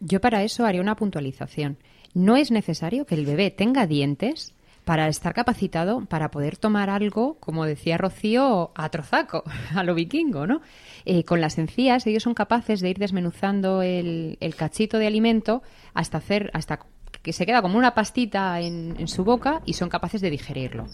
Yo 0.00 0.20
para 0.20 0.42
eso 0.42 0.66
haría 0.66 0.80
una 0.80 0.96
puntualización 0.96 1.78
no 2.16 2.36
es 2.36 2.50
necesario 2.50 3.04
que 3.04 3.14
el 3.14 3.26
bebé 3.26 3.50
tenga 3.50 3.86
dientes 3.86 4.54
para 4.86 5.06
estar 5.08 5.34
capacitado 5.34 6.06
para 6.06 6.30
poder 6.30 6.56
tomar 6.56 6.88
algo, 6.88 7.36
como 7.40 7.66
decía 7.66 7.98
Rocío, 7.98 8.72
a 8.74 8.88
trozaco, 8.88 9.44
a 9.74 9.84
lo 9.84 9.94
vikingo, 9.94 10.46
¿no? 10.46 10.62
Eh, 11.04 11.24
con 11.24 11.42
las 11.42 11.58
encías 11.58 12.06
ellos 12.06 12.22
son 12.22 12.32
capaces 12.32 12.80
de 12.80 12.88
ir 12.88 12.96
desmenuzando 12.96 13.82
el, 13.82 14.38
cachito 14.56 14.98
de 14.98 15.06
alimento 15.06 15.62
hasta 15.92 16.16
hacer, 16.16 16.50
hasta 16.54 16.80
que 17.20 17.34
se 17.34 17.44
queda 17.44 17.60
como 17.60 17.76
una 17.76 17.92
pastita 17.92 18.62
en, 18.62 18.96
en 18.98 19.08
su 19.08 19.22
boca 19.22 19.60
y 19.66 19.74
son 19.74 19.90
capaces 19.90 20.22
de 20.22 20.30
digerirlo. 20.30 20.86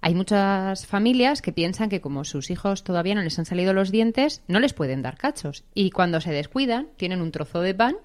Hay 0.00 0.16
muchas 0.16 0.84
familias 0.84 1.42
que 1.42 1.52
piensan 1.52 1.88
que 1.88 2.00
como 2.00 2.24
sus 2.24 2.50
hijos 2.50 2.82
todavía 2.82 3.14
no 3.14 3.22
les 3.22 3.38
han 3.38 3.44
salido 3.44 3.72
los 3.72 3.92
dientes, 3.92 4.42
no 4.48 4.58
les 4.58 4.72
pueden 4.72 5.02
dar 5.02 5.16
cachos. 5.16 5.62
Y 5.74 5.90
cuando 5.90 6.20
se 6.20 6.32
descuidan, 6.32 6.88
tienen 6.96 7.22
un 7.22 7.30
trozo 7.30 7.60
de 7.60 7.74
pan 7.74 7.96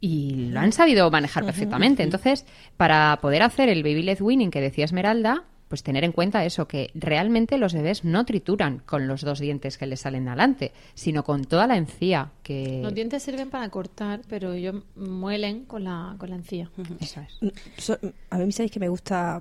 y 0.00 0.46
lo 0.50 0.60
han 0.60 0.72
sabido 0.72 1.10
manejar 1.10 1.44
perfectamente. 1.44 2.02
Entonces, 2.02 2.46
para 2.76 3.18
poder 3.20 3.42
hacer 3.42 3.68
el 3.68 3.82
baby 3.82 4.02
led 4.02 4.20
winning 4.20 4.50
que 4.50 4.60
decía 4.60 4.84
Esmeralda, 4.84 5.44
pues 5.68 5.84
tener 5.84 6.02
en 6.02 6.10
cuenta 6.10 6.44
eso, 6.44 6.66
que 6.66 6.90
realmente 6.94 7.56
los 7.56 7.74
bebés 7.74 8.04
no 8.04 8.24
trituran 8.24 8.80
con 8.80 9.06
los 9.06 9.20
dos 9.20 9.38
dientes 9.38 9.78
que 9.78 9.86
les 9.86 10.00
salen 10.00 10.26
adelante, 10.26 10.72
sino 10.94 11.22
con 11.22 11.44
toda 11.44 11.68
la 11.68 11.76
encía. 11.76 12.32
Que... 12.42 12.80
Los 12.82 12.92
dientes 12.92 13.22
sirven 13.22 13.50
para 13.50 13.68
cortar, 13.68 14.22
pero 14.28 14.52
ellos 14.52 14.82
muelen 14.96 15.66
con 15.66 15.84
la, 15.84 16.16
con 16.18 16.30
la 16.30 16.36
encía. 16.36 16.70
Eso 16.98 17.20
es. 17.20 17.98
a 18.30 18.38
mí 18.38 18.50
sabéis 18.50 18.72
que 18.72 18.80
me 18.80 18.88
gusta 18.88 19.40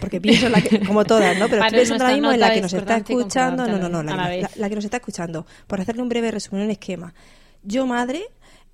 porque 0.00 0.18
pienso 0.18 0.48
la 0.48 0.62
que, 0.62 0.80
como 0.80 1.04
todas, 1.04 1.38
¿no? 1.38 1.46
Pero 1.48 1.62
estoy 1.66 1.80
pensando 1.80 2.04
ahora 2.04 2.16
mismo 2.16 2.32
en 2.32 2.40
la 2.40 2.54
que 2.54 2.62
nos 2.62 2.72
está 2.72 2.96
escuchando, 2.96 3.66
no, 3.66 3.78
no, 3.78 3.88
no, 3.90 4.02
la, 4.02 4.48
la, 4.56 4.68
que 4.70 4.74
nos 4.74 4.84
está 4.84 4.96
escuchando. 4.96 5.46
Por 5.66 5.78
hacerle 5.78 6.00
un 6.00 6.08
breve 6.08 6.30
resumen, 6.30 6.64
un 6.64 6.70
esquema. 6.70 7.12
Yo, 7.62 7.86
madre, 7.86 8.24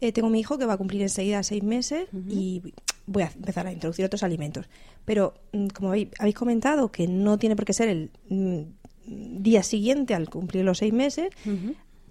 eh, 0.01 0.13
tengo 0.13 0.31
mi 0.31 0.41
hijo 0.41 0.59
que 0.59 0.67
va 0.67 0.75
a 0.75 0.77
cumplir 0.79 1.03
enseguida 1.03 1.43
seis 1.43 1.63
meses 1.63 2.09
y 2.29 2.63
voy 3.07 3.25
a 3.25 3.33
empezar 3.35 3.67
a 3.67 3.73
introducir 3.73 4.05
otros 4.05 4.23
alimentos. 4.23 4.67
Pero, 5.05 5.35
mm, 5.53 5.69
como 5.69 5.89
habéis, 5.91 6.35
comentado, 6.35 6.91
que 6.91 7.07
no 7.07 7.39
tiene 7.39 7.57
por 7.57 7.65
qué 7.65 7.73
ser 7.73 7.89
el 7.89 8.11
mm, 8.29 9.43
día 9.43 9.63
siguiente 9.63 10.15
al 10.15 10.31
cumplir 10.31 10.65
los 10.65 10.79
seis 10.79 10.93
meses, 10.93 11.29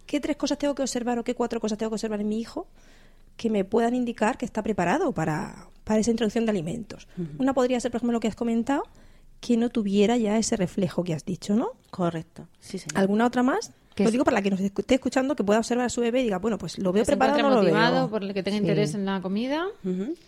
¿qué 0.05 0.19
tres 0.19 0.37
cosas 0.37 0.57
tengo 0.57 0.75
que 0.75 0.81
observar 0.81 1.17
o 1.19 1.23
qué 1.23 1.35
cuatro 1.35 1.59
cosas 1.59 1.77
tengo 1.77 1.89
que 1.89 1.95
observar 1.95 2.21
en 2.21 2.27
mi 2.27 2.39
hijo 2.39 2.67
que 3.37 3.49
me 3.49 3.63
puedan 3.63 3.95
indicar 3.95 4.37
que 4.37 4.45
está 4.45 4.61
preparado 4.61 5.13
para, 5.13 5.69
para 5.83 5.99
esa 5.99 6.11
introducción 6.11 6.45
de 6.45 6.51
alimentos? 6.51 7.07
Una 7.37 7.53
podría 7.53 7.79
ser, 7.79 7.91
por 7.91 7.99
ejemplo, 7.99 8.13
lo 8.13 8.19
que 8.19 8.27
has 8.27 8.35
comentado, 8.35 8.83
que 9.39 9.57
no 9.57 9.69
tuviera 9.69 10.17
ya 10.17 10.37
ese 10.37 10.57
reflejo 10.57 11.03
que 11.03 11.13
has 11.13 11.25
dicho, 11.25 11.55
¿no? 11.55 11.71
Correcto. 11.91 12.47
Sí, 12.59 12.79
¿Alguna 12.93 13.25
otra 13.25 13.41
más? 13.41 13.71
Lo 14.03 14.11
digo 14.11 14.23
para 14.23 14.35
la 14.35 14.41
que 14.41 14.49
nos 14.49 14.59
esté 14.59 14.95
escuchando, 14.95 15.35
que 15.35 15.43
pueda 15.43 15.59
observar 15.59 15.85
a 15.85 15.89
su 15.89 16.01
bebé 16.01 16.21
y 16.21 16.23
diga, 16.23 16.39
bueno, 16.39 16.57
pues 16.57 16.77
lo 16.77 16.91
veo 16.91 17.05
preparado, 17.05 17.41
no 17.41 17.49
lo 17.49 17.61
veo. 17.61 18.09
por 18.09 18.23
el 18.23 18.33
que 18.33 18.43
tenga 18.43 18.57
interés 18.57 18.93
en 18.93 19.05
la 19.05 19.21
comida. 19.21 19.67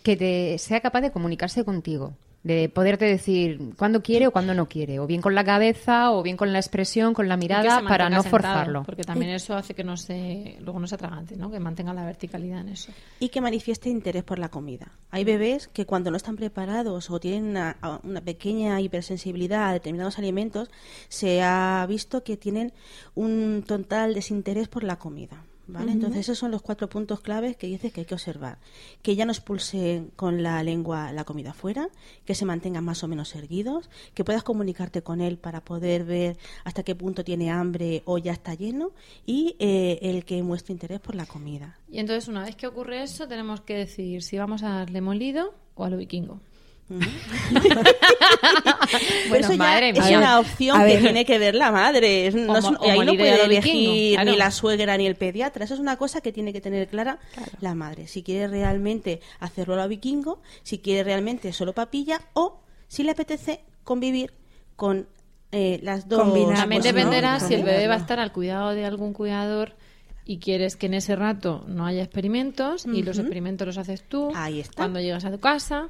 Que 0.02 0.16
te 0.16 0.58
sea 0.58 0.80
capaz 0.80 1.00
de 1.00 1.12
comunicarse 1.12 1.64
contigo 1.64 2.14
de 2.42 2.68
poderte 2.68 3.04
decir 3.04 3.74
cuándo 3.76 4.02
quiere 4.02 4.26
o 4.26 4.32
cuándo 4.32 4.52
no 4.54 4.68
quiere, 4.68 4.98
o 4.98 5.06
bien 5.06 5.20
con 5.20 5.34
la 5.34 5.44
cabeza, 5.44 6.10
o 6.10 6.22
bien 6.22 6.36
con 6.36 6.52
la 6.52 6.58
expresión, 6.58 7.14
con 7.14 7.28
la 7.28 7.36
mirada, 7.36 7.82
para 7.86 8.10
no 8.10 8.22
forzarlo. 8.22 8.82
Porque 8.82 9.04
también 9.04 9.30
eso 9.30 9.54
hace 9.54 9.74
que 9.74 9.84
no 9.84 9.96
se, 9.96 10.56
luego 10.60 10.80
no 10.80 10.86
se 10.86 10.96
atragante, 10.96 11.36
¿no? 11.36 11.50
que 11.50 11.60
mantenga 11.60 11.94
la 11.94 12.04
verticalidad 12.04 12.60
en 12.60 12.70
eso. 12.70 12.92
Y 13.20 13.28
que 13.28 13.40
manifieste 13.40 13.88
interés 13.88 14.24
por 14.24 14.38
la 14.38 14.48
comida. 14.48 14.90
Hay 15.10 15.24
bebés 15.24 15.68
que 15.68 15.86
cuando 15.86 16.10
no 16.10 16.16
están 16.16 16.36
preparados 16.36 17.10
o 17.10 17.20
tienen 17.20 17.44
una, 17.44 17.76
una 18.02 18.20
pequeña 18.20 18.80
hipersensibilidad 18.80 19.68
a 19.68 19.72
determinados 19.72 20.18
alimentos, 20.18 20.68
se 21.08 21.42
ha 21.42 21.86
visto 21.88 22.24
que 22.24 22.36
tienen 22.36 22.72
un 23.14 23.64
total 23.66 24.14
desinterés 24.14 24.68
por 24.68 24.82
la 24.82 24.98
comida. 24.98 25.44
¿Vale? 25.72 25.92
Entonces 25.92 26.20
esos 26.20 26.38
son 26.38 26.50
los 26.50 26.62
cuatro 26.62 26.88
puntos 26.88 27.20
claves 27.20 27.56
que 27.56 27.66
dices 27.66 27.92
que 27.92 28.00
hay 28.00 28.06
que 28.06 28.14
observar. 28.14 28.58
Que 29.02 29.16
ya 29.16 29.24
no 29.24 29.32
expulse 29.32 30.04
con 30.16 30.42
la 30.42 30.62
lengua 30.62 31.12
la 31.12 31.24
comida 31.24 31.50
afuera, 31.50 31.88
que 32.24 32.34
se 32.34 32.44
mantengan 32.44 32.84
más 32.84 33.02
o 33.02 33.08
menos 33.08 33.34
erguidos, 33.34 33.88
que 34.14 34.24
puedas 34.24 34.42
comunicarte 34.42 35.02
con 35.02 35.20
él 35.20 35.38
para 35.38 35.62
poder 35.62 36.04
ver 36.04 36.36
hasta 36.64 36.82
qué 36.82 36.94
punto 36.94 37.24
tiene 37.24 37.50
hambre 37.50 38.02
o 38.04 38.18
ya 38.18 38.32
está 38.32 38.54
lleno 38.54 38.92
y 39.24 39.56
eh, 39.58 39.98
el 40.02 40.24
que 40.24 40.42
muestre 40.42 40.72
interés 40.72 41.00
por 41.00 41.14
la 41.14 41.26
comida. 41.26 41.78
Y 41.90 41.98
entonces 41.98 42.28
una 42.28 42.44
vez 42.44 42.56
que 42.56 42.66
ocurre 42.66 43.02
eso 43.02 43.26
tenemos 43.26 43.60
que 43.62 43.74
decidir 43.74 44.22
si 44.22 44.38
vamos 44.38 44.62
a 44.62 44.70
darle 44.70 45.00
molido 45.00 45.54
o 45.74 45.84
a 45.84 45.90
lo 45.90 45.96
vikingo. 45.96 46.40
bueno, 49.28 49.46
eso 49.46 49.54
ya 49.54 49.88
es 49.88 50.10
una 50.10 50.40
opción 50.40 50.84
que 50.86 50.98
tiene 50.98 51.24
que 51.24 51.38
ver 51.38 51.54
la 51.54 51.72
madre. 51.72 52.30
No 52.32 52.54
ahí 52.54 52.98
no 53.00 53.14
puede 53.14 53.44
elegir 53.44 54.20
ni 54.24 54.36
la 54.36 54.50
suegra 54.50 54.96
ni 54.96 55.06
el 55.06 55.16
pediatra. 55.16 55.64
Eso 55.64 55.74
es 55.74 55.80
una 55.80 55.96
cosa 55.96 56.20
que 56.20 56.32
tiene 56.32 56.52
que 56.52 56.60
tener 56.60 56.88
clara 56.88 57.18
la 57.60 57.74
madre. 57.74 58.08
Si 58.08 58.22
quiere 58.22 58.48
realmente 58.48 59.20
hacerlo 59.40 59.80
a 59.80 59.86
vikingo, 59.86 60.42
si 60.62 60.78
quiere 60.78 61.04
realmente 61.04 61.52
solo 61.52 61.72
papilla 61.72 62.20
o 62.34 62.60
si 62.88 63.04
le 63.04 63.12
apetece 63.12 63.60
convivir 63.84 64.32
con 64.76 65.08
eh, 65.50 65.80
las 65.82 66.08
dos. 66.08 66.34
También 66.54 66.82
dependerá 66.82 67.40
si 67.40 67.54
el 67.54 67.62
bebé 67.62 67.86
va 67.86 67.94
a 67.94 67.98
estar 67.98 68.18
al 68.18 68.32
cuidado 68.32 68.74
de 68.74 68.84
algún 68.84 69.12
cuidador 69.12 69.76
y 70.24 70.38
quieres 70.38 70.76
que 70.76 70.86
en 70.86 70.94
ese 70.94 71.16
rato 71.16 71.64
no 71.66 71.84
haya 71.84 72.02
experimentos 72.02 72.86
y 72.86 73.02
los 73.02 73.18
experimentos 73.18 73.66
los 73.66 73.78
haces 73.78 74.04
tú 74.08 74.32
cuando 74.76 75.00
llegas 75.00 75.24
a 75.24 75.32
tu 75.32 75.40
casa 75.40 75.88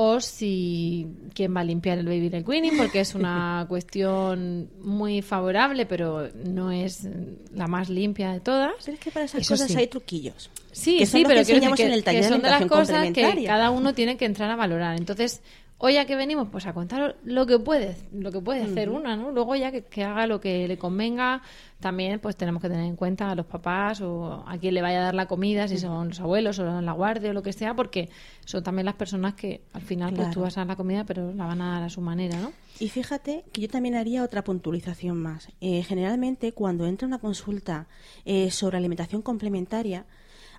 o 0.00 0.20
si 0.20 1.08
quién 1.34 1.56
va 1.56 1.62
a 1.62 1.64
limpiar 1.64 1.98
el 1.98 2.06
baby 2.06 2.28
del 2.28 2.44
queening 2.44 2.76
porque 2.76 3.00
es 3.00 3.16
una 3.16 3.66
cuestión 3.68 4.70
muy 4.80 5.22
favorable 5.22 5.86
pero 5.86 6.30
no 6.44 6.70
es 6.70 7.08
la 7.52 7.66
más 7.66 7.88
limpia 7.88 8.30
de 8.30 8.38
todas. 8.38 8.74
Pero 8.84 8.94
es 8.94 9.00
que 9.00 9.10
para 9.10 9.24
esas 9.24 9.48
cosas 9.48 9.74
hay 9.74 9.88
truquillos. 9.88 10.50
Sí 10.70 11.04
sí 11.04 11.24
pero 11.26 11.44
que, 11.44 11.56
en 11.84 11.92
el 11.92 12.04
taller 12.04 12.22
son 12.22 12.42
de 12.42 12.48
las 12.48 12.66
cosas 12.66 13.10
que 13.10 13.44
cada 13.44 13.70
uno 13.70 13.92
tiene 13.92 14.16
que 14.16 14.24
entrar 14.24 14.48
a 14.52 14.54
valorar. 14.54 14.96
Entonces 14.96 15.42
Hoy 15.80 15.96
a 15.96 16.06
que 16.06 16.16
venimos, 16.16 16.48
pues 16.50 16.66
a 16.66 16.72
contar 16.72 17.16
lo 17.22 17.46
que 17.46 17.60
puede, 17.60 17.96
lo 18.12 18.32
que 18.32 18.40
puede 18.40 18.62
hacer 18.62 18.90
una, 18.90 19.16
¿no? 19.16 19.30
Luego 19.30 19.54
ya 19.54 19.70
que, 19.70 20.02
haga 20.02 20.26
lo 20.26 20.40
que 20.40 20.66
le 20.66 20.76
convenga, 20.76 21.40
también 21.78 22.18
pues 22.18 22.34
tenemos 22.34 22.60
que 22.60 22.68
tener 22.68 22.84
en 22.84 22.96
cuenta 22.96 23.30
a 23.30 23.36
los 23.36 23.46
papás 23.46 24.00
o 24.00 24.44
a 24.44 24.58
quien 24.58 24.74
le 24.74 24.82
vaya 24.82 24.98
a 24.98 25.02
dar 25.04 25.14
la 25.14 25.28
comida, 25.28 25.68
si 25.68 25.78
son 25.78 26.08
los 26.08 26.18
abuelos 26.18 26.58
o 26.58 26.80
la 26.80 26.92
guardia 26.92 27.30
o 27.30 27.32
lo 27.32 27.44
que 27.44 27.52
sea, 27.52 27.74
porque 27.74 28.08
son 28.44 28.64
también 28.64 28.86
las 28.86 28.96
personas 28.96 29.34
que 29.34 29.60
al 29.72 29.82
final 29.82 30.12
pues 30.14 30.32
tú 30.32 30.40
vas 30.40 30.56
a 30.56 30.62
dar 30.62 30.66
la 30.66 30.76
comida, 30.76 31.04
pero 31.04 31.32
la 31.32 31.46
van 31.46 31.62
a 31.62 31.74
dar 31.74 31.84
a 31.84 31.90
su 31.90 32.00
manera, 32.00 32.40
¿no? 32.40 32.52
Y 32.80 32.88
fíjate 32.88 33.44
que 33.52 33.60
yo 33.60 33.68
también 33.68 33.94
haría 33.94 34.24
otra 34.24 34.42
puntualización 34.42 35.16
más. 35.16 35.48
Eh, 35.60 35.84
generalmente 35.84 36.50
cuando 36.50 36.88
entra 36.88 37.06
una 37.06 37.18
consulta 37.18 37.86
eh, 38.24 38.50
sobre 38.50 38.78
alimentación 38.78 39.22
complementaria, 39.22 40.06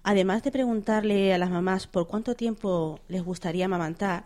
además 0.02 0.44
de 0.44 0.52
preguntarle 0.52 1.34
a 1.34 1.38
las 1.38 1.50
mamás 1.50 1.88
por 1.88 2.08
cuánto 2.08 2.36
tiempo 2.36 3.02
les 3.10 3.22
gustaría 3.22 3.66
amamantar, 3.66 4.24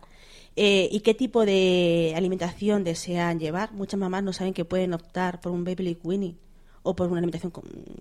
eh, 0.56 0.88
y 0.92 1.00
qué 1.00 1.14
tipo 1.14 1.46
de 1.46 2.14
alimentación 2.16 2.84
desean 2.84 3.40
llevar. 3.40 3.72
Muchas 3.74 4.00
mamás 4.00 4.24
no 4.24 4.34
saben 4.34 4.54
que 4.54 4.66
pueden 4.66 4.94
optar 4.94 5.42
por 5.42 5.52
un 5.52 5.64
baby 5.64 5.98
Winnie 6.04 6.36
o 6.84 6.96
por 6.96 7.08
una 7.08 7.20
alimentación 7.20 7.52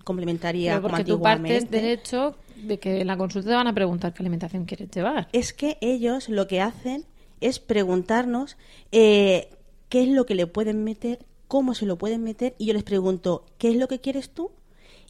complementaria 0.03 0.75
Pero 0.75 0.89
porque 0.89 1.05
tú 1.05 1.21
partes 1.21 1.71
del 1.71 1.85
hecho 1.85 2.35
de 2.57 2.77
que 2.79 3.01
en 3.01 3.07
la 3.07 3.17
consulta 3.17 3.49
te 3.49 3.55
van 3.55 3.67
a 3.67 3.73
preguntar 3.73 4.13
qué 4.13 4.21
alimentación 4.21 4.65
quieres 4.65 4.91
llevar. 4.91 5.29
Es 5.31 5.53
que 5.53 5.77
ellos 5.81 6.29
lo 6.29 6.47
que 6.47 6.61
hacen 6.61 7.05
es 7.41 7.59
preguntarnos 7.59 8.57
eh, 8.91 9.49
qué 9.89 10.03
es 10.03 10.09
lo 10.09 10.25
que 10.25 10.35
le 10.35 10.47
pueden 10.47 10.83
meter, 10.83 11.19
cómo 11.47 11.73
se 11.73 11.85
lo 11.85 11.97
pueden 11.97 12.23
meter, 12.23 12.55
y 12.57 12.65
yo 12.65 12.73
les 12.73 12.83
pregunto, 12.83 13.45
¿qué 13.57 13.69
es 13.69 13.77
lo 13.77 13.87
que 13.87 13.99
quieres 13.99 14.29
tú? 14.29 14.51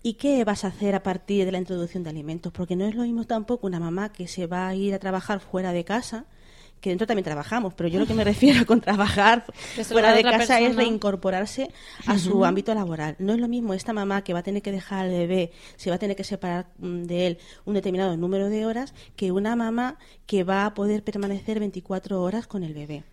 ¿Y 0.02 0.14
qué 0.16 0.44
vas 0.44 0.66
a 0.66 0.68
hacer 0.68 0.96
a 0.96 1.04
partir 1.04 1.46
de 1.46 1.52
la 1.52 1.58
introducción 1.58 2.04
de 2.04 2.10
alimentos? 2.10 2.52
Porque 2.52 2.76
no 2.76 2.86
es 2.86 2.96
lo 2.96 3.04
mismo 3.04 3.26
tampoco 3.26 3.68
una 3.68 3.80
mamá 3.80 4.12
que 4.12 4.28
se 4.28 4.48
va 4.48 4.68
a 4.68 4.76
ir 4.76 4.94
a 4.94 5.00
trabajar 5.00 5.40
fuera 5.40 5.72
de 5.72 5.86
casa 5.86 6.26
que 6.84 6.90
dentro 6.90 7.08
también 7.08 7.24
trabajamos, 7.24 7.74
pero 7.74 7.88
yo 7.88 7.98
lo 7.98 8.06
que 8.06 8.14
me 8.14 8.24
refiero 8.34 8.66
con 8.66 8.82
trabajar 8.82 9.46
fuera 9.86 10.12
de 10.12 10.22
casa 10.22 10.60
es 10.60 10.76
reincorporarse 10.76 11.70
a 12.06 12.20
su 12.20 12.44
ámbito 12.44 12.76
laboral. 12.76 13.16
No 13.20 13.34
es 13.34 13.40
lo 13.40 13.48
mismo 13.48 13.74
esta 13.74 13.94
mamá 13.94 14.22
que 14.26 14.34
va 14.34 14.40
a 14.40 14.44
tener 14.44 14.62
que 14.62 14.74
dejar 14.74 15.06
al 15.06 15.12
bebé, 15.12 15.54
se 15.78 15.90
va 15.90 15.96
a 15.96 16.00
tener 16.00 16.18
que 16.18 16.26
separar 16.26 16.68
mm, 16.80 17.04
de 17.04 17.28
él 17.28 17.38
un 17.64 17.76
determinado 17.76 18.18
número 18.18 18.50
de 18.50 18.66
horas, 18.66 18.94
que 19.16 19.32
una 19.32 19.56
mamá 19.56 19.98
que 20.26 20.44
va 20.44 20.66
a 20.66 20.74
poder 20.74 21.06
permanecer 21.06 21.58
24 21.62 22.22
horas 22.22 22.48
con 22.48 22.64
el 22.64 22.74
bebé. 22.74 23.06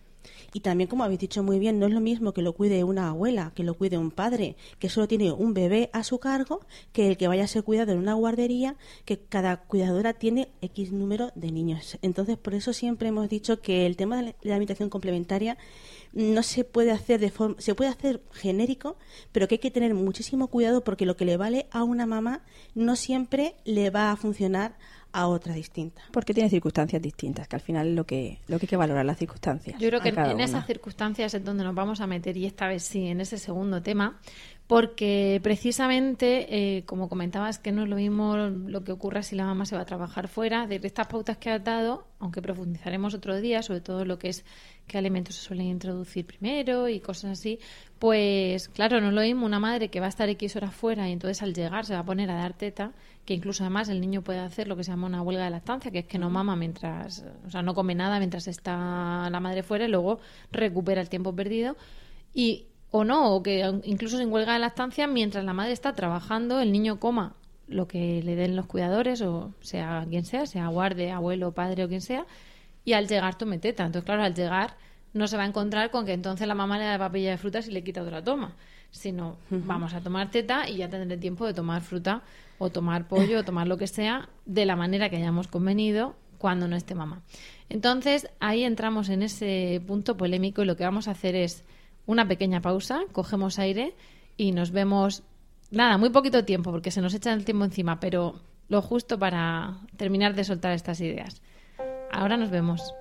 Y 0.53 0.59
también, 0.59 0.89
como 0.89 1.03
habéis 1.03 1.19
dicho 1.19 1.43
muy 1.43 1.59
bien, 1.59 1.79
no 1.79 1.87
es 1.87 1.93
lo 1.93 2.01
mismo 2.01 2.33
que 2.33 2.41
lo 2.41 2.53
cuide 2.53 2.83
una 2.83 3.09
abuela, 3.09 3.51
que 3.55 3.63
lo 3.63 3.73
cuide 3.75 3.97
un 3.97 4.11
padre, 4.11 4.55
que 4.79 4.89
solo 4.89 5.07
tiene 5.07 5.31
un 5.31 5.53
bebé 5.53 5.89
a 5.93 6.03
su 6.03 6.19
cargo, 6.19 6.61
que 6.91 7.07
el 7.07 7.17
que 7.17 7.27
vaya 7.27 7.45
a 7.45 7.47
ser 7.47 7.63
cuidado 7.63 7.91
en 7.93 7.99
una 7.99 8.13
guardería, 8.13 8.75
que 9.05 9.17
cada 9.17 9.57
cuidadora 9.57 10.13
tiene 10.13 10.49
X 10.61 10.91
número 10.91 11.31
de 11.35 11.51
niños. 11.51 11.97
Entonces, 12.01 12.37
por 12.37 12.53
eso 12.53 12.73
siempre 12.73 13.09
hemos 13.09 13.29
dicho 13.29 13.61
que 13.61 13.85
el 13.85 13.95
tema 13.95 14.21
de 14.21 14.35
la 14.41 14.53
alimentación 14.55 14.89
complementaria 14.89 15.57
no 16.13 16.43
se 16.43 16.63
puede 16.63 16.91
hacer 16.91 17.19
de 17.19 17.31
forma, 17.31 17.55
se 17.59 17.75
puede 17.75 17.89
hacer 17.89 18.21
genérico, 18.33 18.97
pero 19.31 19.47
que 19.47 19.55
hay 19.55 19.59
que 19.59 19.71
tener 19.71 19.93
muchísimo 19.93 20.47
cuidado 20.47 20.83
porque 20.83 21.05
lo 21.05 21.15
que 21.15 21.25
le 21.25 21.37
vale 21.37 21.67
a 21.71 21.83
una 21.83 22.05
mamá 22.05 22.41
no 22.75 22.95
siempre 22.95 23.55
le 23.63 23.89
va 23.89 24.11
a 24.11 24.17
funcionar 24.17 24.75
a 25.13 25.27
otra 25.27 25.53
distinta. 25.53 26.01
Porque 26.11 26.33
tiene 26.33 26.49
circunstancias 26.49 27.01
distintas, 27.01 27.47
que 27.47 27.55
al 27.55 27.61
final 27.61 27.89
es 27.89 27.95
lo 27.95 28.05
que, 28.05 28.39
lo 28.47 28.59
que 28.59 28.65
hay 28.65 28.69
que 28.69 28.77
valorar, 28.77 29.05
las 29.05 29.17
circunstancias. 29.17 29.79
Yo 29.79 29.89
creo 29.89 30.01
que 30.01 30.09
en, 30.09 30.39
esas 30.39 30.65
circunstancias 30.65 31.33
es 31.33 31.43
donde 31.43 31.63
nos 31.63 31.75
vamos 31.75 32.01
a 32.01 32.07
meter, 32.07 32.37
y 32.37 32.45
esta 32.45 32.67
vez 32.67 32.83
sí, 32.83 33.07
en 33.07 33.21
ese 33.21 33.37
segundo 33.37 33.81
tema, 33.81 34.19
porque 34.71 35.41
precisamente, 35.43 36.77
eh, 36.77 36.85
como 36.85 37.09
comentabas, 37.09 37.59
que 37.59 37.73
no 37.73 37.83
es 37.83 37.89
lo 37.89 37.97
mismo 37.97 38.37
lo 38.37 38.85
que 38.85 38.93
ocurra 38.93 39.21
si 39.21 39.35
la 39.35 39.43
mamá 39.43 39.65
se 39.65 39.75
va 39.75 39.81
a 39.81 39.85
trabajar 39.85 40.29
fuera, 40.29 40.65
de 40.65 40.79
estas 40.81 41.07
pautas 41.07 41.35
que 41.35 41.49
has 41.49 41.61
dado, 41.61 42.07
aunque 42.19 42.41
profundizaremos 42.41 43.13
otro 43.13 43.41
día, 43.41 43.63
sobre 43.63 43.81
todo 43.81 44.05
lo 44.05 44.17
que 44.17 44.29
es 44.29 44.45
qué 44.87 44.97
alimentos 44.97 45.35
se 45.35 45.41
suelen 45.41 45.67
introducir 45.67 46.25
primero 46.25 46.87
y 46.87 47.01
cosas 47.01 47.31
así, 47.31 47.59
pues 47.99 48.69
claro, 48.69 49.01
no 49.01 49.09
es 49.09 49.13
lo 49.13 49.19
mismo 49.19 49.45
una 49.45 49.59
madre 49.59 49.89
que 49.89 49.99
va 49.99 50.05
a 50.05 50.09
estar 50.09 50.29
X 50.29 50.55
horas 50.55 50.73
fuera 50.73 51.09
y 51.09 51.11
entonces 51.11 51.41
al 51.41 51.53
llegar 51.53 51.85
se 51.85 51.93
va 51.93 51.99
a 51.99 52.05
poner 52.05 52.31
a 52.31 52.35
dar 52.35 52.53
teta, 52.53 52.93
que 53.25 53.33
incluso 53.33 53.65
además 53.65 53.89
el 53.89 53.99
niño 53.99 54.21
puede 54.21 54.39
hacer 54.39 54.69
lo 54.69 54.77
que 54.77 54.85
se 54.85 54.91
llama 54.91 55.07
una 55.07 55.21
huelga 55.21 55.43
de 55.43 55.49
lactancia, 55.49 55.91
que 55.91 55.99
es 55.99 56.05
que 56.05 56.17
no 56.17 56.29
mama 56.29 56.55
mientras, 56.55 57.25
o 57.45 57.49
sea, 57.49 57.61
no 57.61 57.73
come 57.73 57.93
nada 57.93 58.19
mientras 58.19 58.47
está 58.47 59.29
la 59.29 59.39
madre 59.41 59.63
fuera 59.63 59.83
y 59.83 59.89
luego 59.89 60.21
recupera 60.49 61.01
el 61.01 61.09
tiempo 61.09 61.35
perdido. 61.35 61.75
Y 62.33 62.67
o 62.91 63.03
no, 63.03 63.35
o 63.35 63.41
que 63.41 63.59
incluso 63.83 64.17
sin 64.17 64.31
huelga 64.31 64.53
de 64.53 64.59
lactancia, 64.59 65.07
mientras 65.07 65.43
la 65.45 65.53
madre 65.53 65.71
está 65.71 65.93
trabajando, 65.93 66.59
el 66.59 66.71
niño 66.71 66.99
coma 66.99 67.33
lo 67.67 67.87
que 67.87 68.21
le 68.21 68.35
den 68.35 68.55
los 68.55 68.65
cuidadores, 68.65 69.21
o 69.21 69.53
sea 69.61 70.05
quien 70.09 70.25
sea, 70.25 70.45
sea 70.45 70.67
guarde, 70.67 71.11
abuelo, 71.11 71.53
padre 71.53 71.85
o 71.85 71.87
quien 71.87 72.01
sea, 72.01 72.25
y 72.83 72.93
al 72.93 73.07
llegar 73.07 73.37
tome 73.37 73.59
teta. 73.59 73.85
Entonces, 73.85 74.05
claro, 74.05 74.23
al 74.23 74.33
llegar 74.33 74.75
no 75.13 75.27
se 75.27 75.37
va 75.37 75.43
a 75.43 75.45
encontrar 75.45 75.89
con 75.89 76.05
que 76.05 76.13
entonces 76.13 76.47
la 76.47 76.55
mamá 76.55 76.77
le 76.77 76.85
da 76.85 76.97
papilla 76.97 77.31
de 77.31 77.37
frutas 77.37 77.67
y 77.67 77.71
le 77.71 77.83
quita 77.83 78.01
otra 78.01 78.23
toma, 78.23 78.55
sino 78.91 79.37
vamos 79.49 79.93
a 79.93 80.01
tomar 80.01 80.29
teta 80.29 80.69
y 80.69 80.77
ya 80.77 80.89
tendré 80.89 81.17
tiempo 81.17 81.45
de 81.45 81.53
tomar 81.53 81.81
fruta 81.81 82.23
o 82.59 82.69
tomar 82.69 83.07
pollo 83.07 83.39
o 83.39 83.43
tomar 83.43 83.67
lo 83.67 83.77
que 83.77 83.87
sea 83.87 84.29
de 84.45 84.65
la 84.65 84.75
manera 84.75 85.09
que 85.09 85.15
hayamos 85.15 85.47
convenido 85.47 86.15
cuando 86.37 86.67
no 86.67 86.75
esté 86.75 86.95
mamá. 86.95 87.21
Entonces, 87.69 88.29
ahí 88.39 88.63
entramos 88.63 89.09
en 89.09 89.23
ese 89.23 89.81
punto 89.87 90.17
polémico 90.17 90.61
y 90.61 90.65
lo 90.65 90.75
que 90.75 90.83
vamos 90.83 91.07
a 91.07 91.11
hacer 91.11 91.35
es 91.35 91.63
una 92.05 92.27
pequeña 92.27 92.61
pausa, 92.61 93.01
cogemos 93.11 93.59
aire 93.59 93.95
y 94.37 94.51
nos 94.51 94.71
vemos, 94.71 95.23
nada, 95.69 95.97
muy 95.97 96.09
poquito 96.09 96.45
tiempo 96.45 96.71
porque 96.71 96.91
se 96.91 97.01
nos 97.01 97.13
echa 97.13 97.33
el 97.33 97.45
tiempo 97.45 97.65
encima, 97.65 97.99
pero 97.99 98.35
lo 98.69 98.81
justo 98.81 99.19
para 99.19 99.77
terminar 99.97 100.33
de 100.33 100.43
soltar 100.43 100.71
estas 100.71 101.01
ideas. 101.01 101.41
Ahora 102.11 102.37
nos 102.37 102.49
vemos. 102.49 102.93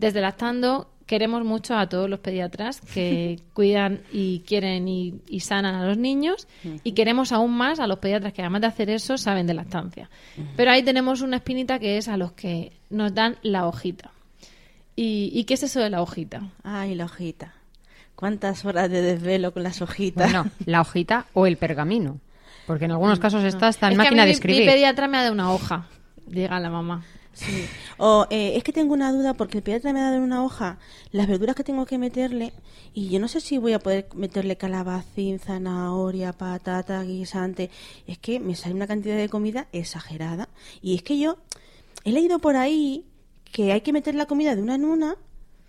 Desde 0.00 0.22
lactando 0.22 0.88
queremos 1.04 1.44
mucho 1.44 1.76
a 1.76 1.90
todos 1.90 2.08
los 2.08 2.20
pediatras 2.20 2.80
que 2.80 3.38
cuidan 3.52 4.00
y 4.10 4.40
quieren 4.46 4.88
y, 4.88 5.40
sanan 5.40 5.74
a 5.74 5.84
los 5.84 5.98
niños 5.98 6.48
y 6.62 6.92
queremos 6.92 7.32
aún 7.32 7.54
más 7.54 7.80
a 7.80 7.86
los 7.86 7.98
pediatras 7.98 8.32
que 8.32 8.40
además 8.40 8.62
de 8.62 8.68
hacer 8.68 8.88
eso 8.88 9.18
saben 9.18 9.46
de 9.46 9.52
lactancia. 9.52 10.08
Pero 10.56 10.70
ahí 10.70 10.82
tenemos 10.82 11.20
una 11.20 11.36
espinita 11.36 11.78
que 11.78 11.98
es 11.98 12.08
a 12.08 12.16
los 12.16 12.32
que 12.32 12.72
nos 12.88 13.12
dan 13.12 13.36
la 13.42 13.66
hojita. 13.66 14.10
¿Y, 14.96 15.44
qué 15.44 15.54
es 15.54 15.64
eso 15.64 15.80
de 15.80 15.90
la 15.90 16.00
hojita? 16.00 16.48
Ay, 16.62 16.94
la 16.94 17.04
hojita. 17.04 17.52
¿Cuántas 18.14 18.64
horas 18.64 18.88
de 18.88 19.02
desvelo 19.02 19.52
con 19.52 19.64
las 19.64 19.82
hojitas? 19.82 20.32
Bueno, 20.32 20.50
la 20.64 20.80
hojita 20.80 21.26
o 21.34 21.46
el 21.46 21.58
pergamino. 21.58 22.20
Porque 22.66 22.86
en 22.86 22.92
algunos 22.92 23.18
casos 23.18 23.44
está 23.44 23.68
hasta 23.68 23.90
en 23.90 23.98
máquina 23.98 24.24
de 24.24 24.30
escribir. 24.30 24.62
Mi 24.62 24.66
pediatra 24.66 25.08
me 25.08 25.18
ha 25.18 25.22
dado 25.22 25.34
una 25.34 25.52
hoja, 25.52 25.88
llega 26.26 26.58
la 26.58 26.70
mamá. 26.70 27.04
Sí. 27.40 27.66
O 27.96 28.26
eh, 28.28 28.56
es 28.56 28.64
que 28.64 28.72
tengo 28.72 28.92
una 28.92 29.12
duda 29.12 29.34
porque 29.34 29.58
el 29.58 29.64
pediatra 29.64 29.92
me 29.92 30.00
ha 30.00 30.10
dado 30.10 30.22
una 30.22 30.44
hoja 30.44 30.78
las 31.10 31.26
verduras 31.26 31.56
que 31.56 31.64
tengo 31.64 31.86
que 31.86 31.96
meterle 31.96 32.52
y 32.92 33.08
yo 33.08 33.18
no 33.18 33.28
sé 33.28 33.40
si 33.40 33.56
voy 33.56 33.72
a 33.72 33.78
poder 33.78 34.08
meterle 34.14 34.56
calabacín, 34.56 35.38
zanahoria, 35.38 36.32
patata, 36.32 37.02
guisante. 37.02 37.70
Es 38.06 38.18
que 38.18 38.40
me 38.40 38.54
sale 38.54 38.74
una 38.74 38.86
cantidad 38.86 39.16
de 39.16 39.28
comida 39.28 39.68
exagerada. 39.72 40.48
Y 40.82 40.96
es 40.96 41.02
que 41.02 41.18
yo 41.18 41.38
he 42.04 42.12
leído 42.12 42.40
por 42.40 42.56
ahí 42.56 43.06
que 43.52 43.72
hay 43.72 43.80
que 43.80 43.92
meter 43.92 44.14
la 44.14 44.26
comida 44.26 44.54
de 44.54 44.62
una 44.62 44.74
en 44.74 44.84
una 44.84 45.16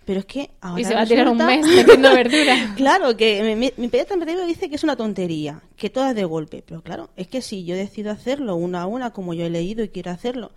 pero 0.04 0.20
es 0.20 0.26
que 0.26 0.50
ahora. 0.60 0.80
Y 0.80 0.84
se 0.84 0.94
va 0.94 1.02
a 1.02 1.06
tirar 1.06 1.28
un 1.28 1.38
mes 1.38 1.64
metiendo 1.64 2.10
verduras. 2.14 2.72
claro, 2.76 3.16
que 3.16 3.54
mi, 3.56 3.72
mi 3.76 3.88
pediatra 3.88 4.16
me 4.16 4.46
dice 4.46 4.68
que 4.68 4.74
es 4.74 4.84
una 4.84 4.96
tontería, 4.96 5.62
que 5.76 5.90
todas 5.90 6.14
de 6.14 6.24
golpe. 6.24 6.64
Pero 6.66 6.82
claro, 6.82 7.10
es 7.16 7.28
que 7.28 7.40
si 7.40 7.64
yo 7.64 7.76
decido 7.76 8.10
hacerlo 8.10 8.56
una 8.56 8.82
a 8.82 8.86
una, 8.86 9.12
como 9.12 9.32
yo 9.34 9.46
he 9.46 9.50
leído 9.50 9.84
y 9.84 9.88
quiero 9.88 10.10
hacerlo, 10.10 10.50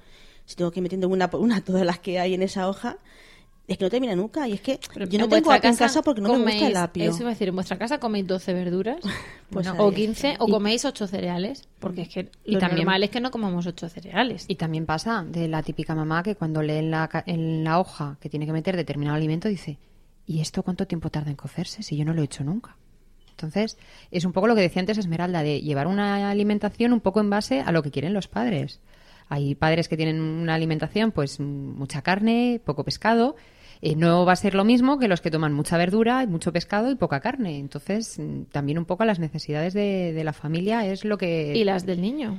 si 0.45 0.55
tengo 0.55 0.71
que 0.71 0.79
ir 0.79 0.83
metiendo 0.83 1.07
una 1.07 1.29
por 1.29 1.41
una 1.41 1.61
todas 1.63 1.85
las 1.85 1.99
que 1.99 2.19
hay 2.19 2.33
en 2.33 2.41
esa 2.41 2.67
hoja, 2.69 2.97
es 3.67 3.77
que 3.77 3.83
no 3.83 3.89
termina 3.89 4.15
nunca. 4.15 4.47
Y 4.47 4.53
es 4.53 4.61
que 4.61 4.79
yo 5.09 5.19
no 5.19 5.27
tengo 5.27 5.51
aquí 5.51 5.67
en 5.67 5.75
casa 5.75 6.01
porque 6.01 6.21
no 6.21 6.37
me 6.37 6.51
gusta 6.51 6.67
el 6.67 6.77
apio. 6.77 7.09
Eso 7.09 7.21
iba 7.21 7.29
a 7.29 7.33
decir, 7.33 7.47
en 7.47 7.55
vuestra 7.55 7.77
casa 7.77 7.99
coméis 7.99 8.27
12 8.27 8.53
verduras, 8.53 8.97
pues 9.49 9.67
o 9.67 9.91
15, 9.91 10.35
o 10.39 10.47
coméis 10.47 10.85
8 10.85 11.07
cereales, 11.07 11.67
porque 11.79 12.03
es 12.03 12.09
que 12.09 12.31
y 12.43 12.53
lo 12.53 12.59
también, 12.59 12.85
normal 12.85 13.03
es 13.03 13.09
que 13.09 13.19
no 13.19 13.31
comamos 13.31 13.65
8 13.65 13.89
cereales. 13.89 14.45
Y 14.47 14.55
también 14.55 14.85
pasa 14.85 15.25
de 15.27 15.47
la 15.47 15.63
típica 15.63 15.95
mamá 15.95 16.23
que 16.23 16.35
cuando 16.35 16.61
lee 16.61 16.77
en 16.77 16.91
la, 16.91 17.09
en 17.25 17.63
la 17.63 17.79
hoja 17.79 18.17
que 18.19 18.29
tiene 18.29 18.45
que 18.45 18.53
meter 18.53 18.75
determinado 18.75 19.15
alimento 19.15 19.47
dice, 19.47 19.79
¿y 20.25 20.41
esto 20.41 20.63
cuánto 20.63 20.85
tiempo 20.85 21.09
tarda 21.09 21.31
en 21.31 21.37
cocerse 21.37 21.83
si 21.83 21.97
yo 21.97 22.05
no 22.05 22.13
lo 22.13 22.21
he 22.21 22.25
hecho 22.25 22.43
nunca? 22.43 22.77
Entonces, 23.31 23.77
es 24.11 24.23
un 24.23 24.31
poco 24.31 24.47
lo 24.47 24.55
que 24.55 24.61
decía 24.61 24.79
antes 24.79 24.97
Esmeralda, 24.97 25.43
de 25.43 25.59
llevar 25.59 25.87
una 25.87 26.29
alimentación 26.29 26.93
un 26.93 27.01
poco 27.01 27.19
en 27.19 27.29
base 27.29 27.59
a 27.59 27.73
lo 27.73 27.83
que 27.83 27.91
quieren 27.91 28.13
los 28.13 28.29
padres. 28.29 28.79
Hay 29.27 29.55
padres 29.55 29.87
que 29.87 29.97
tienen 29.97 30.21
una 30.21 30.53
alimentación, 30.55 31.11
pues 31.11 31.39
mucha 31.39 32.01
carne, 32.01 32.61
poco 32.63 32.83
pescado. 32.83 33.35
Eh, 33.81 33.95
no 33.95 34.25
va 34.25 34.33
a 34.33 34.35
ser 34.35 34.55
lo 34.55 34.63
mismo 34.63 34.99
que 34.99 35.07
los 35.07 35.21
que 35.21 35.31
toman 35.31 35.53
mucha 35.53 35.77
verdura, 35.77 36.25
mucho 36.27 36.53
pescado 36.53 36.91
y 36.91 36.95
poca 36.95 37.19
carne. 37.19 37.59
Entonces, 37.59 38.17
mm, 38.19 38.43
también 38.51 38.77
un 38.77 38.85
poco 38.85 39.05
las 39.05 39.19
necesidades 39.19 39.73
de, 39.73 40.21
la 40.23 40.33
familia 40.33 40.85
es 40.85 41.05
lo 41.05 41.17
que... 41.17 41.55
Y 41.55 41.63
las 41.63 41.85
del 41.85 42.01
niño. 42.01 42.37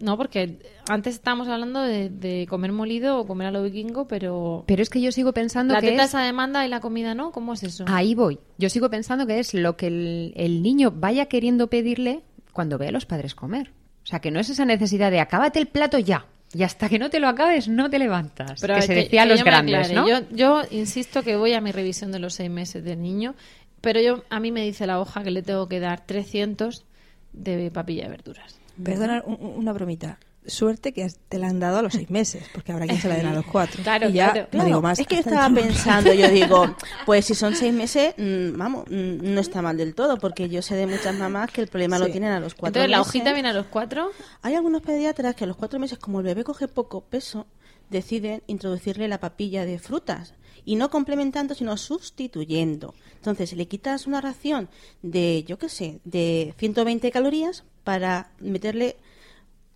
No, 0.00 0.16
porque 0.16 0.58
antes 0.88 1.14
estábamos 1.14 1.46
hablando 1.48 1.80
de, 1.80 2.46
comer 2.48 2.72
molido 2.72 3.20
o 3.20 3.26
comer 3.26 3.48
a 3.48 3.50
lo 3.52 3.62
vikingo, 3.62 4.08
pero... 4.08 4.64
Pero 4.66 4.82
es 4.82 4.90
que 4.90 5.00
yo 5.00 5.12
sigo 5.12 5.32
pensando 5.32 5.74
la 5.74 5.80
que 5.80 5.90
teta 5.90 6.04
esa 6.04 6.22
demanda 6.22 6.66
y 6.66 6.68
la 6.68 6.80
comida 6.80 7.14
no. 7.14 7.30
¿Cómo 7.30 7.52
es 7.52 7.62
eso? 7.62 7.84
Ahí 7.86 8.14
voy. 8.14 8.40
Yo 8.58 8.68
sigo 8.68 8.90
pensando 8.90 9.26
que 9.26 9.38
es 9.38 9.54
lo 9.54 9.76
que 9.76 9.86
el, 9.88 10.32
el 10.36 10.62
niño 10.62 10.92
vaya 10.92 11.26
queriendo 11.26 11.68
pedirle 11.68 12.22
cuando 12.52 12.78
ve 12.78 12.88
a 12.88 12.92
los 12.92 13.06
padres 13.06 13.34
comer. 13.34 13.72
O 14.02 14.06
sea, 14.06 14.20
que 14.20 14.30
no 14.30 14.40
es 14.40 14.50
esa 14.50 14.64
necesidad 14.64 15.10
de 15.10 15.20
acábate 15.20 15.58
el 15.58 15.68
plato 15.68 15.98
ya. 15.98 16.26
Y 16.54 16.64
hasta 16.64 16.88
que 16.88 16.98
no 16.98 17.08
te 17.08 17.18
lo 17.18 17.28
acabes, 17.28 17.68
no 17.68 17.88
te 17.88 17.98
levantas. 17.98 18.60
Pero 18.60 18.74
que 18.74 18.82
se 18.82 18.94
decía 18.94 19.22
a 19.22 19.26
los 19.26 19.42
grandes, 19.42 19.90
¿no? 19.92 20.06
Yo, 20.06 20.18
yo 20.30 20.62
insisto 20.70 21.22
que 21.22 21.36
voy 21.36 21.54
a 21.54 21.60
mi 21.60 21.72
revisión 21.72 22.12
de 22.12 22.18
los 22.18 22.34
seis 22.34 22.50
meses 22.50 22.84
del 22.84 23.00
niño, 23.00 23.34
pero 23.80 24.00
yo 24.00 24.24
a 24.28 24.38
mí 24.38 24.52
me 24.52 24.62
dice 24.62 24.86
la 24.86 25.00
hoja 25.00 25.22
que 25.22 25.30
le 25.30 25.42
tengo 25.42 25.66
que 25.68 25.80
dar 25.80 26.04
300 26.04 26.84
de 27.32 27.70
papilla 27.70 28.04
de 28.04 28.10
verduras. 28.10 28.58
Perdona, 28.82 29.22
una 29.24 29.72
bromita 29.72 30.18
suerte 30.46 30.92
que 30.92 31.10
te 31.28 31.38
la 31.38 31.48
han 31.48 31.60
dado 31.60 31.78
a 31.78 31.82
los 31.82 31.92
seis 31.92 32.10
meses, 32.10 32.44
porque 32.52 32.72
habrá 32.72 32.86
quien 32.86 33.00
se 33.00 33.08
la 33.08 33.16
den 33.16 33.26
a 33.26 33.34
los 33.34 33.46
cuatro. 33.46 33.82
Claro, 33.92 34.08
ya, 34.08 34.48
No 34.52 34.64
digo 34.64 34.80
más. 34.80 34.98
Es 34.98 35.06
que 35.06 35.18
estaba 35.18 35.52
pensando, 35.54 36.12
yo 36.12 36.28
digo, 36.30 36.76
pues 37.06 37.26
si 37.26 37.34
son 37.34 37.54
seis 37.54 37.72
meses, 37.72 38.14
mm, 38.16 38.56
vamos, 38.56 38.84
mm, 38.88 39.34
no 39.34 39.40
está 39.40 39.62
mal 39.62 39.76
del 39.76 39.94
todo, 39.94 40.18
porque 40.18 40.48
yo 40.48 40.62
sé 40.62 40.76
de 40.76 40.86
muchas 40.86 41.14
mamás 41.16 41.50
que 41.50 41.60
el 41.60 41.68
problema 41.68 41.98
lo 41.98 42.06
tienen 42.06 42.32
a 42.32 42.40
los 42.40 42.54
cuatro 42.54 42.82
Entonces, 42.82 42.90
¿la 42.90 43.00
hojita 43.00 43.32
viene 43.32 43.50
a 43.50 43.52
los 43.52 43.66
cuatro? 43.66 44.10
Hay 44.42 44.54
algunos 44.54 44.82
pediatras 44.82 45.34
que 45.34 45.44
a 45.44 45.46
los 45.46 45.56
cuatro 45.56 45.78
meses, 45.78 45.98
como 45.98 46.20
el 46.20 46.26
bebé 46.26 46.44
coge 46.44 46.68
poco 46.68 47.02
peso, 47.02 47.46
deciden 47.90 48.42
introducirle 48.46 49.08
la 49.08 49.20
papilla 49.20 49.64
de 49.64 49.78
frutas 49.78 50.34
y 50.64 50.76
no 50.76 50.90
complementando, 50.90 51.54
sino 51.54 51.76
sustituyendo. 51.76 52.94
Entonces, 53.16 53.52
le 53.52 53.66
quitas 53.66 54.06
una 54.06 54.20
ración 54.20 54.68
de, 55.02 55.44
yo 55.46 55.58
qué 55.58 55.68
sé, 55.68 56.00
de 56.04 56.54
120 56.58 57.10
calorías 57.10 57.64
para 57.84 58.30
meterle 58.38 58.96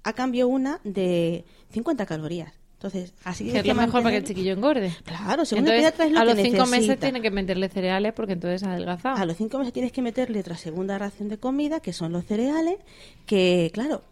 a 0.07 0.13
cambio 0.13 0.47
una 0.47 0.81
de 0.85 1.45
50 1.73 2.07
calorías. 2.07 2.53
Entonces, 2.75 3.13
así 3.25 3.51
que 3.51 3.59
es 3.59 3.67
lo 3.67 3.75
mejor 3.75 4.03
para 4.03 4.11
que 4.13 4.19
el 4.19 4.25
chiquillo 4.25 4.53
engorde. 4.53 4.95
Claro, 5.05 5.45
según 5.45 5.67
el 5.67 5.73
pediatra 5.73 6.07
es 6.07 6.13
lo 6.13 6.21
A 6.21 6.25
los 6.25 6.37
cinco 6.37 6.67
meses 6.67 7.01
tiene 7.01 7.21
que 7.21 7.31
meterle 7.33 7.69
cereales 7.69 8.13
porque 8.13 8.35
entonces 8.35 8.63
adelgaza. 8.63 9.15
A 9.15 9.25
los 9.25 9.37
cinco 9.37 9.59
meses 9.59 9.73
tienes 9.73 9.91
que 9.91 10.03
meterle 10.03 10.39
otra 10.39 10.57
segunda 10.57 10.97
ración 10.97 11.29
de 11.29 11.39
comida, 11.39 11.81
que 11.81 11.93
son 11.93 12.13
los 12.13 12.25
cereales, 12.25 12.77
que, 13.27 13.71
claro, 13.75 14.03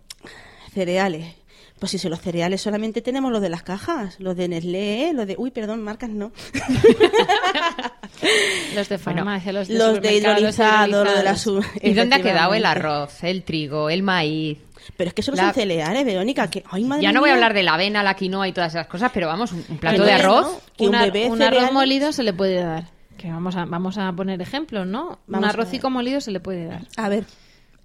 cereales. 0.73 1.37
Pues 1.79 1.93
si 1.93 1.99
son 1.99 2.11
los 2.11 2.21
cereales 2.21 2.61
solamente 2.61 3.01
tenemos 3.03 3.31
los 3.31 3.43
de 3.43 3.51
las 3.51 3.63
cajas, 3.63 4.19
los 4.19 4.37
de 4.37 4.49
Nestlé, 4.49 5.13
los 5.13 5.27
de... 5.27 5.37
Uy, 5.39 5.51
perdón, 5.53 5.83
marcas 5.83 6.11
no. 6.11 6.33
los 8.75 8.89
de 8.89 8.99
farmacia, 8.99 9.53
los 9.53 9.69
de 9.69 9.75
Los 9.75 10.01
de 10.01 10.17
hidrolizado, 10.17 11.05
los 11.05 11.17
de 11.17 11.23
la 11.23 11.37
¿Y 11.83 11.95
dónde 11.95 12.17
ha 12.17 12.23
quedado 12.23 12.55
el 12.55 12.67
arroz, 12.67 13.23
el 13.25 13.43
trigo, 13.43 13.91
el 13.91 14.03
maíz? 14.03 14.59
Pero 14.97 15.09
es 15.09 15.15
que 15.15 15.23
solo 15.23 15.37
son 15.37 15.55
cereales, 15.55 16.05
Verónica. 16.05 16.49
Que, 16.49 16.63
ya 17.01 17.13
no 17.13 17.21
voy 17.21 17.31
a 17.31 17.35
hablar 17.35 17.55
de 17.55 17.63
la 17.63 17.75
avena, 17.75 18.03
la 18.03 18.15
quinoa 18.15 18.49
y 18.49 18.53
todas 18.53 18.75
esas 18.75 18.87
cosas, 18.87 19.11
pero 19.15 19.27
vamos, 19.27 19.53
un, 19.53 19.63
plato 19.79 20.05
de 20.05 20.13
arroz. 20.13 20.63
un, 20.79 20.95
arroz 20.95 21.73
molido 21.73 22.13
se 22.13 22.23
le 22.23 22.33
puede 22.33 22.63
dar. 22.63 22.91
Que 23.17 23.31
vamos 23.31 23.57
a, 23.57 23.65
vamos 23.65 23.97
a 23.97 24.13
poner 24.13 24.43
ejemplos, 24.43 24.87
¿no? 24.87 25.21
un 25.27 25.45
arrocico 25.45 25.89
molido 25.89 26.21
se 26.21 26.31
le 26.31 26.41
puede 26.41 26.67
dar. 26.67 26.83
A 26.97 27.09
ver, 27.09 27.25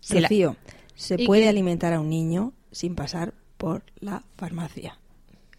Rocío, 0.10 0.56
se 0.96 1.18
puede 1.20 1.48
alimentar 1.48 1.94
a 1.94 2.00
un 2.00 2.10
niño 2.10 2.54
sin 2.72 2.96
pasar 2.96 3.34
por 3.58 3.84
la 4.00 4.24
farmacia. 4.36 4.98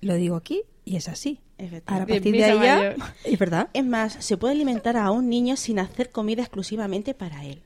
Lo 0.01 0.15
digo 0.15 0.37
aquí 0.37 0.63
y 0.91 0.97
es 0.97 1.09
así. 1.09 1.39
A 1.87 2.05
partir 2.05 2.33
de 2.33 2.45
ahí 2.45 2.97
es 3.25 3.39
verdad. 3.39 3.69
Es 3.75 3.85
más, 3.85 4.17
se 4.19 4.37
puede 4.37 4.55
alimentar 4.55 4.97
a 4.97 5.13
un 5.13 5.29
niño 5.29 5.57
sin 5.57 5.79
hacer 5.79 6.11
comida 6.11 6.43
exclusivamente 6.43 7.15
para 7.15 7.45
él. 7.45 7.63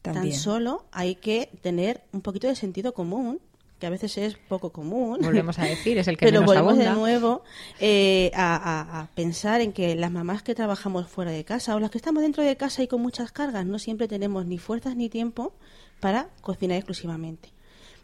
Tan 0.00 0.32
solo 0.32 0.84
hay 0.92 1.16
que 1.16 1.50
tener 1.60 2.02
un 2.12 2.20
poquito 2.20 2.46
de 2.46 2.54
sentido 2.54 2.94
común 2.94 3.40
que 3.80 3.86
a 3.88 3.90
veces 3.90 4.16
es 4.16 4.36
poco 4.36 4.70
común. 4.70 5.18
Volvemos 5.20 5.58
a 5.58 5.64
decir, 5.64 5.98
es 5.98 6.06
el 6.06 6.16
que 6.16 6.24
Pero 6.26 6.42
volvemos 6.42 6.78
de 6.78 6.88
nuevo 6.90 7.42
eh, 7.80 8.30
a, 8.36 9.08
pensar 9.16 9.60
en 9.60 9.72
que 9.72 9.96
las 9.96 10.12
mamás 10.12 10.44
que 10.44 10.54
trabajamos 10.54 11.08
fuera 11.08 11.32
de 11.32 11.42
casa 11.44 11.74
o 11.74 11.80
las 11.80 11.90
que 11.90 11.98
estamos 11.98 12.22
dentro 12.22 12.44
de 12.44 12.56
casa 12.56 12.84
y 12.84 12.86
con 12.86 13.02
muchas 13.02 13.32
cargas 13.32 13.66
no 13.66 13.80
siempre 13.80 14.06
tenemos 14.06 14.46
ni 14.46 14.58
fuerzas 14.58 14.94
ni 14.94 15.08
tiempo 15.08 15.52
para 15.98 16.28
cocinar 16.42 16.76
exclusivamente. 16.76 17.48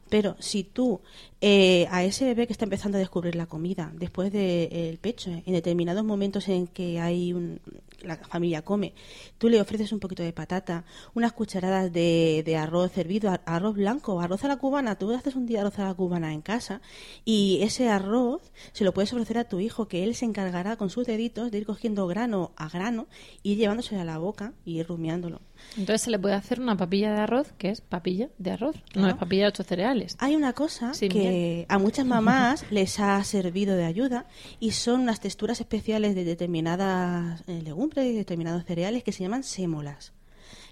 Pero 0.08 0.36
si 0.38 0.64
tú 0.64 1.00
eh, 1.40 1.86
a 1.90 2.02
ese 2.02 2.24
bebé 2.24 2.46
que 2.46 2.52
está 2.52 2.64
empezando 2.64 2.96
a 2.96 3.00
descubrir 3.00 3.36
la 3.36 3.46
comida 3.46 3.92
después 3.94 4.32
del 4.32 4.98
pecho, 4.98 5.30
en 5.30 5.52
determinados 5.52 6.04
momentos 6.04 6.48
en 6.48 6.66
que 6.66 6.98
hay 7.00 7.32
un, 7.32 7.60
la 8.02 8.16
familia 8.16 8.62
come, 8.62 8.94
tú 9.38 9.48
le 9.48 9.60
ofreces 9.60 9.92
un 9.92 10.00
poquito 10.00 10.22
de 10.22 10.32
patata, 10.32 10.84
unas 11.14 11.32
cucharadas 11.32 11.92
de, 11.92 12.42
de 12.44 12.56
arroz 12.56 12.96
hervido, 12.96 13.38
arroz 13.44 13.74
blanco, 13.74 14.20
arroz 14.20 14.44
a 14.44 14.48
la 14.48 14.56
cubana, 14.56 14.98
tú 14.98 15.12
haces 15.12 15.36
un 15.36 15.46
día 15.46 15.60
arroz 15.60 15.78
a 15.78 15.84
la 15.84 15.94
cubana 15.94 16.32
en 16.32 16.42
casa 16.42 16.80
y 17.24 17.60
ese 17.62 17.88
arroz 17.88 18.42
se 18.72 18.84
lo 18.84 18.92
puedes 18.92 19.12
ofrecer 19.12 19.38
a 19.38 19.48
tu 19.48 19.60
hijo, 19.60 19.88
que 19.88 20.04
él 20.04 20.14
se 20.14 20.24
encargará 20.24 20.76
con 20.76 20.90
sus 20.90 21.06
deditos 21.06 21.50
de 21.50 21.58
ir 21.58 21.66
cogiendo 21.66 22.06
grano 22.06 22.52
a 22.56 22.68
grano 22.68 23.06
y 23.42 23.56
llevándose 23.56 23.96
a 23.96 24.04
la 24.04 24.18
boca 24.18 24.54
y 24.64 24.78
ir 24.78 24.86
rumiándolo. 24.86 25.40
Entonces 25.76 26.02
se 26.02 26.10
le 26.10 26.18
puede 26.18 26.34
hacer 26.34 26.60
una 26.60 26.76
papilla 26.76 27.12
de 27.12 27.20
arroz, 27.20 27.52
que 27.58 27.70
es 27.70 27.80
papilla 27.80 28.28
de 28.38 28.50
arroz, 28.50 28.76
no 28.94 29.08
es 29.08 29.14
papilla 29.14 29.44
de 29.44 29.48
ocho 29.48 29.62
cereales. 29.62 30.16
Hay 30.18 30.34
una 30.34 30.52
cosa 30.52 30.92
que 30.98 31.66
a 31.68 31.78
muchas 31.78 32.06
mamás 32.06 32.64
les 32.70 32.98
ha 33.00 33.22
servido 33.24 33.76
de 33.76 33.84
ayuda 33.84 34.26
y 34.60 34.72
son 34.72 35.02
unas 35.02 35.20
texturas 35.20 35.60
especiales 35.60 36.14
de 36.14 36.24
determinadas 36.24 37.42
eh, 37.46 37.62
legumbres 37.62 38.06
y 38.06 38.12
determinados 38.12 38.64
cereales 38.64 39.02
que 39.04 39.12
se 39.12 39.22
llaman 39.22 39.44
sémolas. 39.44 40.12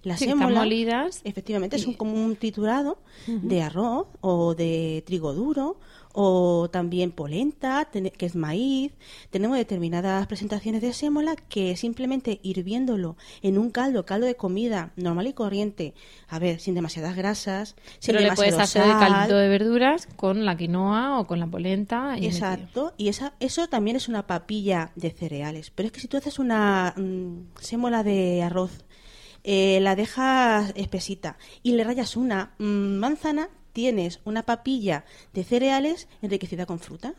Las 0.03 0.21
sémolas, 0.21 0.59
molidas. 0.59 1.21
Efectivamente, 1.25 1.77
es 1.77 1.87
un, 1.87 1.95
como 1.95 2.13
un 2.13 2.37
triturado 2.37 2.99
de 3.27 3.63
arroz 3.63 4.07
o 4.21 4.55
de 4.55 5.03
trigo 5.05 5.33
duro 5.35 5.81
o 6.19 6.71
también 6.71 7.11
polenta, 7.13 7.87
que 7.93 8.25
es 8.25 8.37
maíz. 8.37 8.93
Tenemos 9.29 9.59
determinadas 9.59 10.27
presentaciones 10.27 10.81
de 10.81 10.95
sémola 10.95 11.37
que 11.37 11.77
simplemente 11.77 12.41
hirviéndolo 12.43 13.17
en 13.43 13.59
un 13.59 13.71
caldo, 13.71 14.07
caldo 14.07 14.27
de 14.27 14.35
comida 14.35 14.93
normal 14.97 15.27
y 15.27 15.35
corriente, 15.35 15.93
a 16.27 16.39
ver, 16.39 16.59
sin 16.59 16.75
demasiadas 16.75 17.17
grasas, 17.17 17.77
Pero 18.05 18.21
le 18.21 18.33
puedes 18.33 18.59
hacer 18.59 18.85
el 18.85 18.93
caldo 18.93 19.37
de 19.37 19.49
verduras 19.49 20.09
con 20.17 20.47
la 20.47 20.57
quinoa 20.57 21.21
o 21.21 21.27
con 21.27 21.39
la 21.39 21.49
polenta. 21.49 22.17
Exacto, 22.19 22.95
y 22.97 23.09
esa, 23.09 23.35
eso 23.39 23.69
también 23.69 23.99
es 23.99 24.09
una 24.09 24.27
papilla 24.27 24.93
de 24.97 25.11
cereales. 25.11 25.71
Pero 25.71 25.89
es 25.89 25.93
que 25.93 26.01
si 26.01 26.09
tú 26.09 26.17
haces 26.17 26.39
una 26.39 26.95
mm, 26.97 27.61
sémola 27.61 28.03
de 28.03 28.43
arroz, 28.43 28.87
eh, 29.45 29.81
la 29.83 29.95
dejas 29.95 30.73
espesita 30.77 31.37
y 31.63 31.73
le 31.73 31.85
rayas 31.85 32.17
una 32.17 32.55
mm, 32.59 32.97
manzana, 32.97 33.51
tienes 33.77 34.21
una 34.25 34.43
papilla 34.45 35.05
de 35.35 35.45
cereales 35.45 36.09
enriquecida 36.23 36.65
con 36.65 36.79
fruta. 36.79 37.13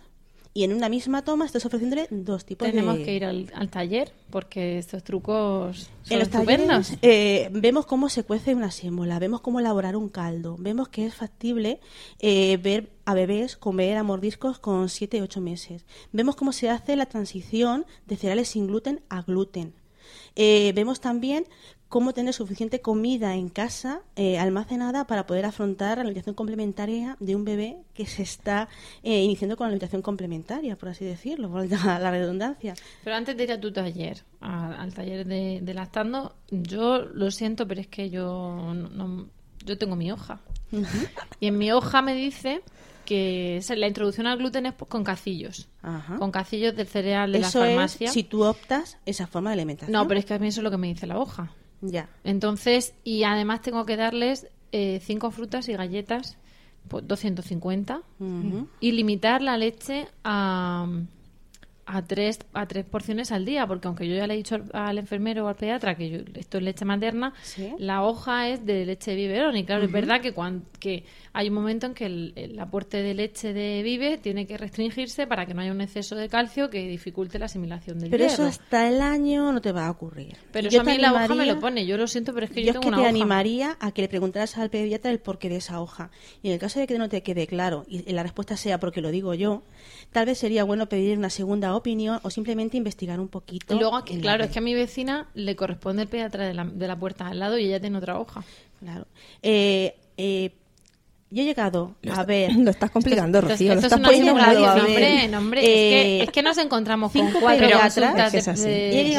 Y 0.56 0.64
en 0.64 0.74
una 0.74 0.90
misma 0.90 1.24
toma 1.24 1.46
estás 1.46 1.64
ofreciéndole 1.68 2.08
dos 2.10 2.46
tipos 2.46 2.66
de... 2.66 2.72
Tenemos 2.72 2.98
que 2.98 3.14
ir 3.14 3.26
al, 3.26 3.70
taller 3.70 4.12
porque 4.32 4.80
estos 4.80 5.04
trucos 5.04 5.92
son 6.02 6.14
en 6.14 6.18
los 6.18 6.30
talleres, 6.30 6.98
eh, 7.04 7.50
vemos 7.52 7.86
cómo 7.86 8.10
se 8.10 8.24
cuece 8.24 8.56
una 8.56 8.72
sémola, 8.72 9.20
vemos 9.20 9.42
cómo 9.42 9.60
elaborar 9.60 9.96
un 9.96 10.10
caldo, 10.10 10.56
vemos 10.58 10.90
que 10.90 11.06
es 11.06 11.14
factible 11.14 11.80
eh, 12.18 12.58
ver 12.58 12.90
a 13.06 13.14
bebés 13.14 13.56
comer 13.56 13.98
a 13.98 14.02
mordiscos 14.02 14.58
con 14.58 14.90
7 14.90 15.22
8 15.22 15.40
meses. 15.42 15.86
Vemos 16.12 16.36
cómo 16.36 16.52
se 16.52 16.72
hace 16.72 16.96
la 16.96 17.06
transición 17.06 17.86
de 18.08 18.18
cereales 18.18 18.48
sin 18.48 18.66
gluten 18.66 19.02
a 19.10 19.22
gluten. 19.22 19.76
Eh, 20.40 20.72
vemos 20.76 21.02
también 21.02 21.46
cómo 21.90 22.14
tener 22.14 22.32
suficiente 22.32 22.80
comida 22.80 23.34
en 23.34 23.50
casa 23.50 24.02
eh, 24.16 24.38
almacenada 24.38 25.08
para 25.08 25.26
poder 25.26 25.46
afrontar 25.46 25.98
la 25.98 26.02
alimentación 26.04 26.36
complementaria 26.36 27.18
de 27.20 27.36
un 27.36 27.44
bebé 27.44 27.78
que 27.96 28.06
se 28.06 28.22
está 28.22 28.70
eh, 29.02 29.24
iniciando 29.24 29.58
con 29.58 29.66
la 29.66 29.70
alimentación 29.70 30.04
complementaria, 30.04 30.76
por 30.76 30.90
así 30.90 31.06
decirlo, 31.06 31.50
por 31.52 31.68
la 31.68 32.12
redundancia. 32.12 32.76
Pero 33.04 33.16
antes 33.16 33.36
de 33.36 33.46
ir 33.46 33.52
a 33.52 33.60
tu 33.60 33.74
taller, 33.74 34.24
al 34.40 34.94
taller 34.94 35.26
de, 35.26 35.74
lactando, 35.74 36.36
yo 36.52 37.00
lo 37.00 37.32
siento, 37.32 37.68
pero 37.68 37.82
es 37.82 37.88
que 37.88 38.12
yo 38.12 38.74
no, 38.76 39.28
yo 39.66 39.78
tengo 39.80 39.96
mi 39.96 40.12
hoja. 40.12 40.40
Y 41.40 41.48
en 41.48 41.58
mi 41.58 41.72
hoja 41.72 42.04
me 42.04 42.14
dice 42.14 42.62
que 43.08 43.62
la 43.78 43.88
introducción 43.88 44.28
al 44.28 44.38
gluten 44.38 44.66
es 44.66 44.74
con 44.74 45.06
cacillos. 45.06 45.70
Con 46.20 46.30
cacillos 46.30 46.76
de 46.76 46.84
cereal 46.84 47.32
de 47.32 47.40
la 47.40 47.50
farmacia. 47.50 48.12
si 48.12 48.24
tú 48.24 48.44
optas 48.44 48.98
esa 49.06 49.28
forma 49.28 49.52
de 49.52 49.54
alimentación. 49.54 49.94
No, 49.94 50.06
pero 50.10 50.20
es 50.20 50.26
que 50.26 50.34
a 50.34 50.40
mí 50.40 50.48
eso 50.48 50.60
es 50.60 50.64
lo 50.66 50.72
que 50.72 50.78
me 50.78 50.88
dice 50.88 51.08
la 51.08 51.18
hoja. 51.18 51.54
Ya. 51.80 52.10
Entonces, 52.26 52.94
y 53.06 53.24
además 53.24 53.62
tengo 53.62 53.86
que 53.86 53.96
darles 53.96 54.48
eh, 54.74 55.00
cinco 55.06 55.32
frutas 55.32 55.70
y 55.70 55.74
galletas, 55.74 56.38
pues 56.90 57.08
250, 57.08 58.02
y 58.82 58.92
limitar 58.92 59.42
la 59.42 59.58
leche 59.58 60.10
a, 60.26 60.86
a 61.88 62.02
tres, 62.02 62.40
a 62.54 62.66
tres 62.68 62.86
porciones 62.86 63.32
al 63.32 63.46
día, 63.46 63.66
porque 63.66 63.88
aunque 63.88 64.08
yo 64.08 64.16
ya 64.16 64.28
le 64.28 64.34
he 64.34 64.38
dicho 64.38 64.58
al, 64.74 64.98
enfermero 64.98 65.46
o 65.46 65.48
al 65.48 65.56
pediatra 65.56 65.96
que 65.96 66.10
yo, 66.10 66.20
esto 66.36 66.58
es 66.58 66.64
leche 66.64 66.84
materna, 66.84 67.34
la 67.80 68.04
hoja 68.04 68.50
es 68.50 68.66
de 68.66 68.86
leche 68.86 69.12
de 69.12 69.18
biberón. 69.18 69.56
Y 69.56 69.64
claro, 69.64 69.86
es 69.86 69.92
verdad 69.92 70.22
que, 70.22 70.34
cuando, 70.34 70.66
que 70.80 71.06
hay 71.32 71.48
un 71.48 71.56
momento 71.56 71.88
en 71.88 71.94
que 71.94 72.06
el, 72.06 72.58
aporte 72.60 73.02
de 73.02 73.14
leche 73.14 73.54
de 73.54 73.82
Vive 73.84 74.18
tiene 74.18 74.46
que 74.46 74.58
restringirse 74.58 75.28
para 75.28 75.46
que 75.46 75.54
no 75.54 75.62
haya 75.62 75.72
un 75.72 75.80
exceso 75.80 76.16
de 76.16 76.28
calcio 76.28 76.70
que 76.70 76.88
dificulte 76.88 77.40
la 77.40 77.46
asimilación 77.46 78.00
del 78.00 78.10
Pero 78.10 78.26
eso 78.26 78.44
hasta 78.44 78.90
el 78.90 79.02
año 79.02 79.54
no 79.54 79.62
te 79.62 79.72
va 79.72 79.88
a 79.88 79.92
ocurrir. 79.92 80.36
Pero 80.52 80.68
eso 80.68 80.82
a 80.82 80.84
mí 80.84 80.98
la 80.98 81.14
hoja 81.14 81.36
me 81.36 81.46
lo 81.46 81.60
pone, 81.60 81.86
yo 81.86 81.96
lo 81.96 82.08
siento, 82.08 82.34
pero 82.34 82.48
es 82.48 82.52
que 82.52 82.62
yo, 82.62 82.74
yo 82.74 82.80
tengo 82.80 82.90
es 82.90 82.96
que 82.98 83.02
te 83.04 83.08
animaría 83.08 83.78
a 83.80 83.92
que 83.92 84.02
le 84.02 84.10
preguntaras 84.10 84.58
al 84.58 84.70
pediatra 84.70 85.10
el 85.10 85.20
porqué 85.20 85.48
de 85.48 85.58
esa 85.58 85.80
hoja. 85.80 86.12
Y 86.44 86.48
en 86.50 86.56
el 86.56 86.60
caso 86.60 86.82
de 86.82 86.88
que 86.88 86.98
no 86.98 87.08
te 87.08 87.24
quede 87.24 87.48
claro 87.48 87.86
y 87.88 88.12
la 88.12 88.24
respuesta 88.24 88.58
sea 88.58 88.80
porque 88.80 89.00
lo 89.00 89.12
digo 89.12 89.34
yo, 89.34 89.64
tal 90.12 90.26
vez 90.26 90.40
sería 90.40 90.66
bueno 90.66 90.90
pedir 90.90 91.18
una 91.18 91.30
segunda 91.30 91.77
opinión 91.78 92.20
o 92.24 92.30
simplemente 92.30 92.78
investigar 92.78 93.20
un 93.20 93.28
poquito. 93.28 93.76
Y 93.76 93.80
luego, 93.80 94.04
claro, 94.04 94.44
es 94.44 94.52
que 94.52 94.60
a 94.60 94.62
mi 94.62 94.74
vecina 94.74 95.28
le 95.34 95.56
corresponde 95.56 96.04
el 96.04 96.08
pediatra 96.08 96.46
de 96.46 96.54
la, 96.54 96.66
de 96.66 96.88
la 96.88 96.98
puerta 96.98 97.28
al 97.28 97.40
lado 97.40 97.58
y 97.58 97.66
ella 97.66 97.80
tiene 97.80 97.98
otra 97.98 98.20
hoja. 98.20 98.44
Claro. 98.80 99.08
Eh, 99.42 99.96
eh, 100.18 100.52
yo 101.30 101.42
he 101.42 101.46
llegado 101.46 101.96
a 102.10 102.24
ver. 102.24 102.56
Lo 102.56 102.72
estás 102.72 102.90
complicando, 102.90 103.42
Rocío. 103.42 103.74
Esto, 103.74 103.82
lo 103.82 103.96
estás 103.96 104.00
poniendo 104.00 104.32
Hombre, 104.32 105.36
hombre, 105.36 105.62
eh, 105.62 106.24
es, 106.24 106.32
que, 106.32 106.42
nos 106.42 106.58
encontramos 106.58 107.12
con 107.12 107.32
cuatro 107.32 107.68
pediatras, 107.68 107.96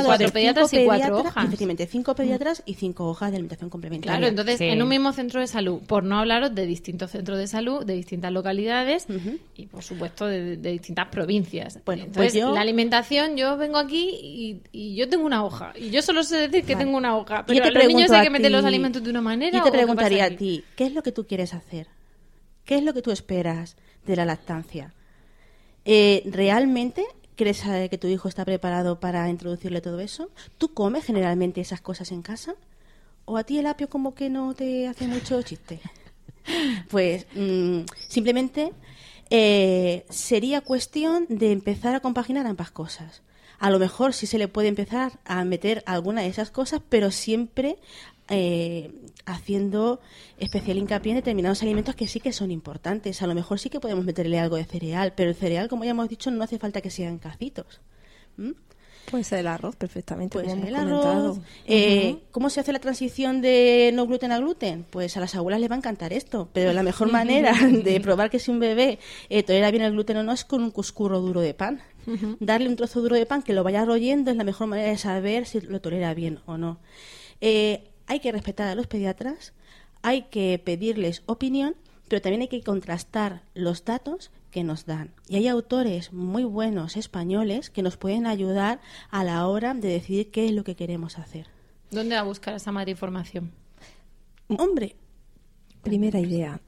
cuatro 0.04 0.30
pediatras 0.30 0.72
y 0.72 0.84
cuatro 0.84 1.18
hojas. 1.18 1.44
Efectivamente, 1.44 1.86
cinco 1.86 2.14
pediatras 2.14 2.62
y 2.64 2.74
cinco 2.74 3.08
hojas 3.08 3.30
de 3.30 3.36
alimentación 3.36 3.68
complementaria. 3.68 4.18
Claro, 4.18 4.28
entonces, 4.28 4.60
en 4.60 4.82
un 4.82 4.88
mismo 4.88 5.12
centro 5.12 5.40
de 5.40 5.46
salud, 5.46 5.80
por 5.86 6.04
no 6.04 6.18
hablaros 6.18 6.54
de 6.54 6.66
distintos 6.66 7.10
centros 7.10 7.38
de 7.38 7.46
salud, 7.46 7.84
de 7.84 7.94
distintas 7.94 8.32
localidades 8.32 9.06
y, 9.56 9.66
por 9.66 9.82
supuesto, 9.82 10.26
de, 10.26 10.56
distintas 10.56 11.08
provincias. 11.08 11.78
Bueno, 11.84 12.06
pues 12.12 12.34
entonces, 12.34 12.54
la 12.54 12.60
alimentación, 12.62 13.36
yo 13.36 13.56
vengo 13.56 13.78
aquí 13.78 14.62
y, 14.72 14.96
yo 14.96 15.08
tengo 15.08 15.26
una 15.26 15.44
hoja. 15.44 15.72
Y 15.76 15.90
yo 15.90 16.00
solo 16.00 16.22
sé 16.22 16.48
decir 16.48 16.64
que 16.64 16.74
tengo 16.74 16.96
una 16.96 17.16
hoja. 17.16 17.44
Pero 17.46 17.64
te 17.64 17.70
los 17.70 17.86
niños 17.86 18.10
hay 18.10 18.24
que 18.24 18.30
meter 18.30 18.50
los 18.50 18.64
alimentos 18.64 19.02
de 19.02 19.10
una 19.10 19.20
manera. 19.20 19.58
Yo 19.58 19.64
te 19.64 19.70
preguntaría 19.70 20.24
a 20.24 20.30
ti, 20.30 20.64
¿qué 20.74 20.86
es 20.86 20.94
lo 20.94 21.02
que 21.02 21.12
tú 21.12 21.26
quieres 21.26 21.52
hacer? 21.52 21.97
¿Qué 22.68 22.76
es 22.76 22.82
lo 22.82 22.92
que 22.92 23.00
tú 23.00 23.12
esperas 23.12 23.78
de 24.04 24.14
la 24.14 24.26
lactancia? 24.26 24.92
Eh, 25.86 26.22
¿Realmente 26.26 27.02
crees 27.34 27.62
que 27.62 27.96
tu 27.96 28.08
hijo 28.08 28.28
está 28.28 28.44
preparado 28.44 29.00
para 29.00 29.30
introducirle 29.30 29.80
todo 29.80 30.00
eso? 30.00 30.28
¿Tú 30.58 30.74
comes 30.74 31.06
generalmente 31.06 31.62
esas 31.62 31.80
cosas 31.80 32.12
en 32.12 32.20
casa? 32.20 32.56
¿O 33.24 33.38
a 33.38 33.44
ti 33.44 33.58
el 33.58 33.64
apio 33.64 33.88
como 33.88 34.14
que 34.14 34.28
no 34.28 34.52
te 34.52 34.86
hace 34.86 35.08
mucho 35.08 35.40
chiste? 35.40 35.80
Pues 36.88 37.26
mm, 37.34 37.80
simplemente 38.06 38.72
eh, 39.28 40.04
sería 40.10 40.60
cuestión 40.60 41.26
de 41.28 41.52
empezar 41.52 41.94
a 41.94 42.00
compaginar 42.00 42.46
ambas 42.46 42.70
cosas. 42.70 43.22
A 43.58 43.70
lo 43.70 43.78
mejor 43.78 44.12
sí 44.12 44.26
se 44.26 44.38
le 44.38 44.48
puede 44.48 44.68
empezar 44.68 45.20
a 45.24 45.44
meter 45.44 45.82
alguna 45.86 46.22
de 46.22 46.28
esas 46.28 46.50
cosas, 46.50 46.80
pero 46.88 47.10
siempre 47.10 47.78
eh, 48.28 48.92
haciendo 49.26 50.00
especial 50.38 50.78
hincapié 50.78 51.12
en 51.12 51.16
determinados 51.18 51.62
alimentos 51.62 51.94
que 51.94 52.06
sí 52.06 52.20
que 52.20 52.32
son 52.32 52.50
importantes. 52.50 53.22
A 53.22 53.26
lo 53.26 53.34
mejor 53.34 53.58
sí 53.58 53.70
que 53.70 53.80
podemos 53.80 54.04
meterle 54.04 54.38
algo 54.38 54.56
de 54.56 54.64
cereal, 54.64 55.12
pero 55.16 55.30
el 55.30 55.36
cereal, 55.36 55.68
como 55.68 55.84
ya 55.84 55.90
hemos 55.90 56.08
dicho, 56.08 56.30
no 56.30 56.42
hace 56.44 56.58
falta 56.58 56.80
que 56.80 56.90
sean 56.90 57.18
cacitos. 57.18 57.80
Puede 59.10 59.24
ser 59.24 59.38
el 59.40 59.46
arroz 59.46 59.76
perfectamente. 59.76 60.34
Puede 60.34 60.50
ser 60.50 60.66
el 60.66 60.76
arroz. 60.76 61.38
Eh, 61.66 62.18
¿Cómo 62.30 62.50
se 62.50 62.60
hace 62.60 62.72
la 62.72 62.78
transición 62.78 63.40
de 63.40 63.90
no 63.94 64.06
gluten 64.06 64.32
a 64.32 64.38
gluten? 64.38 64.84
Pues 64.88 65.16
a 65.16 65.20
las 65.20 65.34
abuelas 65.34 65.60
les 65.60 65.70
va 65.70 65.74
a 65.74 65.78
encantar 65.78 66.12
esto, 66.12 66.48
pero 66.52 66.72
la 66.72 66.82
mejor 66.82 67.10
manera 67.12 67.52
de 67.52 68.00
probar 68.00 68.30
que 68.30 68.38
si 68.38 68.50
un 68.50 68.60
bebé 68.60 68.98
eh, 69.28 69.42
tolera 69.42 69.70
bien 69.70 69.84
el 69.84 69.92
gluten 69.92 70.18
o 70.18 70.22
no 70.22 70.32
es 70.32 70.44
con 70.44 70.62
un 70.62 70.70
cuscurro 70.70 71.20
duro 71.20 71.40
de 71.40 71.54
pan. 71.54 71.80
Darle 72.40 72.70
un 72.70 72.76
trozo 72.76 73.02
duro 73.02 73.16
de 73.16 73.26
pan 73.26 73.42
que 73.42 73.52
lo 73.52 73.62
vaya 73.62 73.84
royendo 73.84 74.30
es 74.30 74.36
la 74.38 74.44
mejor 74.44 74.66
manera 74.66 74.88
de 74.88 74.96
saber 74.96 75.44
si 75.44 75.60
lo 75.60 75.82
tolera 75.82 76.14
bien 76.14 76.40
o 76.46 76.56
no. 76.56 76.78
Eh, 77.42 77.90
hay 78.08 78.20
que 78.20 78.32
respetar 78.32 78.68
a 78.68 78.74
los 78.74 78.86
pediatras, 78.86 79.52
hay 80.02 80.22
que 80.22 80.60
pedirles 80.62 81.22
opinión, 81.26 81.76
pero 82.08 82.22
también 82.22 82.42
hay 82.42 82.48
que 82.48 82.62
contrastar 82.62 83.42
los 83.54 83.84
datos 83.84 84.30
que 84.50 84.64
nos 84.64 84.86
dan. 84.86 85.12
Y 85.28 85.36
hay 85.36 85.46
autores 85.46 86.12
muy 86.12 86.44
buenos 86.44 86.96
españoles 86.96 87.68
que 87.70 87.82
nos 87.82 87.98
pueden 87.98 88.26
ayudar 88.26 88.80
a 89.10 89.24
la 89.24 89.46
hora 89.46 89.74
de 89.74 89.88
decidir 89.88 90.30
qué 90.30 90.46
es 90.46 90.52
lo 90.52 90.64
que 90.64 90.74
queremos 90.74 91.18
hacer. 91.18 91.46
¿Dónde 91.90 92.14
va 92.14 92.22
a 92.22 92.24
buscar 92.24 92.54
esa 92.54 92.72
madre 92.72 92.92
información? 92.92 93.52
Hombre. 94.48 94.96
Primera 95.82 96.18
idea, 96.18 96.60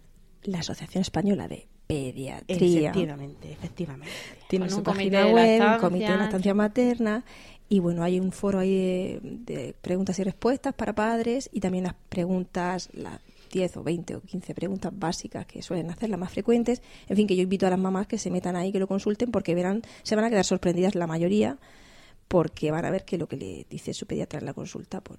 la 0.45 0.59
Asociación 0.61 1.03
Española 1.03 1.49
de 1.49 1.69
Pediatría. 1.87 2.45
Efectivamente, 2.47 3.53
efectivamente. 3.53 4.13
Tiene 4.49 4.71
su 4.71 4.83
página 4.83 5.27
web, 5.27 5.63
un 5.75 5.81
comité 5.81 6.13
de 6.13 6.17
lactancia 6.19 6.55
materna 6.55 7.25
y 7.73 7.79
bueno, 7.79 8.03
hay 8.03 8.19
un 8.19 8.33
foro 8.33 8.59
ahí 8.59 9.21
de, 9.23 9.77
preguntas 9.81 10.19
y 10.19 10.25
respuestas 10.25 10.75
para 10.75 10.93
padres 10.93 11.49
y 11.53 11.61
también 11.61 11.85
las 11.85 11.95
preguntas, 12.09 12.89
las 12.93 13.21
10 13.53 13.77
o 13.77 13.85
20 13.85 14.17
o 14.17 14.21
15 14.21 14.55
preguntas 14.57 14.93
básicas 14.93 15.47
que 15.47 15.63
suelen 15.63 15.89
hacer, 15.89 16.11
las 16.11 16.19
más 16.19 16.33
frecuentes. 16.33 16.83
En 17.09 17.17
fin, 17.17 17.29
que 17.29 17.37
yo 17.37 17.45
invito 17.45 17.69
a 17.69 17.71
las 17.71 17.79
mamás 17.79 18.09
que 18.09 18.19
se 18.19 18.29
metan 18.29 18.57
ahí, 18.57 18.73
que 18.73 18.81
lo 18.81 18.89
consulten, 18.89 19.31
porque 19.31 19.55
verán, 19.55 19.83
se 20.03 20.17
van 20.17 20.25
a 20.25 20.31
quedar 20.31 20.45
sorprendidas 20.45 20.97
la 20.97 21.07
mayoría 21.07 21.59
porque 22.31 22.71
van 22.71 22.85
a 22.85 22.91
ver 22.91 23.05
que 23.05 23.19
lo 23.19 23.27
que 23.27 23.37
le 23.37 23.67
dice 23.69 23.93
su 23.93 24.07
pediatra 24.07 24.39
en 24.39 24.47
la 24.47 24.55
consulta, 24.55 25.01
pues 25.01 25.19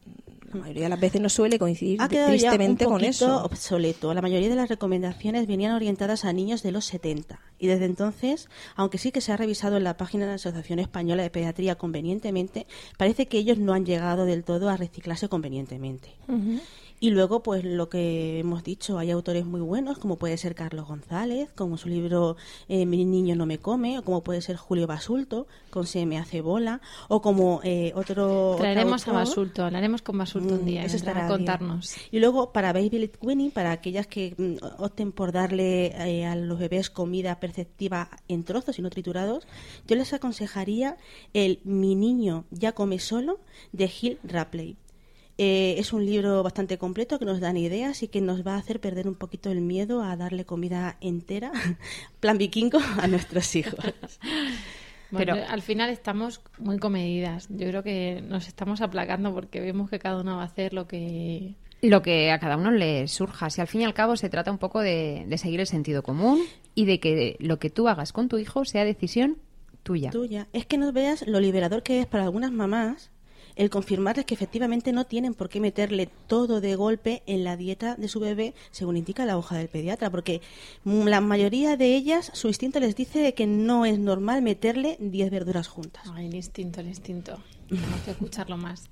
la 0.53 0.61
mayoría 0.61 0.83
de 0.83 0.89
las 0.89 0.99
veces 1.01 1.19
no 1.19 1.27
suele 1.27 1.59
coincidir 1.59 2.01
ha 2.01 2.07
quedado 2.07 2.29
tristemente 2.29 2.85
ya 2.85 2.87
un 2.87 2.93
con 2.93 3.03
eso. 3.03 3.43
obsoleto. 3.43 4.13
La 4.13 4.21
mayoría 4.21 4.47
de 4.47 4.55
las 4.55 4.69
recomendaciones 4.69 5.45
venían 5.45 5.73
orientadas 5.73 6.23
a 6.23 6.31
niños 6.31 6.63
de 6.63 6.71
los 6.71 6.85
70 6.85 7.37
y 7.59 7.67
desde 7.67 7.83
entonces, 7.83 8.47
aunque 8.77 8.97
sí 8.97 9.11
que 9.11 9.19
se 9.19 9.33
ha 9.33 9.35
revisado 9.35 9.75
en 9.75 9.83
la 9.83 9.97
página 9.97 10.23
de 10.23 10.29
la 10.29 10.35
Asociación 10.35 10.79
Española 10.79 11.21
de 11.21 11.29
Pediatría 11.29 11.75
convenientemente, 11.75 12.65
parece 12.97 13.25
que 13.25 13.39
ellos 13.39 13.57
no 13.57 13.73
han 13.73 13.85
llegado 13.85 14.23
del 14.23 14.45
todo 14.45 14.69
a 14.69 14.77
reciclarse 14.77 15.27
convenientemente. 15.27 16.15
Y 17.03 17.09
luego, 17.09 17.41
pues 17.41 17.63
lo 17.63 17.89
que 17.89 18.37
hemos 18.37 18.63
dicho, 18.63 18.99
hay 18.99 19.09
autores 19.09 19.43
muy 19.43 19.59
buenos, 19.59 19.97
como 19.97 20.17
puede 20.17 20.37
ser 20.37 20.53
Carlos 20.53 20.87
González, 20.87 21.49
como 21.55 21.75
su 21.75 21.89
libro 21.89 22.37
eh, 22.69 22.85
Mi 22.85 23.05
niño 23.05 23.35
no 23.35 23.47
me 23.47 23.57
come, 23.57 23.97
o 23.97 24.03
como 24.03 24.23
puede 24.23 24.39
ser 24.39 24.55
Julio 24.55 24.85
Basulto, 24.85 25.47
con 25.71 25.87
Se 25.87 26.05
me 26.05 26.19
hace 26.19 26.41
bola, 26.41 26.79
o 27.07 27.23
como 27.23 27.59
eh, 27.63 27.91
otro... 27.95 28.55
Traeremos 28.59 29.07
a 29.07 29.13
Basulto, 29.13 29.65
hablaremos 29.65 30.03
con 30.03 30.15
Basulto 30.19 30.53
un 30.53 30.61
mm, 30.61 30.65
día, 30.65 30.85
eso 30.85 30.95
estará 30.95 31.25
a 31.25 31.27
contarnos. 31.27 31.95
Y 32.11 32.19
luego, 32.19 32.53
para 32.53 32.71
Baby 32.71 33.09
Winnie, 33.19 33.49
para 33.49 33.71
aquellas 33.71 34.05
que 34.05 34.35
mm, 34.37 34.63
opten 34.77 35.11
por 35.11 35.31
darle 35.31 35.87
eh, 35.87 36.27
a 36.27 36.35
los 36.35 36.59
bebés 36.59 36.91
comida 36.91 37.39
perceptiva 37.39 38.11
en 38.27 38.43
trozos 38.43 38.77
y 38.77 38.83
no 38.83 38.91
triturados, 38.91 39.47
yo 39.87 39.95
les 39.95 40.13
aconsejaría 40.13 40.97
el 41.33 41.61
Mi 41.63 41.95
niño 41.95 42.45
ya 42.51 42.73
come 42.73 42.99
solo, 42.99 43.39
de 43.71 43.87
Gil 43.87 44.19
Rapley. 44.23 44.77
Eh, 45.43 45.79
es 45.79 45.91
un 45.91 46.05
libro 46.05 46.43
bastante 46.43 46.77
completo 46.77 47.17
que 47.17 47.25
nos 47.25 47.39
dan 47.39 47.57
ideas 47.57 48.03
y 48.03 48.07
que 48.09 48.21
nos 48.21 48.45
va 48.45 48.53
a 48.53 48.57
hacer 48.57 48.79
perder 48.79 49.07
un 49.07 49.15
poquito 49.15 49.49
el 49.49 49.59
miedo 49.59 50.03
a 50.03 50.15
darle 50.15 50.45
comida 50.45 50.97
entera, 51.01 51.51
plan 52.19 52.37
vikingo, 52.37 52.77
a 52.99 53.07
nuestros 53.07 53.55
hijos. 53.55 53.79
Pero 55.09 55.33
al 55.33 55.63
final 55.63 55.89
estamos 55.89 56.41
muy 56.59 56.77
comedidas. 56.77 57.47
Yo 57.49 57.67
creo 57.69 57.81
que 57.81 58.23
nos 58.23 58.47
estamos 58.47 58.81
aplacando 58.81 59.33
porque 59.33 59.59
vemos 59.61 59.89
que 59.89 59.97
cada 59.97 60.21
uno 60.21 60.35
va 60.35 60.43
a 60.43 60.45
hacer 60.45 60.75
lo 60.75 60.87
que 60.87 61.55
lo 61.81 62.03
que 62.03 62.29
a 62.31 62.37
cada 62.37 62.55
uno 62.55 62.69
le 62.69 63.07
surja. 63.07 63.49
Si 63.49 63.61
al 63.61 63.67
fin 63.67 63.81
y 63.81 63.85
al 63.85 63.95
cabo 63.95 64.17
se 64.17 64.29
trata 64.29 64.51
un 64.51 64.59
poco 64.59 64.79
de, 64.79 65.25
de 65.27 65.37
seguir 65.39 65.59
el 65.59 65.65
sentido 65.65 66.03
común 66.03 66.39
y 66.75 66.85
de 66.85 66.99
que 66.99 67.37
lo 67.39 67.57
que 67.57 67.71
tú 67.71 67.87
hagas 67.87 68.13
con 68.13 68.29
tu 68.29 68.37
hijo 68.37 68.63
sea 68.63 68.85
decisión 68.85 69.39
tuya. 69.81 70.11
Tuya. 70.11 70.47
Es 70.53 70.67
que 70.67 70.77
no 70.77 70.91
veas 70.91 71.25
lo 71.25 71.39
liberador 71.39 71.81
que 71.81 71.99
es 71.99 72.05
para 72.05 72.25
algunas 72.25 72.51
mamás 72.51 73.09
el 73.55 73.69
confirmarles 73.69 74.25
que 74.25 74.33
efectivamente 74.33 74.91
no 74.91 75.05
tienen 75.05 75.33
por 75.33 75.49
qué 75.49 75.59
meterle 75.59 76.09
todo 76.27 76.61
de 76.61 76.75
golpe 76.75 77.23
en 77.25 77.43
la 77.43 77.57
dieta 77.57 77.95
de 77.95 78.07
su 78.07 78.19
bebé, 78.19 78.53
según 78.71 78.97
indica 78.97 79.25
la 79.25 79.37
hoja 79.37 79.57
del 79.57 79.67
pediatra, 79.67 80.09
porque 80.09 80.41
la 80.85 81.21
mayoría 81.21 81.77
de 81.77 81.95
ellas, 81.95 82.31
su 82.33 82.47
instinto 82.47 82.79
les 82.79 82.95
dice 82.95 83.33
que 83.33 83.47
no 83.47 83.85
es 83.85 83.99
normal 83.99 84.41
meterle 84.41 84.97
10 84.99 85.31
verduras 85.31 85.67
juntas. 85.67 86.03
Ay, 86.13 86.27
el 86.27 86.35
instinto, 86.35 86.79
el 86.81 86.87
instinto. 86.87 87.37
Tenemos 87.69 88.01
que 88.01 88.11
escucharlo 88.11 88.57
más. 88.57 88.89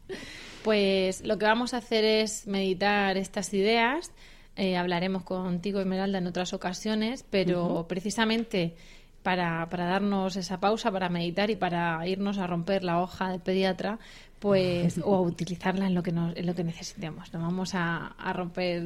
Pues 0.63 1.25
lo 1.25 1.37
que 1.37 1.45
vamos 1.45 1.73
a 1.73 1.77
hacer 1.77 2.03
es 2.03 2.47
meditar 2.47 3.17
estas 3.17 3.53
ideas. 3.53 4.11
Eh, 4.55 4.75
hablaremos 4.75 5.23
contigo, 5.23 5.79
Esmeralda, 5.79 6.17
en 6.17 6.27
otras 6.27 6.53
ocasiones, 6.53 7.25
pero 7.29 7.85
precisamente 7.87 8.75
para, 9.23 9.69
para, 9.69 9.85
darnos 9.85 10.35
esa 10.35 10.59
pausa, 10.59 10.91
para 10.91 11.09
meditar 11.09 11.49
y 11.49 11.55
para 11.55 12.05
irnos 12.07 12.37
a 12.37 12.47
romper 12.47 12.83
la 12.83 13.01
hoja 13.01 13.31
del 13.31 13.41
pediatra, 13.41 13.99
pues 14.39 14.99
o 15.03 15.15
a 15.15 15.21
utilizarla 15.21 15.87
en 15.87 15.95
lo 15.95 16.03
que 16.03 16.11
nos, 16.11 16.35
en 16.35 16.45
lo 16.45 16.55
que 16.55 16.63
necesitemos. 16.63 17.33
No 17.33 17.41
vamos 17.41 17.75
a, 17.75 18.07
a 18.07 18.33
romper 18.33 18.83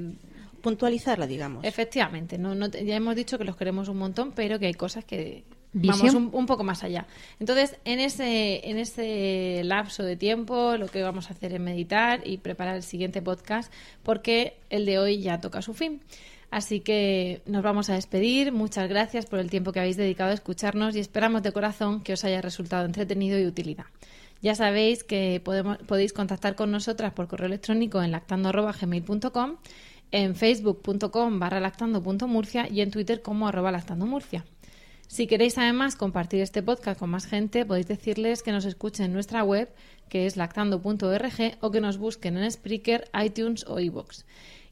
puntualizarla, 0.63 1.27
digamos. 1.27 1.65
Efectivamente, 1.65 2.37
no, 2.37 2.55
no, 2.55 2.67
ya 2.69 2.95
hemos 2.95 3.15
dicho 3.15 3.37
que 3.37 3.43
los 3.43 3.57
queremos 3.57 3.89
un 3.89 3.97
montón, 3.97 4.31
pero 4.31 4.57
que 4.57 4.67
hay 4.67 4.73
cosas 4.73 5.03
que 5.03 5.43
vamos 5.73 6.13
un, 6.13 6.45
poco 6.45 6.63
más 6.63 6.83
allá. 6.83 7.05
Entonces, 7.39 7.77
en 7.83 7.99
ese, 7.99 8.69
en 8.69 8.77
ese 8.77 9.61
lapso 9.65 10.03
de 10.03 10.15
tiempo, 10.15 10.77
lo 10.77 10.87
que 10.87 11.03
vamos 11.03 11.29
a 11.29 11.33
hacer 11.33 11.53
es 11.53 11.59
meditar 11.59 12.21
y 12.25 12.37
preparar 12.37 12.77
el 12.77 12.83
siguiente 12.83 13.21
podcast, 13.21 13.71
porque 14.03 14.57
el 14.69 14.85
de 14.85 14.99
hoy 14.99 15.21
ya 15.21 15.41
toca 15.41 15.61
su 15.61 15.73
fin. 15.73 16.01
Así 16.49 16.81
que 16.81 17.41
nos 17.45 17.63
vamos 17.63 17.89
a 17.89 17.95
despedir. 17.95 18.51
Muchas 18.51 18.87
gracias 18.87 19.25
por 19.25 19.39
el 19.39 19.49
tiempo 19.49 19.71
que 19.71 19.79
habéis 19.79 19.97
dedicado 19.97 20.31
a 20.31 20.35
escucharnos 20.35 20.95
y 20.95 20.99
esperamos 20.99 21.41
de 21.41 21.51
corazón 21.51 22.01
que 22.01 22.13
os 22.13 22.23
haya 22.23 22.41
resultado 22.41 22.85
entretenido 22.85 23.39
y 23.39 23.47
utilidad. 23.47 23.85
Ya 24.43 24.55
sabéis 24.55 25.05
que 25.05 25.41
podéis 25.87 26.11
contactar 26.11 26.55
con 26.55 26.69
nosotras 26.69 27.13
por 27.13 27.29
correo 27.29 27.47
electrónico 27.47 28.03
en 28.03 28.11
lactando.gmail.com, 28.11 29.55
en 30.11 30.35
facebook.com 30.35 31.39
barra 31.39 31.61
lactando.murcia 31.61 32.67
y 32.69 32.81
en 32.81 32.91
twitter 32.91 33.21
como 33.21 33.47
arroba 33.47 33.71
lactandomurcia. 33.71 34.43
Si 35.07 35.27
queréis 35.27 35.57
además 35.57 35.95
compartir 35.95 36.41
este 36.41 36.61
podcast 36.61 36.99
con 36.99 37.09
más 37.09 37.25
gente, 37.25 37.65
podéis 37.65 37.87
decirles 37.87 38.43
que 38.43 38.51
nos 38.51 38.65
escuchen 38.65 39.05
en 39.05 39.13
nuestra 39.13 39.45
web, 39.45 39.73
que 40.09 40.25
es 40.25 40.35
lactando.org, 40.35 41.57
o 41.61 41.71
que 41.71 41.79
nos 41.81 41.97
busquen 41.97 42.37
en 42.37 42.51
Spreaker, 42.51 43.09
iTunes 43.23 43.65
o 43.65 43.79
iVoox. 43.79 44.25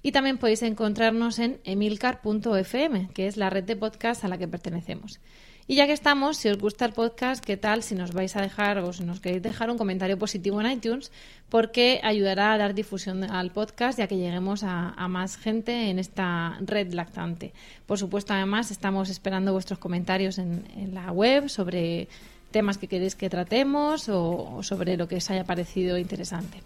Y 0.03 0.11
también 0.11 0.37
podéis 0.37 0.63
encontrarnos 0.63 1.39
en 1.39 1.61
emilcar.fm, 1.63 3.09
que 3.13 3.27
es 3.27 3.37
la 3.37 3.49
red 3.49 3.63
de 3.63 3.77
podcast 3.77 4.25
a 4.25 4.27
la 4.27 4.37
que 4.37 4.49
pertenecemos. 4.49 5.21
Y 5.67 5.75
ya 5.75 5.85
que 5.85 5.93
estamos, 5.93 6.37
si 6.37 6.49
os 6.49 6.57
gusta 6.57 6.85
el 6.85 6.93
podcast, 6.93 7.43
¿qué 7.43 7.55
tal 7.55 7.83
si 7.83 7.95
nos 7.95 8.13
vais 8.13 8.35
a 8.35 8.41
dejar 8.41 8.79
o 8.79 8.91
si 8.91 9.03
nos 9.03 9.19
queréis 9.19 9.43
dejar 9.43 9.69
un 9.69 9.77
comentario 9.77 10.17
positivo 10.17 10.59
en 10.59 10.71
iTunes? 10.71 11.11
Porque 11.49 12.01
ayudará 12.03 12.53
a 12.53 12.57
dar 12.57 12.73
difusión 12.73 13.23
al 13.23 13.51
podcast 13.51 13.99
ya 13.99 14.07
que 14.07 14.17
lleguemos 14.17 14.63
a, 14.63 15.07
más 15.07 15.37
gente 15.37 15.89
en 15.89 15.99
esta 15.99 16.57
red 16.61 16.93
lactante. 16.93 17.53
Por 17.85 17.97
supuesto, 17.97 18.33
además, 18.33 18.71
estamos 18.71 19.09
esperando 19.09 19.53
vuestros 19.53 19.79
comentarios 19.79 20.39
en, 20.39 20.65
en 20.75 20.93
la 20.93 21.11
web 21.11 21.47
sobre 21.47 22.07
temas 22.51 22.77
que 22.77 22.87
queréis 22.87 23.15
que 23.15 23.29
tratemos 23.29 24.09
o 24.09 24.61
sobre 24.63 24.97
lo 24.97 25.07
que 25.07 25.15
os 25.15 25.29
haya 25.29 25.45
parecido 25.45 25.97
interesante. 25.97 26.59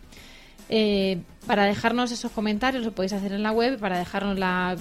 Eh, 0.69 1.21
para 1.45 1.65
dejarnos 1.65 2.11
esos 2.11 2.31
comentarios 2.31 2.83
lo 2.83 2.91
podéis 2.91 3.13
hacer 3.13 3.33
en 3.33 3.43
la 3.43 3.51
web. 3.51 3.79
Para 3.79 3.99
dejarnos 3.99 4.37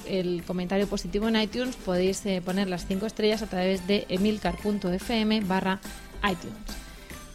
el 0.07 0.43
comentario 0.47 0.87
positivo 0.87 1.28
en 1.28 1.37
iTunes 1.37 1.76
podéis 1.76 2.24
eh, 2.26 2.43
poner 2.45 2.68
las 2.68 2.87
5 2.87 3.07
estrellas 3.07 3.43
a 3.43 3.47
través 3.47 3.87
de 3.87 4.07
emilcar.fm 4.09 5.41
barra 5.41 5.80
iTunes. 6.22 6.57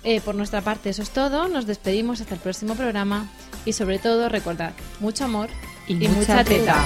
Eh, 0.04 0.22
por 0.22 0.34
nuestra 0.34 0.62
parte 0.62 0.89
eso 0.89 1.02
es 1.02 1.12
todo. 1.12 1.47
Nos 1.47 1.68
despedimos 1.68 2.22
hasta 2.22 2.36
el 2.36 2.41
próximo 2.41 2.76
programa 2.76 3.30
y 3.66 3.74
sobre 3.74 4.00
todo 4.00 4.30
recordad 4.30 4.74
mucho 5.00 5.26
amor 5.26 5.50
y, 5.88 5.95
mucha, 6.08 6.43
teta. 6.43 6.86